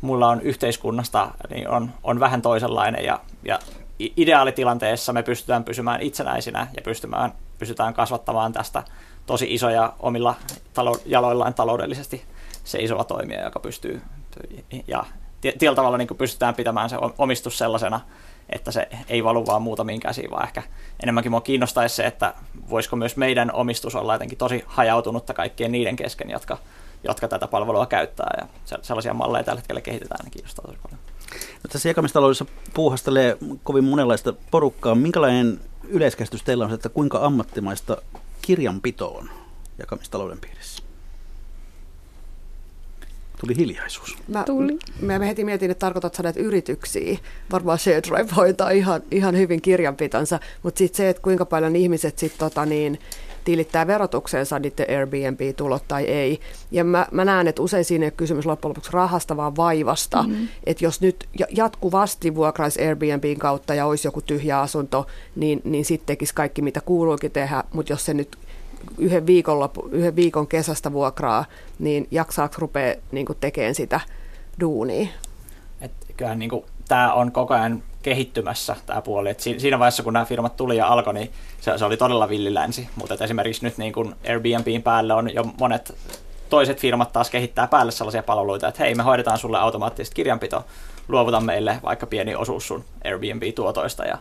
mulla 0.00 0.28
on 0.28 0.40
yhteiskunnasta, 0.40 1.30
niin 1.50 1.68
on, 1.68 1.90
on 2.04 2.20
vähän 2.20 2.42
toisenlainen 2.42 3.04
ja, 3.04 3.20
ja 3.44 3.58
ideaalitilanteessa 3.98 5.12
me 5.12 5.22
pystytään 5.22 5.64
pysymään 5.64 6.02
itsenäisinä 6.02 6.66
ja 6.76 6.82
pystymään, 6.82 7.32
pystytään 7.58 7.94
kasvattamaan 7.94 8.52
tästä 8.52 8.82
tosi 9.26 9.54
isoja 9.54 9.92
omilla 10.00 10.34
talo- 10.74 11.00
jaloillaan 11.06 11.54
taloudellisesti 11.54 12.24
se 12.64 12.78
isoa 12.78 13.04
toimija, 13.04 13.44
joka 13.44 13.60
pystyy 13.60 14.02
ja 14.86 15.04
tietyllä 15.40 15.74
tavalla 15.74 15.98
niin 15.98 16.08
pystytään 16.18 16.54
pitämään 16.54 16.90
se 16.90 16.96
omistus 17.18 17.58
sellaisena, 17.58 18.00
että 18.50 18.72
se 18.72 18.88
ei 19.08 19.24
valu 19.24 19.46
vaan 19.46 19.62
muutamiin 19.62 20.00
käsiin, 20.00 20.30
vaan 20.30 20.44
ehkä 20.44 20.62
enemmänkin 21.02 21.32
mua 21.32 21.40
kiinnostaisi 21.40 21.94
se, 21.94 22.06
että 22.06 22.34
voisiko 22.70 22.96
myös 22.96 23.16
meidän 23.16 23.52
omistus 23.52 23.94
olla 23.94 24.14
jotenkin 24.14 24.38
tosi 24.38 24.64
hajautunutta 24.66 25.34
kaikkien 25.34 25.72
niiden 25.72 25.96
kesken, 25.96 26.30
jotka, 26.30 26.58
jotka 27.04 27.28
tätä 27.28 27.46
palvelua 27.46 27.86
käyttää 27.86 28.30
ja 28.40 28.46
sellaisia 28.82 29.14
malleja 29.14 29.44
tällä 29.44 29.60
hetkellä 29.60 29.80
kehitetään, 29.80 30.24
niin 30.24 30.30
kiinnostaa 30.30 30.64
tosi 30.64 30.78
paljon. 30.82 31.00
No, 31.34 31.68
tässä 31.72 31.88
jakamistaloudessa 31.88 32.46
puuhastelee 32.74 33.36
kovin 33.64 33.84
monenlaista 33.84 34.34
porukkaa. 34.50 34.94
Minkälainen 34.94 35.60
yleiskäsitys 35.88 36.42
teillä 36.42 36.64
on, 36.64 36.72
että 36.72 36.88
kuinka 36.88 37.18
ammattimaista 37.26 37.96
kirjanpito 38.42 39.08
on 39.08 39.30
jakamistalouden 39.78 40.38
piirissä? 40.40 40.82
Tuli 43.40 43.56
hiljaisuus. 43.56 44.16
Mä, 44.28 44.44
Tuli. 44.44 44.78
Mä, 45.00 45.18
mä 45.18 45.24
heti 45.24 45.44
mietin, 45.44 45.70
että 45.70 45.86
tarkoitat 45.86 46.14
sä 46.14 46.22
näitä 46.22 46.40
yrityksiä. 46.40 47.18
Varmaan 47.52 47.78
ShareDrive 47.78 48.28
hoitaa 48.36 48.70
ihan, 48.70 49.02
ihan 49.10 49.36
hyvin 49.36 49.62
kirjanpitonsa, 49.62 50.40
mutta 50.62 50.78
sitten 50.78 50.96
se, 50.96 51.08
että 51.08 51.22
kuinka 51.22 51.46
paljon 51.46 51.76
ihmiset 51.76 52.18
sitten 52.18 52.38
tota 52.38 52.66
niin, 52.66 52.98
tilittää 53.48 53.86
verotukseensa 53.86 54.58
niiden 54.58 54.86
Airbnb-tulot 54.96 55.84
tai 55.88 56.04
ei. 56.04 56.40
Ja 56.70 56.84
mä, 56.84 57.06
mä 57.10 57.24
näen, 57.24 57.48
että 57.48 57.62
usein 57.62 57.84
siinä 57.84 58.04
ei 58.04 58.06
ole 58.06 58.14
kysymys 58.16 58.46
loppujen 58.46 58.70
lopuksi 58.70 58.92
rahasta, 58.92 59.36
vaan 59.36 59.56
vaivasta. 59.56 60.22
Mm-hmm. 60.22 60.48
Että 60.64 60.84
jos 60.84 61.00
nyt 61.00 61.28
jatkuvasti 61.50 62.34
vuokraisi 62.34 62.86
Airbnbin 62.86 63.38
kautta 63.38 63.74
ja 63.74 63.86
olisi 63.86 64.08
joku 64.08 64.20
tyhjä 64.20 64.60
asunto, 64.60 65.06
niin, 65.36 65.60
niin 65.64 65.84
sitten 65.84 66.06
tekisi 66.06 66.34
kaikki, 66.34 66.62
mitä 66.62 66.80
kuuluukin 66.80 67.30
tehdä. 67.30 67.64
Mutta 67.72 67.92
jos 67.92 68.04
se 68.04 68.14
nyt 68.14 68.38
yhden 68.98 69.26
viikon, 69.26 69.70
yhden 69.90 70.16
viikon 70.16 70.46
kesästä 70.46 70.92
vuokraa, 70.92 71.44
niin 71.78 72.06
jaksaako 72.10 72.54
rupea 72.58 72.94
niin 73.12 73.26
tekemään 73.40 73.74
sitä 73.74 74.00
duunia? 74.60 75.08
Et 75.80 75.92
kyllähän 76.16 76.38
niin 76.38 76.50
tämä 76.88 77.12
on 77.12 77.32
koko 77.32 77.54
ajan 77.54 77.82
kehittymässä 78.02 78.76
tämä 78.86 79.02
puoli. 79.02 79.30
Et 79.30 79.40
siinä 79.40 79.78
vaiheessa, 79.78 80.02
kun 80.02 80.12
nämä 80.12 80.24
firmat 80.24 80.56
tuli 80.56 80.76
ja 80.76 80.86
alkoi, 80.86 81.14
niin 81.14 81.32
se, 81.60 81.78
se 81.78 81.84
oli 81.84 81.96
todella 81.96 82.28
villilänsi. 82.28 82.88
Mutta 82.96 83.24
esimerkiksi 83.24 83.64
nyt 83.64 83.78
niin 83.78 83.92
kun 83.92 84.16
Airbnbin 84.28 84.82
päälle 84.82 85.14
on 85.14 85.34
jo 85.34 85.44
monet 85.60 85.94
toiset 86.48 86.80
firmat 86.80 87.12
taas 87.12 87.30
kehittää 87.30 87.66
päälle 87.66 87.92
sellaisia 87.92 88.22
palveluita, 88.22 88.68
että 88.68 88.82
hei, 88.82 88.94
me 88.94 89.02
hoidetaan 89.02 89.38
sulle 89.38 89.58
automaattisesti 89.58 90.14
kirjanpito, 90.14 90.64
luovuta 91.08 91.40
meille 91.40 91.80
vaikka 91.82 92.06
pieni 92.06 92.34
osuus 92.34 92.68
sun 92.68 92.84
Airbnb-tuotoista 93.04 94.04
ja 94.04 94.18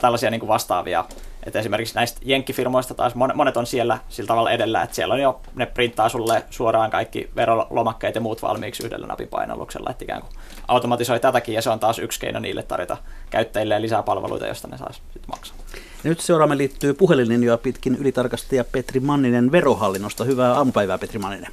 tällaisia 0.00 0.30
niin 0.30 0.40
kuin 0.40 0.48
vastaavia. 0.48 1.04
Että 1.42 1.58
esimerkiksi 1.58 1.94
näistä 1.94 2.20
jenkkifirmoista 2.24 2.94
taas 2.94 3.14
monet 3.14 3.56
on 3.56 3.66
siellä 3.66 3.98
sillä 4.08 4.28
tavalla 4.28 4.50
edellä, 4.50 4.82
että 4.82 4.96
siellä 4.96 5.14
on 5.14 5.20
jo, 5.20 5.40
ne 5.54 5.66
printtaa 5.66 6.08
sulle 6.08 6.44
suoraan 6.50 6.90
kaikki 6.90 7.30
verolomakkeet 7.36 8.14
ja 8.14 8.20
muut 8.20 8.42
valmiiksi 8.42 8.86
yhdellä 8.86 9.06
napin 9.06 9.28
painalluksella, 9.28 9.90
että 9.90 10.04
ikään 10.04 10.20
kuin 10.20 10.32
automatisoi 10.68 11.20
tätäkin 11.20 11.54
ja 11.54 11.62
se 11.62 11.70
on 11.70 11.80
taas 11.80 11.98
yksi 11.98 12.20
keino 12.20 12.40
niille 12.40 12.62
tarjota 12.62 12.96
käyttäjille 13.30 13.82
lisää 13.82 14.02
palveluita, 14.02 14.46
joista 14.46 14.68
ne 14.68 14.78
saisi 14.78 15.00
sitten 15.12 15.30
maksaa. 15.30 15.56
Ja 16.04 16.10
nyt 16.10 16.20
seuraamme 16.20 16.56
liittyy 16.56 16.94
puhelinlinjoja 16.94 17.58
pitkin 17.58 17.96
ylitarkastaja 17.96 18.64
Petri 18.64 19.00
Manninen 19.00 19.52
verohallinnosta. 19.52 20.24
Hyvää 20.24 20.54
aamupäivää 20.54 20.98
Petri 20.98 21.18
Manninen. 21.18 21.52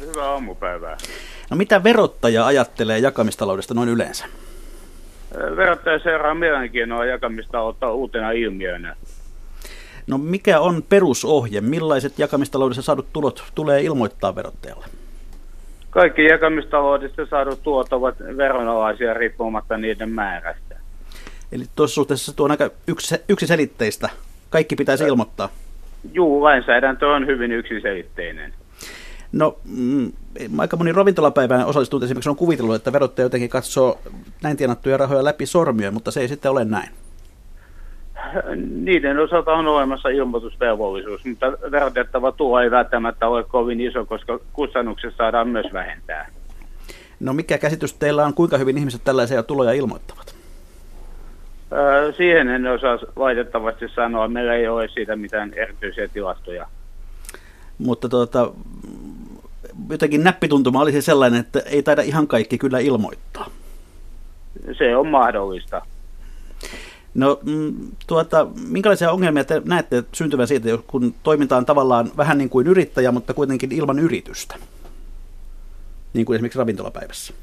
Hyvää 0.00 0.30
aamupäivää. 0.30 0.96
No 1.50 1.56
mitä 1.56 1.84
verottaja 1.84 2.46
ajattelee 2.46 2.98
jakamistaloudesta 2.98 3.74
noin 3.74 3.88
yleensä? 3.88 4.24
Verottaja 5.56 5.98
seuraa 5.98 6.34
mielenkiinnoa 6.34 7.04
jakamista 7.04 7.60
ottaa 7.60 7.92
uutena 7.92 8.30
ilmiönä. 8.30 8.96
No 10.06 10.18
mikä 10.18 10.60
on 10.60 10.82
perusohje? 10.88 11.60
Millaiset 11.60 12.18
jakamistaloudessa 12.18 12.82
saadut 12.82 13.12
tulot 13.12 13.44
tulee 13.54 13.82
ilmoittaa 13.82 14.34
verottajalle? 14.34 14.86
Kaikki 15.90 16.24
jakamistaloudessa 16.24 17.26
saadut 17.26 17.62
tulot 17.62 17.92
ovat 17.92 18.14
veronalaisia 18.36 19.14
riippumatta 19.14 19.76
niiden 19.76 20.10
määrästä. 20.10 20.76
Eli 21.52 21.64
tuossa 21.76 21.94
suhteessa 21.94 22.36
tuo 22.36 22.44
on 22.44 22.50
aika 22.50 22.70
yksi, 22.86 23.14
yksiselitteistä. 23.28 24.08
Kaikki 24.50 24.76
pitäisi 24.76 25.04
ilmoittaa. 25.04 25.48
Juu, 26.12 26.42
lainsäädäntö 26.42 27.08
on 27.08 27.26
hyvin 27.26 27.52
yksiselitteinen. 27.52 28.52
No, 29.32 29.58
mm, 29.64 30.12
aika 30.58 30.76
moni 30.76 30.92
ravintolapäivään 30.92 31.66
osallistunut 31.66 32.02
esimerkiksi 32.02 32.30
on 32.30 32.36
kuvitellut, 32.36 32.74
että 32.74 32.92
verottaja 32.92 33.24
jotenkin 33.24 33.50
katsoo 33.50 33.98
näin 34.42 34.56
tienattuja 34.56 34.96
rahoja 34.96 35.24
läpi 35.24 35.46
sormia, 35.46 35.90
mutta 35.90 36.10
se 36.10 36.20
ei 36.20 36.28
sitten 36.28 36.50
ole 36.50 36.64
näin. 36.64 36.88
Niiden 38.70 39.18
osalta 39.18 39.52
on 39.52 39.66
olemassa 39.66 40.08
ilmoitusvelvollisuus, 40.08 41.24
mutta 41.24 41.46
verotettava 41.70 42.32
tulo 42.32 42.60
ei 42.60 42.70
välttämättä 42.70 43.28
ole 43.28 43.44
kovin 43.44 43.80
iso, 43.80 44.04
koska 44.04 44.40
kustannukset 44.52 45.14
saadaan 45.16 45.48
myös 45.48 45.66
vähentää. 45.72 46.30
No 47.20 47.32
mikä 47.32 47.58
käsitys 47.58 47.94
teillä 47.94 48.26
on, 48.26 48.34
kuinka 48.34 48.58
hyvin 48.58 48.78
ihmiset 48.78 49.00
tällaisia 49.04 49.42
tuloja 49.42 49.72
ilmoittavat? 49.72 50.38
siihen 52.16 52.48
en 52.48 52.66
osaa 52.66 52.98
valitettavasti 53.16 53.88
sanoa. 53.88 54.28
Meillä 54.28 54.54
ei 54.54 54.68
ole 54.68 54.88
siitä 54.88 55.16
mitään 55.16 55.52
erityisiä 55.54 56.08
tilastoja. 56.08 56.66
Mutta 57.78 58.08
tuota, 58.08 58.52
jotenkin 59.90 60.24
näppituntuma 60.24 60.80
olisi 60.80 61.02
sellainen, 61.02 61.40
että 61.40 61.60
ei 61.60 61.82
taida 61.82 62.02
ihan 62.02 62.26
kaikki 62.26 62.58
kyllä 62.58 62.78
ilmoittaa. 62.78 63.50
Se 64.78 64.96
on 64.96 65.06
mahdollista. 65.06 65.82
No 67.14 67.38
mm, 67.44 67.74
tuota, 68.06 68.46
minkälaisia 68.68 69.12
ongelmia 69.12 69.44
te 69.44 69.62
näette 69.64 70.04
syntyvän 70.12 70.48
siitä, 70.48 70.68
kun 70.86 71.14
toiminta 71.22 71.56
on 71.56 71.66
tavallaan 71.66 72.10
vähän 72.16 72.38
niin 72.38 72.50
kuin 72.50 72.66
yrittäjä, 72.66 73.12
mutta 73.12 73.34
kuitenkin 73.34 73.72
ilman 73.72 73.98
yritystä? 73.98 74.56
Niin 76.14 76.26
kuin 76.26 76.34
esimerkiksi 76.34 76.58
ravintolapäivässä. 76.58 77.34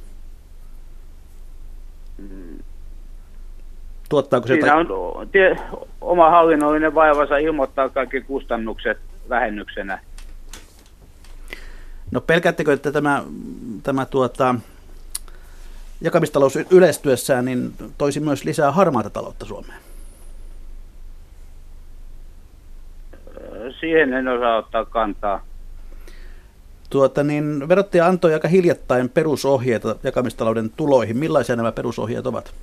Tuottaako 4.10 4.48
se 4.48 4.54
Siinä 4.54 4.76
on 4.76 4.88
tie, 5.32 5.58
oma 6.02 6.30
hallinnollinen 6.30 6.96
vaivansa 6.96 7.38
ilmoittaa 7.38 7.90
kaikki 7.90 8.22
kustannukset 8.22 8.98
vähennyksenä. 9.30 10.00
No 12.12 12.22
pelkäättekö, 12.22 12.74
että 12.74 12.92
tämä, 12.92 13.24
tämä 13.84 14.06
tuota, 14.06 14.56
jakamistalous 16.02 16.56
yleistyessään 16.72 17.46
niin 17.46 17.74
toisi 17.98 18.20
myös 18.20 18.46
lisää 18.46 18.72
harmaata 18.72 19.10
taloutta 19.10 19.46
Suomeen? 19.46 19.80
Siihen 23.80 24.14
en 24.14 24.28
osaa 24.28 24.58
ottaa 24.58 24.86
kantaa. 24.86 25.46
Tuota, 26.90 27.24
niin 27.24 27.70
verottaja 27.70 28.08
antoi 28.08 28.34
aika 28.34 28.48
hiljattain 28.48 29.10
perusohjeita 29.10 29.96
jakamistalouden 30.04 30.70
tuloihin. 30.70 31.18
Millaisia 31.18 31.56
nämä 31.56 31.72
perusohjeet 31.72 32.28
ovat? 32.28 32.54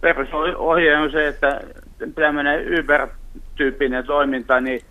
Perusohje 0.00 0.98
on 0.98 1.10
se, 1.10 1.28
että 1.28 1.60
tämmöinen 2.14 2.60
Uber-tyyppinen 2.80 4.06
toiminta, 4.06 4.60
niin 4.60 4.82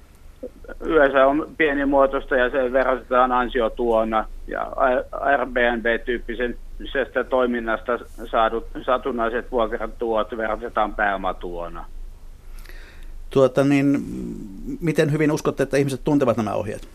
yleensä 0.81 1.25
on 1.25 1.47
pienimuotoista 1.57 2.35
ja 2.35 2.49
se 2.49 2.73
verotetaan 2.73 3.31
ansiotuona 3.31 4.25
ja 4.47 4.71
Airbnb-tyyppisestä 5.11 7.23
toiminnasta 7.29 7.99
saadut 8.31 8.67
satunnaiset 8.85 9.51
vuokratulot 9.51 10.37
verotetaan 10.37 10.95
pääomatuona. 10.95 11.85
Tuota, 13.29 13.63
niin, 13.63 13.99
miten 14.81 15.11
hyvin 15.11 15.31
uskotte, 15.31 15.63
että 15.63 15.77
ihmiset 15.77 16.01
tuntevat 16.03 16.37
nämä 16.37 16.53
ohjeet? 16.53 16.87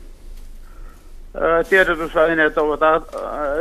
Tiedotusaineet 1.69 2.59
ovat 2.59 2.81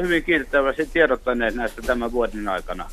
hyvin 0.02 0.24
kiinnittävästi 0.24 0.90
tiedottaneet 0.94 1.56
näistä 1.56 1.82
tämän 1.82 2.12
vuoden 2.12 2.50
aikana. 2.50 2.86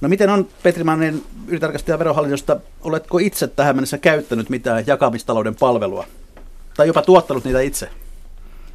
No 0.00 0.08
miten 0.08 0.30
on, 0.30 0.48
Petri 0.62 0.84
Mannen, 0.84 1.22
ylitarkastaja 1.48 1.98
verohallinnosta, 1.98 2.56
oletko 2.80 3.18
itse 3.18 3.46
tähän 3.46 3.76
mennessä 3.76 3.98
käyttänyt 3.98 4.50
mitään 4.50 4.84
jakamistalouden 4.86 5.54
palvelua? 5.54 6.04
Tai 6.76 6.86
jopa 6.86 7.02
tuottanut 7.02 7.44
niitä 7.44 7.60
itse? 7.60 7.88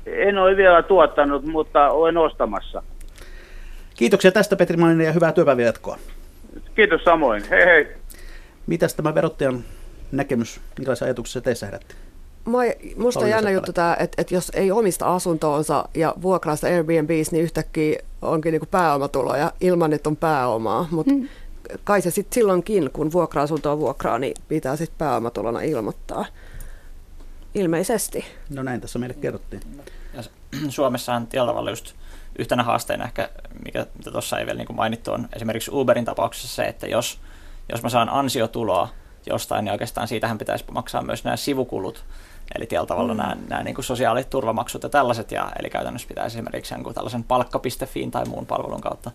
En 0.06 0.38
ole 0.38 0.58
vielä 0.58 0.84
tuottanut, 0.84 1.46
mutta 1.46 1.90
olen 1.90 2.18
ostamassa. 2.18 2.84
Kiitoksia 3.96 4.32
tästä 4.32 4.56
Petri 4.56 4.78
Mannen 4.78 5.06
ja 5.06 5.12
hyvää 5.12 5.32
työpäivää 5.32 5.66
jatkoa. 5.66 5.98
Kiitos 6.76 7.04
samoin. 7.04 7.44
Hei 7.50 7.66
hei. 7.66 7.88
Mitäs 8.68 8.94
tämä 8.94 9.16
verottajan 9.16 9.64
näkemys, 10.12 10.62
minkälaisia 10.78 11.06
ajatuksia 11.06 11.42
teissä 11.42 11.66
herätti? 11.66 11.96
Musta 12.98 13.20
on 13.20 13.30
jännä 13.30 13.50
juttu 13.50 13.74
tämä, 13.74 13.98
että, 14.00 14.22
että 14.22 14.36
jos 14.36 14.52
ei 14.54 14.72
omista 14.72 15.16
asuntoonsa 15.16 15.90
ja 15.94 16.14
vuokraa 16.22 16.56
sitä 16.56 16.68
Airbnbs, 16.68 17.32
niin 17.32 17.44
yhtäkkiä 17.44 18.00
onkin 18.22 18.52
niin 18.52 18.68
pääomatuloja 18.72 19.52
ilman, 19.62 19.94
että 19.94 20.10
on 20.10 20.18
pääomaa. 20.18 20.88
Mutta 20.92 21.14
hmm. 21.14 21.28
kai 21.84 22.02
se 22.02 22.12
sitten 22.12 22.36
silloinkin, 22.36 22.90
kun 22.94 23.12
vuokra-asuntoa 23.12 23.80
vuokraa, 23.80 24.20
niin 24.20 24.34
pitää 24.48 24.76
sitten 24.76 24.98
pääomatulona 24.98 25.62
ilmoittaa. 25.62 26.26
Ilmeisesti. 27.56 28.26
No 28.50 28.64
näin 28.64 28.82
tässä 28.82 29.00
meille 29.00 29.16
kerrottiin. 29.16 29.62
Ja 30.14 30.24
Suomessahan 30.70 31.28
tällä 31.28 31.48
tavalla 31.48 31.70
just 31.70 31.94
yhtenä 32.40 32.64
haasteena 32.64 33.06
ehkä, 33.06 33.30
mikä, 33.66 33.86
mitä 33.98 34.12
tuossa 34.12 34.40
ei 34.40 34.46
vielä 34.46 34.58
niin 34.58 34.76
mainittu, 34.76 35.12
on 35.12 35.28
esimerkiksi 35.36 35.72
Uberin 35.74 36.06
tapauksessa 36.06 36.56
se, 36.56 36.64
että 36.64 36.88
jos, 36.88 37.20
jos 37.72 37.84
mä 37.84 37.90
saan 37.90 38.10
ansiotuloa 38.10 38.90
jostain, 39.26 39.66
niin 39.66 39.72
oikeastaan 39.72 40.08
siitähän 40.08 40.38
pitäisi 40.38 40.66
maksaa 40.72 41.02
myös 41.02 41.24
nämä 41.24 41.36
sivukulut, 41.36 42.06
Eli 42.56 42.66
tällä 42.66 42.88
tavalla 42.88 43.14
mm. 43.14 43.18
nämä, 43.18 43.38
nämä 43.48 43.64
niin 43.64 43.76
kuin 43.76 43.86
sosiaaliturvamaksut 43.86 44.84
ja 44.84 44.90
tällaiset, 44.90 45.32
ja, 45.32 45.52
eli 45.60 45.70
käytännössä 45.70 46.08
pitäisi 46.08 46.38
esimerkiksi 46.38 46.74
jonkun 46.74 46.94
tällaisen 46.94 47.24
palkka.fiin 47.24 48.12
tai 48.12 48.26
muun 48.26 48.46
palvelun 48.46 48.82
kautta, 48.82 49.12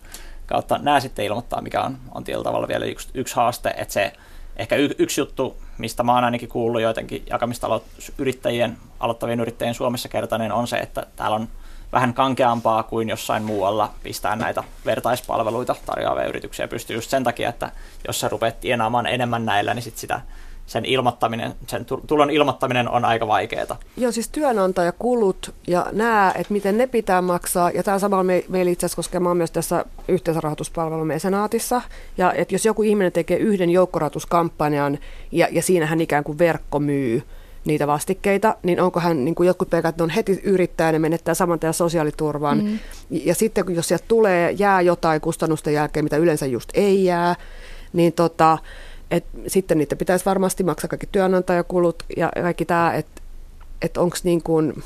kautta 0.46 0.78
nämä 0.78 1.00
sitten 1.00 1.24
ilmoittaa, 1.24 1.62
mikä 1.62 1.82
on, 1.82 1.98
on 2.14 2.24
tällä 2.24 2.44
tavalla 2.44 2.68
vielä 2.68 2.84
yksi, 2.84 3.08
yksi 3.14 3.36
haaste, 3.36 3.74
että 3.76 3.94
se 3.94 4.12
ehkä 4.56 4.76
y, 4.76 4.90
yksi 4.98 5.20
juttu, 5.20 5.56
mistä 5.78 6.02
mä 6.02 6.14
oon 6.14 6.24
ainakin 6.24 6.48
kuullut 6.48 6.82
joidenkin 6.82 7.22
jakamistalousyrittäjien, 7.30 8.76
aloittavien 9.00 9.40
yrittäjien 9.40 9.74
Suomessa 9.74 10.08
kertaneen, 10.08 10.52
on 10.52 10.66
se, 10.66 10.76
että 10.76 11.06
täällä 11.16 11.36
on 11.36 11.48
vähän 11.92 12.14
kankeampaa 12.14 12.82
kuin 12.82 13.08
jossain 13.08 13.42
muualla 13.42 13.92
pistää 14.02 14.36
näitä 14.36 14.64
vertaispalveluita 14.86 15.76
tarjoavia 15.86 16.24
yrityksiä 16.24 16.68
pystyy 16.68 16.96
just 16.96 17.10
sen 17.10 17.24
takia, 17.24 17.48
että 17.48 17.70
jos 18.06 18.20
sä 18.20 18.28
rupeat 18.28 18.60
tienaamaan 18.60 19.06
enemmän 19.06 19.46
näillä, 19.46 19.74
niin 19.74 19.82
sit 19.82 19.96
sitä 19.96 20.20
sen 20.66 20.84
ilmoittaminen, 20.84 21.54
sen 21.66 21.86
tulon 22.06 22.30
ilmoittaminen 22.30 22.88
on 22.88 23.04
aika 23.04 23.26
vaikeaa. 23.26 23.76
Joo, 23.96 24.12
siis 24.12 24.28
työnantajakulut 24.28 25.54
ja 25.66 25.86
nämä, 25.92 26.32
että 26.36 26.52
miten 26.52 26.78
ne 26.78 26.86
pitää 26.86 27.22
maksaa, 27.22 27.70
ja 27.70 27.82
tämä 27.82 27.98
samalla 27.98 28.24
me, 28.24 28.44
meillä 28.48 28.72
itse 28.72 28.86
asiassa 28.86 28.96
koskemaan 28.96 29.36
myös 29.36 29.50
tässä 29.50 29.84
yhteisrahoituspalvelun 30.08 31.06
mesenaatissa, 31.06 31.82
ja 32.18 32.32
että 32.32 32.54
jos 32.54 32.64
joku 32.64 32.82
ihminen 32.82 33.12
tekee 33.12 33.36
yhden 33.36 33.70
joukkorahoituskampanjan, 33.70 34.98
ja, 35.32 35.48
ja 35.50 35.62
siinä 35.62 35.86
hän 35.86 36.00
ikään 36.00 36.24
kuin 36.24 36.38
verkko 36.38 36.80
myy 36.80 37.22
niitä 37.64 37.86
vastikkeita, 37.86 38.56
niin 38.62 38.80
onko 38.80 39.00
hän, 39.00 39.24
niin 39.24 39.34
kuin 39.34 39.46
jotkut 39.46 39.70
pelkät, 39.70 39.88
että 39.88 40.04
on 40.04 40.10
heti 40.10 40.40
yrittäjä, 40.44 40.92
ne 40.92 40.98
menettää 40.98 41.34
saman 41.34 41.60
tien 41.60 41.74
sosiaaliturvan, 41.74 42.64
mm. 42.64 42.78
ja 43.10 43.34
sitten 43.34 43.64
jos 43.68 43.88
sieltä 43.88 44.04
tulee, 44.08 44.50
jää 44.50 44.80
jotain 44.80 45.20
kustannusten 45.20 45.74
jälkeen, 45.74 46.04
mitä 46.04 46.16
yleensä 46.16 46.46
just 46.46 46.70
ei 46.74 47.04
jää, 47.04 47.34
niin 47.92 48.12
tota, 48.12 48.58
et 49.10 49.24
sitten 49.46 49.78
niitä 49.78 49.96
pitäisi 49.96 50.24
varmasti 50.24 50.64
maksaa 50.64 50.88
kaikki 50.88 51.08
työnantajakulut 51.12 52.02
ja 52.16 52.30
kaikki 52.42 52.64
tämä, 52.64 52.94
että 52.94 53.22
et 53.82 53.96
onko 53.96 54.16
niin 54.22 54.42
kuin, 54.42 54.82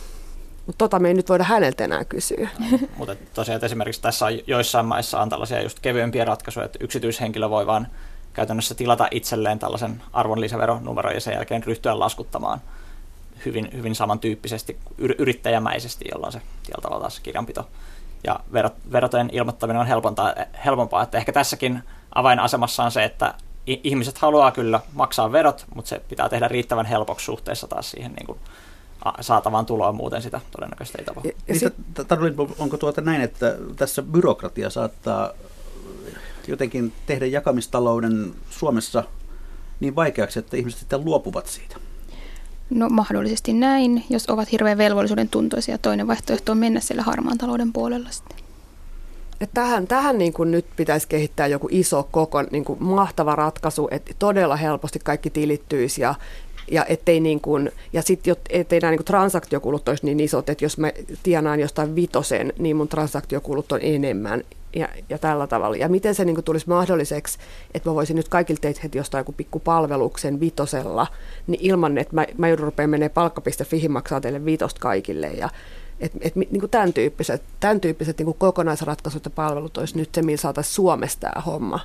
Mutta 0.66 0.78
tota 0.78 0.98
me 0.98 1.08
ei 1.08 1.14
nyt 1.14 1.28
voida 1.28 1.44
häneltä 1.44 1.84
enää 1.84 2.04
kysyä. 2.04 2.48
Mutta 2.98 3.16
tosiaan 3.34 3.64
esimerkiksi 3.64 4.02
tässä 4.02 4.26
joissain 4.46 4.86
maissa 4.86 5.20
on 5.20 5.28
tällaisia 5.28 5.62
just 5.62 5.80
kevyempiä 5.80 6.24
ratkaisuja, 6.24 6.66
että 6.66 6.78
yksityishenkilö 6.82 7.50
voi 7.50 7.66
vaan 7.66 7.86
käytännössä 8.32 8.74
tilata 8.74 9.08
itselleen 9.10 9.58
tällaisen 9.58 10.02
arvonlisäveronumeron 10.12 11.14
ja 11.14 11.20
sen 11.20 11.34
jälkeen 11.34 11.64
ryhtyä 11.64 11.98
laskuttamaan 11.98 12.60
hyvin, 13.44 13.68
hyvin 13.72 13.94
samantyyppisesti, 13.94 14.76
yrittäjämäisesti, 14.98 16.04
jolloin 16.12 16.32
se 16.32 16.38
tietyllä 16.38 16.82
tavalla 16.82 17.00
taas 17.00 17.20
kirjanpito 17.20 17.68
ja 18.24 18.40
verot, 18.52 18.74
verotojen 18.92 19.30
ilmoittaminen 19.32 19.80
on 19.80 19.86
helpompaa, 20.64 21.02
että 21.02 21.18
ehkä 21.18 21.32
tässäkin 21.32 21.82
avainasemassa 22.14 22.84
on 22.84 22.90
se, 22.90 23.04
että 23.04 23.34
ihmiset 23.84 24.18
haluaa 24.18 24.52
kyllä 24.52 24.80
maksaa 24.92 25.32
verot, 25.32 25.66
mutta 25.74 25.88
se 25.88 26.00
pitää 26.08 26.28
tehdä 26.28 26.48
riittävän 26.48 26.86
helpoksi 26.86 27.24
suhteessa 27.26 27.66
taas 27.66 27.90
siihen 27.90 28.12
niin 28.12 28.26
kuin 28.26 28.38
saatavaan 29.20 29.66
tuloon, 29.66 29.94
muuten 29.94 30.22
sitä 30.22 30.40
todennäköisesti 30.50 30.98
ei 30.98 31.04
tapahdu. 31.04 31.28
Niin, 31.48 32.52
onko 32.58 32.76
tuota 32.76 33.00
näin, 33.00 33.20
että 33.20 33.56
tässä 33.76 34.02
byrokratia 34.02 34.70
saattaa 34.70 35.30
jotenkin 36.48 36.92
tehdä 37.06 37.26
jakamistalouden 37.26 38.34
Suomessa 38.50 39.04
niin 39.80 39.96
vaikeaksi, 39.96 40.38
että 40.38 40.56
ihmiset 40.56 40.80
sitten 40.80 41.04
luopuvat 41.04 41.46
siitä? 41.46 41.76
No 42.70 42.88
mahdollisesti 42.88 43.52
näin, 43.52 44.04
jos 44.10 44.28
ovat 44.28 44.52
hirveän 44.52 44.78
velvollisuuden 44.78 45.28
tuntoisia. 45.28 45.78
Toinen 45.78 46.06
vaihtoehto 46.06 46.52
on 46.52 46.58
mennä 46.58 46.80
sillä 46.80 47.02
harmaan 47.02 47.38
talouden 47.38 47.72
puolella 47.72 48.10
sitten. 48.10 48.49
Tähän 49.54 49.86
tähän 49.86 50.18
niin 50.18 50.32
kuin 50.32 50.50
nyt 50.50 50.66
pitäisi 50.76 51.08
kehittää 51.08 51.46
joku 51.46 51.68
iso 51.70 52.08
koko 52.10 52.42
niin 52.42 52.64
kuin 52.64 52.82
mahtava 52.82 53.36
ratkaisu, 53.36 53.88
että 53.90 54.14
todella 54.18 54.56
helposti 54.56 54.98
kaikki 54.98 55.30
tilittyisi 55.30 56.02
ja, 56.02 56.14
ja 56.70 56.84
ettei 56.84 57.20
niin 57.20 57.40
kuin, 57.40 57.72
ja 57.92 58.02
sitten 58.02 58.36
ettei 58.50 58.80
nämä 58.80 58.90
niin 58.90 59.04
transaktiokulut 59.04 59.88
olisi 59.88 60.06
niin 60.06 60.20
isot, 60.20 60.48
että 60.48 60.64
jos 60.64 60.78
mä 60.78 60.92
tienaan 61.22 61.60
jostain 61.60 61.94
vitosen, 61.94 62.52
niin 62.58 62.76
mun 62.76 62.88
transaktiokulut 62.88 63.72
on 63.72 63.80
enemmän 63.82 64.44
ja, 64.76 64.88
ja 65.08 65.18
tällä 65.18 65.46
tavalla. 65.46 65.76
Ja 65.76 65.88
miten 65.88 66.14
se 66.14 66.24
niin 66.24 66.34
kuin, 66.34 66.44
tulisi 66.44 66.68
mahdolliseksi, 66.68 67.38
että 67.74 67.90
mä 67.90 67.94
voisin 67.94 68.16
nyt 68.16 68.28
kaikilta 68.28 68.60
teitä 68.60 68.80
heti 68.82 68.98
jostain 68.98 69.20
joku 69.20 69.32
pikku 69.32 69.58
palveluksen 69.58 70.40
vitosella, 70.40 71.06
niin 71.46 71.60
ilman, 71.62 71.98
että 71.98 72.14
mä, 72.14 72.26
mä 72.38 72.48
joudun 72.48 72.64
rupeaa 72.64 72.88
menee 72.88 73.08
palkka.fi 73.08 73.88
maksaa 73.88 74.20
teille 74.20 74.44
vitosta 74.44 74.80
kaikille. 74.80 75.26
Ja, 75.26 75.48
et, 76.00 76.12
et, 76.20 76.36
niin 76.36 76.60
kuin 76.60 76.70
tämän 76.70 76.92
tyyppiset, 76.92 77.42
tämän 77.60 77.80
tyyppiset 77.80 78.18
niin 78.18 78.24
kuin 78.24 78.36
kokonaisratkaisut 78.38 79.24
ja 79.24 79.30
palvelut 79.30 79.78
olisi 79.78 79.96
nyt 79.96 80.14
se, 80.14 80.22
millä 80.22 80.40
saataisiin 80.40 80.74
Suomesta 80.74 81.20
tämä 81.20 81.42
homma 81.42 81.80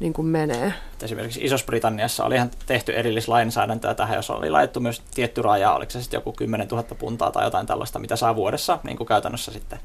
niin 0.00 0.12
kuin 0.12 0.26
menee. 0.26 0.72
Esimerkiksi 1.02 1.40
Isossa-Britanniassa 1.44 2.24
oli 2.24 2.34
ihan 2.34 2.50
tehty 2.66 2.92
erillislainsäädäntöä 2.92 3.94
tähän, 3.94 4.16
jos 4.16 4.30
oli 4.30 4.50
laitettu 4.50 4.80
myös 4.80 5.02
tietty 5.14 5.42
raja, 5.42 5.72
oliko 5.72 5.90
se 5.90 6.02
sitten 6.02 6.18
joku 6.18 6.32
10 6.32 6.68
000 6.68 6.82
puntaa 6.98 7.30
tai 7.30 7.44
jotain 7.44 7.66
tällaista, 7.66 7.98
mitä 7.98 8.16
saa 8.16 8.36
vuodessa 8.36 8.78
niin 8.82 8.96
kuin 8.96 9.06
käytännössä 9.06 9.52
sitten 9.52 9.78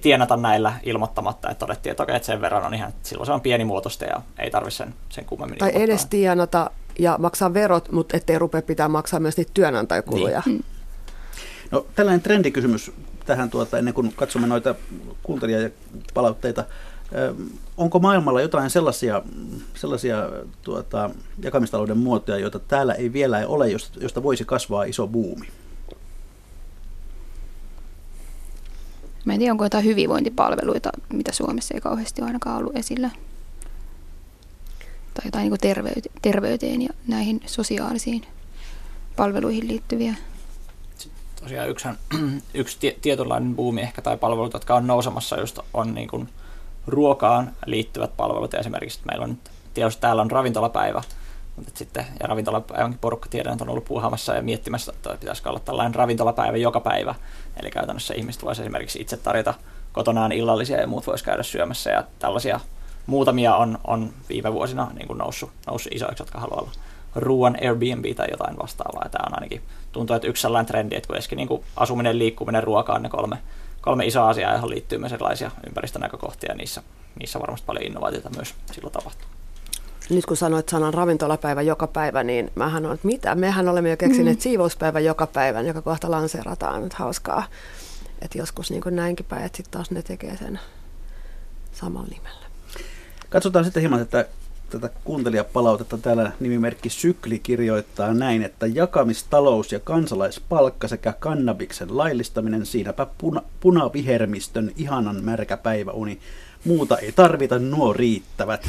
tienata 0.00 0.36
näillä 0.36 0.72
ilmoittamatta, 0.82 1.50
että 1.50 1.66
todettiin, 1.66 1.90
että 1.90 2.02
okei, 2.02 2.16
että 2.16 2.26
sen 2.26 2.40
verran 2.40 2.64
on 2.64 2.74
ihan, 2.74 2.92
silloin 3.02 3.26
se 3.26 3.32
on 3.32 3.40
pienimuotoista 3.40 4.04
ja 4.04 4.22
ei 4.38 4.50
tarvitse 4.50 4.76
sen, 4.76 4.94
sen 5.08 5.24
kummemmin 5.24 5.58
Tai 5.58 5.70
edes 5.74 6.06
tienata 6.06 6.70
ja 6.98 7.16
maksaa 7.18 7.54
verot, 7.54 7.92
mutta 7.92 8.16
ettei 8.16 8.38
rupea 8.38 8.62
pitää 8.62 8.88
maksaa 8.88 9.20
myös 9.20 9.36
niitä 9.36 9.50
työnantajakuluja. 9.54 10.42
Niin. 10.46 10.64
No 11.70 11.86
tällainen 11.94 12.20
trendikysymys 12.22 12.92
tähän 13.26 13.50
tuota, 13.50 13.78
ennen 13.78 13.94
kuin 13.94 14.12
katsomme 14.16 14.46
noita 14.46 14.74
kuuntelijapalautteita. 15.22 16.64
Onko 17.76 17.98
maailmalla 17.98 18.40
jotain 18.40 18.70
sellaisia, 18.70 19.22
sellaisia 19.74 20.16
tuota, 20.62 21.10
jakamistalouden 21.42 21.98
muotoja, 21.98 22.38
joita 22.38 22.58
täällä 22.58 22.94
ei 22.94 23.12
vielä 23.12 23.46
ole, 23.46 23.66
josta 24.00 24.22
voisi 24.22 24.44
kasvaa 24.44 24.84
iso 24.84 25.06
buumi? 25.06 25.46
Mä 29.24 29.32
en 29.32 29.38
tiedä, 29.38 29.52
onko 29.52 29.64
jotain 29.64 29.84
hyvinvointipalveluita, 29.84 30.90
mitä 31.12 31.32
Suomessa 31.32 31.74
ei 31.74 31.80
kauheasti 31.80 32.22
ainakaan 32.22 32.58
ollut 32.58 32.76
esillä. 32.76 33.10
Tai 35.14 35.24
jotain 35.24 35.50
niin 35.50 35.60
terveyte- 35.60 36.10
terveyteen 36.22 36.82
ja 36.82 36.88
näihin 37.06 37.40
sosiaalisiin 37.46 38.22
palveluihin 39.16 39.68
liittyviä. 39.68 40.14
Tosiaan 41.46 41.68
yksi, 41.70 41.88
yksi 42.54 42.98
tietynlainen 43.02 43.56
buumi 43.56 43.80
ehkä 43.80 44.02
tai 44.02 44.16
palvelut, 44.16 44.52
jotka 44.52 44.74
on 44.74 44.86
nousemassa 44.86 45.40
just 45.40 45.58
on 45.74 45.94
niin 45.94 46.08
kuin 46.08 46.28
ruokaan 46.86 47.52
liittyvät 47.66 48.16
palvelut. 48.16 48.52
Ja 48.52 48.58
esimerkiksi 48.58 49.00
meillä 49.04 49.24
on 49.24 49.38
tietysti 49.74 50.00
täällä 50.00 50.22
on 50.22 50.30
ravintolapäivä, 50.30 51.02
mutta 51.56 51.70
sitten, 51.74 52.06
ja 52.20 52.26
ravintolapäivänkin 52.26 52.98
porukka 52.98 53.28
tiedän, 53.28 53.52
että 53.52 53.64
on 53.64 53.70
ollut 53.70 53.84
puuhaamassa 53.84 54.34
ja 54.34 54.42
miettimässä, 54.42 54.92
että 54.92 55.16
pitäisikö 55.20 55.48
olla 55.48 55.60
tällainen 55.60 55.94
ravintolapäivä 55.94 56.56
joka 56.56 56.80
päivä. 56.80 57.14
Eli 57.62 57.70
käytännössä 57.70 58.14
ihmiset 58.14 58.42
voisivat 58.42 58.64
esimerkiksi 58.64 59.00
itse 59.00 59.16
tarjota 59.16 59.54
kotonaan 59.92 60.32
illallisia 60.32 60.80
ja 60.80 60.86
muut 60.86 61.06
voisi 61.06 61.24
käydä 61.24 61.42
syömässä. 61.42 61.90
Ja 61.90 62.04
tällaisia 62.18 62.60
muutamia 63.06 63.56
on, 63.56 63.78
on 63.86 64.12
viime 64.28 64.52
vuosina 64.52 64.90
niin 64.94 65.06
kuin 65.06 65.18
noussut, 65.18 65.50
noussut 65.66 65.92
isoiksi, 65.92 66.22
jotka 66.22 66.40
haluaa 66.40 66.60
olla 66.60 66.72
ruoan 67.16 67.56
Airbnb 67.64 68.04
tai 68.16 68.26
jotain 68.30 68.58
vastaavaa. 68.58 69.02
Ja 69.04 69.10
tämä 69.10 69.24
on 69.26 69.34
ainakin, 69.34 69.62
tuntuu, 69.96 70.16
että 70.16 70.28
yksi 70.28 70.42
sellainen 70.42 70.66
trendi, 70.66 70.96
että 70.96 71.06
kuitenkin 71.06 71.36
niin 71.36 71.48
kuin 71.48 71.64
asuminen, 71.76 72.18
liikkuminen, 72.18 72.62
ruoka 72.62 72.92
on 72.92 73.02
ne 73.02 73.08
kolme, 73.08 73.38
kolme 73.80 74.06
isoa 74.06 74.28
asiaa, 74.28 74.52
johon 74.52 74.70
liittyy 74.70 74.98
myös 74.98 75.12
erilaisia 75.12 75.50
ympäristönäkökohtia, 75.66 76.52
ja 76.52 76.56
niissä, 76.56 76.82
niissä 77.18 77.40
varmasti 77.40 77.66
paljon 77.66 77.86
innovaatiota 77.86 78.30
myös 78.30 78.54
silloin 78.72 78.92
tapahtuu 78.92 79.26
nyt 80.10 80.26
kun 80.26 80.36
sanoit 80.36 80.68
sanan 80.68 80.94
ravintolapäivä 80.94 81.62
joka 81.62 81.86
päivä, 81.86 82.22
niin 82.22 82.50
mähän 82.54 82.86
on, 82.86 82.94
että 82.94 83.06
mitä? 83.06 83.34
Mehän 83.34 83.68
olemme 83.68 83.90
jo 83.90 83.96
keksineet 83.96 84.38
mm. 84.38 84.42
siivouspäivä 84.42 85.00
joka 85.00 85.26
päivä, 85.26 85.60
joka 85.60 85.82
kohta 85.82 86.10
lanseerataan. 86.10 86.84
Nyt 86.84 86.94
hauskaa, 86.94 87.44
että 88.22 88.38
joskus 88.38 88.70
niin 88.70 88.82
näinkin 88.90 89.26
päin, 89.26 89.44
että 89.44 89.56
sitten 89.56 89.72
taas 89.72 89.90
ne 89.90 90.02
tekee 90.02 90.36
sen 90.36 90.60
samalla 91.72 92.08
nimellä. 92.10 92.46
Katsotaan 93.28 93.64
sitten 93.64 93.80
hieman 93.80 94.00
että 94.00 94.26
tätä 94.70 94.90
kuuntelijapalautetta. 95.04 95.98
Täällä 95.98 96.32
nimimerkki 96.40 96.90
Sykli 96.90 97.38
kirjoittaa 97.38 98.14
näin, 98.14 98.42
että 98.42 98.66
jakamistalous 98.66 99.72
ja 99.72 99.80
kansalaispalkka 99.80 100.88
sekä 100.88 101.12
kannabiksen 101.12 101.96
laillistaminen, 101.96 102.66
siinäpä 102.66 103.06
puna, 103.18 103.42
punavihermistön 103.60 104.72
ihanan 104.76 105.24
märkä 105.24 105.56
päiväuni. 105.56 106.18
Muuta 106.64 106.98
ei 106.98 107.12
tarvita, 107.12 107.58
nuo 107.58 107.92
riittävät. 107.92 108.68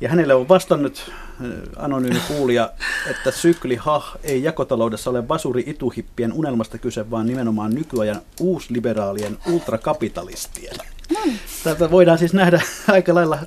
Ja 0.00 0.08
hänelle 0.08 0.34
on 0.34 0.48
vastannut 0.48 1.10
äh, 1.10 1.46
anonyymi 1.76 2.20
kuulija, 2.28 2.70
että 3.10 3.30
sykli 3.30 3.76
ha 3.76 4.16
ei 4.22 4.42
jakotaloudessa 4.42 5.10
ole 5.10 5.28
vasuri 5.28 5.64
ituhippien 5.66 6.32
unelmasta 6.32 6.78
kyse, 6.78 7.10
vaan 7.10 7.26
nimenomaan 7.26 7.74
nykyajan 7.74 8.20
uusliberaalien 8.40 9.38
ultrakapitalistien. 9.46 10.76
Tätä 11.64 11.90
voidaan 11.90 12.18
siis 12.18 12.34
nähdä 12.34 12.62
aika 12.88 13.14
lailla 13.14 13.38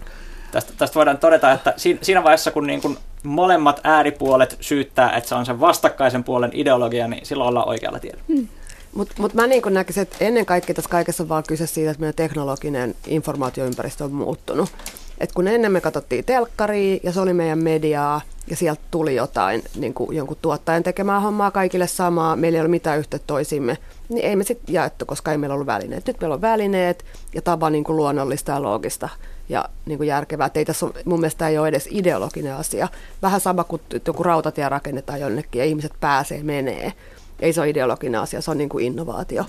Tästä, 0.51 0.73
tästä 0.77 0.95
voidaan 0.95 1.17
todeta, 1.17 1.51
että 1.51 1.73
siinä 2.01 2.23
vaiheessa, 2.23 2.51
kun 2.51 2.67
niin 2.67 2.81
kun 2.81 2.97
molemmat 3.23 3.81
ääripuolet 3.83 4.57
syyttää, 4.61 5.11
että 5.17 5.29
se 5.29 5.35
on 5.35 5.45
sen 5.45 5.59
vastakkaisen 5.59 6.23
puolen 6.23 6.51
ideologia, 6.53 7.07
niin 7.07 7.25
silloin 7.25 7.47
ollaan 7.47 7.69
oikealla 7.69 7.99
tiellä. 7.99 8.21
Hmm. 8.27 8.47
Mutta 8.93 9.15
mut 9.17 9.33
mä 9.33 9.47
niin 9.47 9.63
näkisin, 9.69 10.03
että 10.03 10.17
ennen 10.19 10.45
kaikkea 10.45 10.75
tässä 10.75 10.89
kaikessa 10.89 11.23
on 11.23 11.29
vaan 11.29 11.43
kyse 11.47 11.67
siitä, 11.67 11.91
että 11.91 12.01
meidän 12.01 12.15
teknologinen 12.15 12.95
informaatioympäristö 13.07 14.03
on 14.03 14.11
muuttunut. 14.11 14.69
Et 15.17 15.31
kun 15.31 15.47
ennen 15.47 15.71
me 15.71 15.81
katsottiin 15.81 16.25
telkkaria 16.25 16.99
ja 17.03 17.11
se 17.11 17.19
oli 17.19 17.33
meidän 17.33 17.59
mediaa 17.59 18.21
ja 18.49 18.55
sieltä 18.55 18.81
tuli 18.91 19.15
jotain 19.15 19.63
niin 19.75 19.93
kuin 19.93 20.17
jonkun 20.17 20.37
tuottajan 20.41 20.83
tekemää 20.83 21.19
hommaa 21.19 21.51
kaikille 21.51 21.87
samaa, 21.87 22.35
meillä 22.35 22.57
ei 22.57 22.61
ole 22.61 22.67
mitään 22.67 22.99
yhteyttä 22.99 23.27
toisimme, 23.27 23.77
niin 24.09 24.25
ei 24.25 24.35
me 24.35 24.43
sitten 24.43 24.73
jaettu, 24.73 25.05
koska 25.05 25.31
ei 25.31 25.37
meillä 25.37 25.53
ollut 25.53 25.67
välineet. 25.67 26.07
Nyt 26.07 26.21
meillä 26.21 26.33
on 26.33 26.41
välineet 26.41 27.05
ja 27.33 27.41
on 27.61 27.71
niin 27.71 27.83
kuin 27.83 27.95
luonnollista 27.95 28.51
ja 28.51 28.61
loogista 28.61 29.09
ja 29.49 29.65
niin 29.85 29.97
kuin 29.97 30.07
järkevää. 30.07 30.47
Että 30.47 30.59
ei 30.59 30.65
tässä 30.65 30.85
on, 30.85 30.93
mun 31.05 31.19
mielestä 31.19 31.47
ei 31.47 31.57
ole 31.57 31.67
edes 31.67 31.87
ideologinen 31.91 32.55
asia. 32.55 32.87
Vähän 33.21 33.39
sama 33.39 33.63
kuin 33.63 33.81
joku 34.07 34.23
rautatie 34.23 34.69
rakennetaan 34.69 35.19
jonnekin 35.19 35.59
ja 35.59 35.65
ihmiset 35.65 35.93
pääsee, 35.99 36.43
menee. 36.43 36.93
Ei 37.39 37.53
se 37.53 37.61
ole 37.61 37.69
ideologinen 37.69 38.21
asia, 38.21 38.41
se 38.41 38.51
on 38.51 38.57
niin 38.57 38.69
kuin 38.69 38.85
innovaatio. 38.85 39.45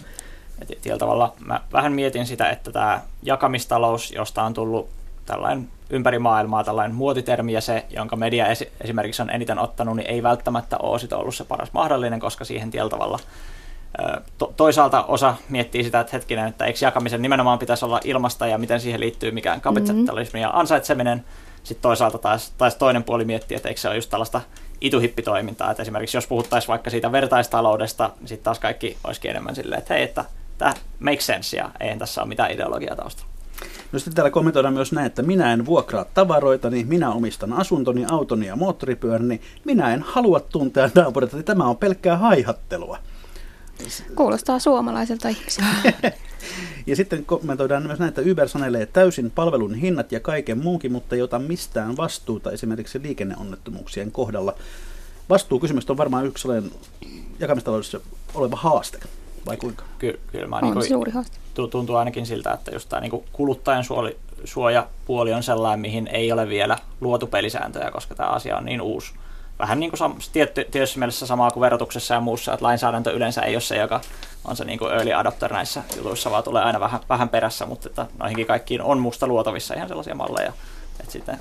Tietyllä 0.66 0.98
tavalla 0.98 1.34
mä 1.46 1.60
vähän 1.72 1.92
mietin 1.92 2.26
sitä, 2.26 2.50
että 2.50 2.72
tämä 2.72 3.00
jakamistalous, 3.22 4.12
josta 4.12 4.42
on 4.42 4.54
tullut 4.54 4.88
tällainen 5.26 5.68
ympäri 5.90 6.18
maailmaa 6.18 6.64
tällainen 6.64 6.96
muotitermi 6.96 7.52
ja 7.52 7.60
se, 7.60 7.86
jonka 7.90 8.16
media 8.16 8.46
esimerkiksi 8.80 9.22
on 9.22 9.30
eniten 9.30 9.58
ottanut, 9.58 9.96
niin 9.96 10.10
ei 10.10 10.22
välttämättä 10.22 10.76
ole 10.78 10.98
sit 10.98 11.12
ollut 11.12 11.34
se 11.34 11.44
paras 11.44 11.72
mahdollinen, 11.72 12.20
koska 12.20 12.44
siihen 12.44 12.70
tietyllä 12.70 12.90
tavalla 12.90 13.18
to- 14.38 14.52
toisaalta 14.56 15.02
osa 15.02 15.34
miettii 15.48 15.84
sitä, 15.84 16.00
että 16.00 16.10
hetkinen, 16.12 16.48
että 16.48 16.64
eikö 16.64 16.78
jakamisen 16.82 17.22
nimenomaan 17.22 17.58
pitäisi 17.58 17.84
olla 17.84 18.00
ilmasta 18.04 18.46
ja 18.46 18.58
miten 18.58 18.80
siihen 18.80 19.00
liittyy 19.00 19.30
mikään 19.30 19.60
kapitalismi 19.60 20.40
ja 20.40 20.50
ansaitseminen. 20.50 21.24
Sitten 21.62 21.82
toisaalta 21.82 22.18
taas, 22.18 22.50
taas 22.58 22.74
toinen 22.74 23.04
puoli 23.04 23.24
miettii, 23.24 23.56
että 23.56 23.68
eikö 23.68 23.80
se 23.80 23.88
ole 23.88 23.96
just 23.96 24.10
tällaista 24.10 24.40
ituhippitoimintaa, 24.80 25.70
että 25.70 25.82
esimerkiksi 25.82 26.16
jos 26.16 26.26
puhuttaisiin 26.26 26.68
vaikka 26.68 26.90
siitä 26.90 27.12
vertaistaloudesta, 27.12 28.10
niin 28.20 28.28
sitten 28.28 28.44
taas 28.44 28.58
kaikki 28.58 28.96
olisikin 29.04 29.30
enemmän 29.30 29.54
silleen, 29.54 29.78
että 29.78 29.94
hei, 29.94 30.02
että 30.02 30.24
tämä 30.58 30.74
makes 31.00 31.26
sense 31.26 31.56
ja 31.56 31.70
eihän 31.80 31.98
tässä 31.98 32.20
ole 32.20 32.28
mitään 32.28 32.50
ideologiaa 32.50 32.96
taustalla. 32.96 33.30
No 33.92 33.98
sitten 33.98 34.14
täällä 34.14 34.30
kommentoidaan 34.30 34.74
myös 34.74 34.92
näin, 34.92 35.06
että 35.06 35.22
minä 35.22 35.52
en 35.52 35.66
vuokraa 35.66 36.04
tavaroita, 36.04 36.70
niin 36.70 36.88
minä 36.88 37.10
omistan 37.10 37.52
asuntoni, 37.52 38.06
autoni 38.10 38.46
ja 38.46 38.56
moottoripyöräni, 38.56 39.40
minä 39.64 39.94
en 39.94 40.02
halua 40.02 40.40
tuntea 40.40 40.90
naapureita, 40.94 41.42
tämä 41.42 41.64
on 41.64 41.76
pelkkää 41.76 42.16
haihattelua. 42.16 42.98
Kuulostaa 44.14 44.58
suomalaiselta 44.58 45.28
ihmiseltä. 45.28 45.92
ja 46.86 46.96
sitten 46.96 47.24
kommentoidaan 47.24 47.86
myös 47.86 47.98
näin, 47.98 48.08
että 48.08 48.22
Uber 48.32 48.48
sanelee 48.48 48.86
täysin 48.86 49.30
palvelun 49.30 49.74
hinnat 49.74 50.12
ja 50.12 50.20
kaiken 50.20 50.58
muunkin, 50.58 50.92
mutta 50.92 51.14
ei 51.14 51.22
ota 51.22 51.38
mistään 51.38 51.96
vastuuta 51.96 52.50
esimerkiksi 52.50 53.02
liikenneonnettomuuksien 53.02 54.12
kohdalla. 54.12 54.54
Vastuukysymys 55.28 55.90
on 55.90 55.96
varmaan 55.96 56.26
yksi 56.26 56.42
sellainen 56.42 56.70
jakamistaloudessa 57.38 58.00
oleva 58.34 58.56
haaste, 58.56 58.98
vai 59.46 59.56
kuinka? 59.56 59.84
Ky- 59.98 60.20
kyllä 60.32 60.46
mä 60.46 60.56
On 60.56 60.62
niin 60.62 60.72
kuin, 60.74 60.88
suuri 60.88 61.12
haaste. 61.12 61.36
tuntuu 61.70 61.96
ainakin 61.96 62.26
siltä, 62.26 62.52
että 62.52 62.70
just 62.70 62.88
tämä 62.88 63.00
niin 63.00 63.24
kuluttajan 63.32 63.84
suoli, 63.84 64.16
suojapuoli 64.44 65.32
on 65.32 65.42
sellainen, 65.42 65.80
mihin 65.80 66.06
ei 66.06 66.32
ole 66.32 66.48
vielä 66.48 66.78
luotu 67.00 67.26
pelisääntöjä, 67.26 67.90
koska 67.90 68.14
tämä 68.14 68.28
asia 68.28 68.56
on 68.56 68.64
niin 68.64 68.80
uusi. 68.80 69.12
Vähän 69.58 69.80
niin 69.80 69.90
kuin 69.90 70.00
sam- 70.00 70.30
tietty, 70.32 70.64
tietyssä 70.70 70.98
mielessä 70.98 71.26
samaa 71.26 71.50
kuin 71.50 71.60
verotuksessa 71.60 72.14
ja 72.14 72.20
muussa, 72.20 72.52
että 72.52 72.64
lainsäädäntö 72.64 73.10
yleensä 73.10 73.42
ei 73.42 73.54
ole 73.54 73.60
se, 73.60 73.76
joka 73.76 74.00
on 74.44 74.56
se 74.56 74.64
niin 74.64 74.78
kuin 74.78 74.92
early 74.92 75.12
adopter 75.12 75.52
näissä 75.52 75.82
jutuissa, 75.96 76.30
vaan 76.30 76.44
tulee 76.44 76.62
aina 76.62 76.80
vähän, 76.80 77.00
vähän 77.08 77.28
perässä, 77.28 77.66
mutta 77.66 77.88
että 77.88 78.06
noihinkin 78.18 78.46
kaikkiin 78.46 78.82
on 78.82 78.98
musta 78.98 79.26
luotavissa 79.26 79.74
ihan 79.74 79.88
sellaisia 79.88 80.14
malleja, 80.14 80.52
että 81.00 81.12
sitten 81.12 81.38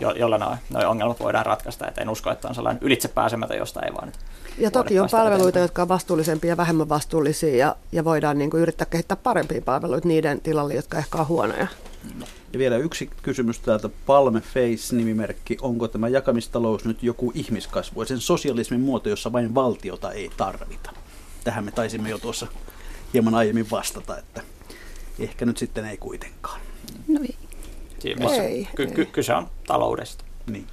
jo, 0.00 0.10
jolla 0.10 0.38
noin 0.38 0.58
noi 0.70 0.84
ongelmat 0.84 1.20
voidaan 1.20 1.46
ratkaista. 1.46 1.88
Et 1.88 1.98
en 1.98 2.08
usko, 2.08 2.30
että 2.30 2.48
on 2.48 2.54
sellainen 2.54 2.82
ylitsepääsemätön, 2.82 3.58
josta 3.58 3.80
ei 3.82 3.94
vaan 3.94 4.06
nyt 4.06 4.18
Ja 4.58 4.70
toki 4.70 5.00
on 5.00 5.08
palveluita, 5.10 5.48
eteenpäin. 5.48 5.64
jotka 5.64 5.82
on 5.82 5.88
vastuullisempia 5.88 6.50
ja 6.50 6.56
vähemmän 6.56 6.88
vastuullisia 6.88 7.56
ja, 7.56 7.76
ja 7.92 8.04
voidaan 8.04 8.38
niin 8.38 8.50
kuin 8.50 8.60
yrittää 8.62 8.86
kehittää 8.90 9.16
parempia 9.16 9.62
palveluita 9.62 10.08
niiden 10.08 10.40
tilalle, 10.40 10.74
jotka 10.74 10.98
ehkä 10.98 11.18
on 11.18 11.28
huonoja. 11.28 11.66
Ja 12.52 12.58
vielä 12.58 12.76
yksi 12.76 13.10
kysymys 13.22 13.60
täältä 13.60 13.88
Palme 14.06 14.40
Face-nimimerkki. 14.40 15.56
Onko 15.60 15.88
tämä 15.88 16.08
jakamistalous 16.08 16.84
nyt 16.84 17.02
joku 17.02 17.32
ihmiskasvoisen 17.34 18.20
sosialismin 18.20 18.80
muoto, 18.80 19.08
jossa 19.08 19.32
vain 19.32 19.54
valtiota 19.54 20.12
ei 20.12 20.30
tarvita? 20.36 20.90
Tähän 21.44 21.64
me 21.64 21.70
taisimme 21.70 22.10
jo 22.10 22.18
tuossa 22.18 22.46
hieman 23.14 23.34
aiemmin 23.34 23.70
vastata, 23.70 24.18
että 24.18 24.42
ehkä 25.18 25.46
nyt 25.46 25.58
sitten 25.58 25.84
ei 25.84 25.96
kuitenkaan. 25.96 26.60
No 27.08 27.20
ei. 27.22 27.36
Siinä 27.98 28.26
Ei, 28.34 28.68
ky- 28.76 28.86
ky- 28.86 29.06
kyse 29.06 29.34
on 29.34 29.50
taloudesta. 29.66 30.24
Niin. 30.46 30.66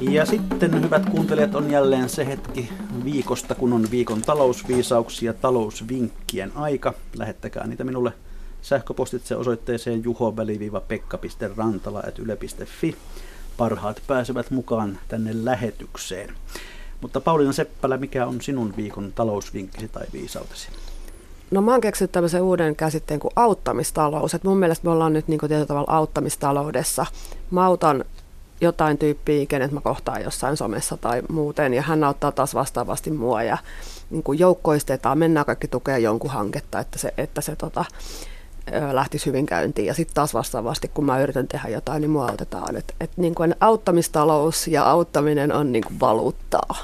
Ja 0.00 0.26
sitten, 0.26 0.82
hyvät 0.82 1.10
kuuntelijat, 1.10 1.54
on 1.54 1.70
jälleen 1.70 2.08
se 2.08 2.26
hetki 2.26 2.68
viikosta, 3.04 3.54
kun 3.54 3.72
on 3.72 3.86
viikon 3.90 4.22
talousviisauksia, 4.22 5.32
talousvinkkien 5.32 6.52
aika. 6.54 6.94
Lähettäkää 7.16 7.66
niitä 7.66 7.84
minulle 7.84 8.12
sähköpostitse 8.62 9.36
osoitteeseen 9.36 10.04
juho-pekka.rantala.yle.fi. 10.04 12.96
Parhaat 13.56 14.02
pääsevät 14.06 14.50
mukaan 14.50 14.98
tänne 15.08 15.30
lähetykseen. 15.44 16.34
Mutta 17.00 17.20
Pauliina 17.20 17.52
Seppälä, 17.52 17.96
mikä 17.96 18.26
on 18.26 18.40
sinun 18.40 18.74
viikon 18.76 19.12
talousvinkkisi 19.14 19.88
tai 19.88 20.06
viisautesi? 20.12 20.68
No 21.50 21.62
mä 21.62 21.70
oon 21.70 21.80
keksinyt 21.80 22.12
tämmöisen 22.12 22.42
uuden 22.42 22.76
käsitteen 22.76 23.20
kuin 23.20 23.32
auttamistalous. 23.36 24.34
Et 24.34 24.44
mun 24.44 24.58
mielestä 24.58 24.86
me 24.86 24.90
ollaan 24.90 25.12
nyt 25.12 25.28
niin 25.28 25.40
tietyllä 25.40 25.66
tavalla 25.66 25.92
auttamistaloudessa. 25.92 27.06
Mä 27.50 27.66
autan 27.66 28.04
jotain 28.60 28.98
tyyppiä, 28.98 29.46
kenet 29.46 29.72
mä 29.72 29.80
kohtaan 29.80 30.22
jossain 30.22 30.56
somessa 30.56 30.96
tai 30.96 31.22
muuten, 31.28 31.74
ja 31.74 31.82
hän 31.82 32.04
auttaa 32.04 32.32
taas 32.32 32.54
vastaavasti 32.54 33.10
mua, 33.10 33.42
ja 33.42 33.58
niin 34.10 34.22
kuin 34.22 34.38
joukkoistetaan, 34.38 35.18
mennään 35.18 35.46
kaikki 35.46 35.68
tukea 35.68 35.98
jonkun 35.98 36.30
hanketta, 36.30 36.78
että 36.80 36.98
se, 36.98 37.14
että 37.18 37.40
se 37.40 37.56
tota, 37.56 37.84
lähtisi 38.92 39.26
hyvin 39.26 39.46
käyntiin, 39.46 39.86
ja 39.86 39.94
sitten 39.94 40.14
taas 40.14 40.34
vastaavasti, 40.34 40.88
kun 40.88 41.04
mä 41.04 41.20
yritän 41.20 41.48
tehdä 41.48 41.68
jotain, 41.68 42.00
niin 42.00 42.10
mua 42.10 42.26
autetaan. 42.26 42.76
Et, 42.76 42.94
et 43.00 43.10
niin 43.16 43.34
kuin 43.34 43.54
auttamistalous 43.60 44.68
ja 44.68 44.84
auttaminen 44.84 45.52
on 45.52 45.72
niin 45.72 45.84
kuin 45.84 46.00
valuuttaa. 46.00 46.76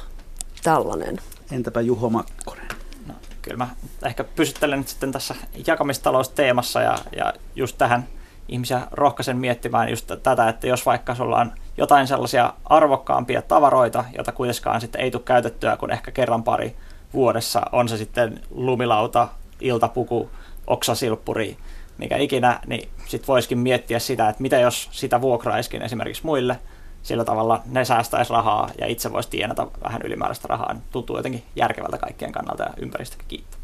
Tällainen. 0.62 1.18
Entäpä 1.52 1.80
Juho 1.80 2.10
Makkonen? 2.10 2.68
No, 3.06 3.14
kyllä 3.42 3.56
mä 3.56 3.68
ehkä 4.04 4.24
pysyttelen 4.24 4.78
nyt 4.78 4.88
sitten 4.88 5.12
tässä 5.12 5.34
jakamistalousteemassa 5.66 6.82
ja, 6.82 6.98
ja 7.16 7.32
just 7.56 7.78
tähän 7.78 8.08
ihmisiä 8.48 8.80
rohkaisen 8.90 9.36
miettimään 9.36 9.90
just 9.90 10.12
tätä, 10.22 10.48
että 10.48 10.66
jos 10.66 10.86
vaikka 10.86 11.14
sulla 11.14 11.40
on 11.40 11.52
jotain 11.76 12.06
sellaisia 12.06 12.52
arvokkaampia 12.64 13.42
tavaroita, 13.42 14.04
joita 14.16 14.32
kuitenkaan 14.32 14.80
sitten 14.80 15.00
ei 15.00 15.10
tule 15.10 15.22
käytettyä 15.24 15.76
kuin 15.76 15.90
ehkä 15.90 16.10
kerran 16.10 16.42
pari 16.42 16.76
vuodessa, 17.14 17.62
on 17.72 17.88
se 17.88 17.96
sitten 17.96 18.40
lumilauta, 18.50 19.28
iltapuku, 19.60 20.30
oksasilppuri, 20.66 21.56
mikä 21.98 22.16
ikinä, 22.16 22.60
niin 22.66 22.88
sitten 23.06 23.26
voisikin 23.26 23.58
miettiä 23.58 23.98
sitä, 23.98 24.28
että 24.28 24.42
mitä 24.42 24.58
jos 24.58 24.88
sitä 24.92 25.20
vuokraiskin 25.20 25.82
esimerkiksi 25.82 26.26
muille, 26.26 26.58
sillä 27.02 27.24
tavalla 27.24 27.62
ne 27.66 27.84
säästäisi 27.84 28.32
rahaa 28.32 28.70
ja 28.80 28.86
itse 28.86 29.12
voisi 29.12 29.30
tienata 29.30 29.66
vähän 29.84 30.02
ylimääräistä 30.02 30.48
rahaa, 30.48 30.72
niin 30.72 30.82
tuntuu 30.92 31.16
jotenkin 31.16 31.42
järkevältä 31.56 31.98
kaikkien 31.98 32.32
kannalta 32.32 32.62
ja 32.62 32.70
ympäristökin 32.76 33.28
kiittää. 33.28 33.60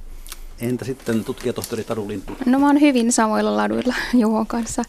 Entä 0.61 0.85
sitten 0.85 1.25
tutkijatohtori 1.25 1.85
Tadu 1.85 2.09
Lintu? 2.09 2.33
No 2.47 2.59
mä 2.59 2.67
oon 2.67 2.81
hyvin 2.81 3.13
samoilla 3.13 3.57
laduilla 3.57 3.95
Juhon 4.15 4.47
kanssa. 4.47 4.83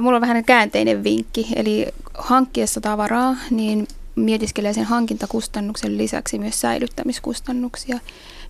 Mulla 0.00 0.16
on 0.16 0.20
vähän 0.20 0.44
käänteinen 0.44 1.04
vinkki, 1.04 1.46
eli 1.56 1.86
hankkiessa 2.18 2.80
tavaraa, 2.80 3.36
niin 3.50 3.88
mietiskelee 4.16 4.72
sen 4.72 4.84
hankintakustannuksen 4.84 5.98
lisäksi 5.98 6.38
myös 6.38 6.60
säilyttämiskustannuksia. 6.60 7.98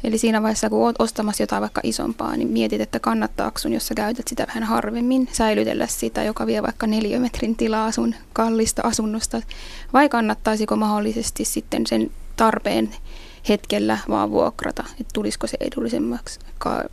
Eli 0.05 0.19
siinä 0.19 0.43
vaiheessa, 0.43 0.71
kun 0.71 0.83
oot 0.83 0.97
ostamassa 0.99 1.43
jotain 1.43 1.61
vaikka 1.61 1.81
isompaa, 1.85 2.37
niin 2.37 2.49
mietit, 2.49 2.81
että 2.81 3.01
kannattaako 3.01 3.59
sun, 3.59 3.73
jos 3.73 3.87
sä 3.87 3.95
käytät 3.95 4.29
sitä 4.29 4.47
vähän 4.47 4.63
harvemmin, 4.63 5.29
säilytellä 5.33 5.87
sitä, 5.87 6.25
joka 6.25 6.47
vie 6.47 6.63
vaikka 6.63 6.87
neliömetrin 6.87 7.57
tilaa 7.57 7.93
sun 7.93 8.15
kallista 8.33 8.83
asunnosta, 8.85 9.43
vai 9.93 10.09
kannattaisiko 10.09 10.77
mahdollisesti 10.77 11.45
sitten 11.45 11.87
sen 11.87 12.11
tarpeen 12.37 12.91
hetkellä 13.49 13.99
vaan 14.09 14.31
vuokrata, 14.31 14.85
että 14.91 15.11
tulisiko 15.13 15.47
se 15.47 15.57
edullisemmaksi 15.61 16.41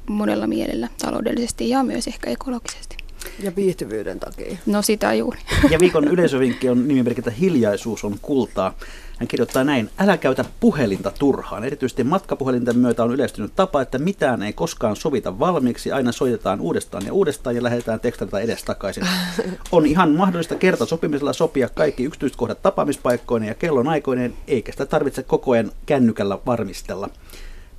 monella 0.08 0.48
mielellä 0.48 0.88
taloudellisesti 1.02 1.70
ja 1.70 1.84
myös 1.84 2.08
ehkä 2.08 2.30
ekologisesti. 2.30 3.03
Ja 3.40 3.56
viihtyvyyden 3.56 4.20
takia. 4.20 4.58
No 4.66 4.82
sitä 4.82 5.14
juuri. 5.14 5.40
Ja 5.72 5.80
viikon 5.80 6.08
yleisövinkki 6.08 6.70
on 6.70 6.88
nimimerkiltä 6.88 7.32
Hiljaisuus 7.32 8.04
on 8.04 8.16
kultaa. 8.22 8.74
Hän 9.20 9.28
kirjoittaa 9.28 9.64
näin, 9.64 9.90
älä 10.00 10.18
käytä 10.18 10.46
puhelinta 10.60 11.12
turhaan. 11.20 11.64
Erityisesti 11.64 12.04
matkapuhelinten 12.04 12.78
myötä 12.78 13.04
on 13.04 13.14
yleistynyt 13.14 13.56
tapa, 13.56 13.82
että 13.82 13.98
mitään 13.98 14.44
ei 14.44 14.54
koskaan 14.54 14.96
sovita 14.96 15.40
valmiiksi. 15.40 15.92
Aina 15.92 16.12
soitetaan 16.12 16.62
uudestaan 16.62 17.06
ja 17.06 17.14
uudestaan 17.14 17.56
ja 17.56 17.64
lähdetään 17.64 18.00
tekstata 18.00 18.40
edestakaisin. 18.40 19.08
On 19.72 19.86
ihan 19.86 20.12
mahdollista 20.12 20.56
kertasopimisella 20.56 21.34
sopia 21.34 21.70
kaikki 21.70 22.04
yksityiskohdat 22.04 22.62
tapaamispaikkoineen 22.62 23.50
ja 23.50 23.56
kellonaikoineen, 23.56 24.34
eikä 24.48 24.72
sitä 24.72 24.86
tarvitse 24.86 25.24
koko 25.24 25.52
ajan 25.52 25.72
kännykällä 25.86 26.38
varmistella. 26.46 27.10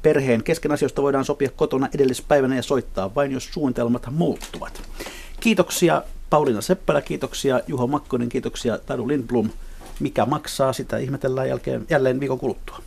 Perheen 0.02 0.42
kesken 0.42 0.72
asioista 0.72 1.02
voidaan 1.02 1.24
sopia 1.24 1.50
kotona 1.56 1.88
edellispäivänä 1.94 2.56
ja 2.56 2.62
soittaa 2.62 3.14
vain, 3.14 3.32
jos 3.32 3.48
suunnitelmat 3.52 4.06
muuttuvat. 4.10 4.82
Kiitoksia 5.40 6.02
Pauliina 6.30 6.60
Seppälä, 6.60 7.02
kiitoksia 7.02 7.60
Juho 7.66 7.86
Makkonen, 7.86 8.28
kiitoksia 8.28 8.78
Tadu 8.78 9.08
Lindblom. 9.08 9.50
Mikä 10.00 10.26
maksaa, 10.26 10.72
sitä 10.72 10.98
ihmetellään 10.98 11.48
jälkeen, 11.48 11.86
jälleen 11.90 12.20
viikon 12.20 12.38
kuluttua. 12.38 12.78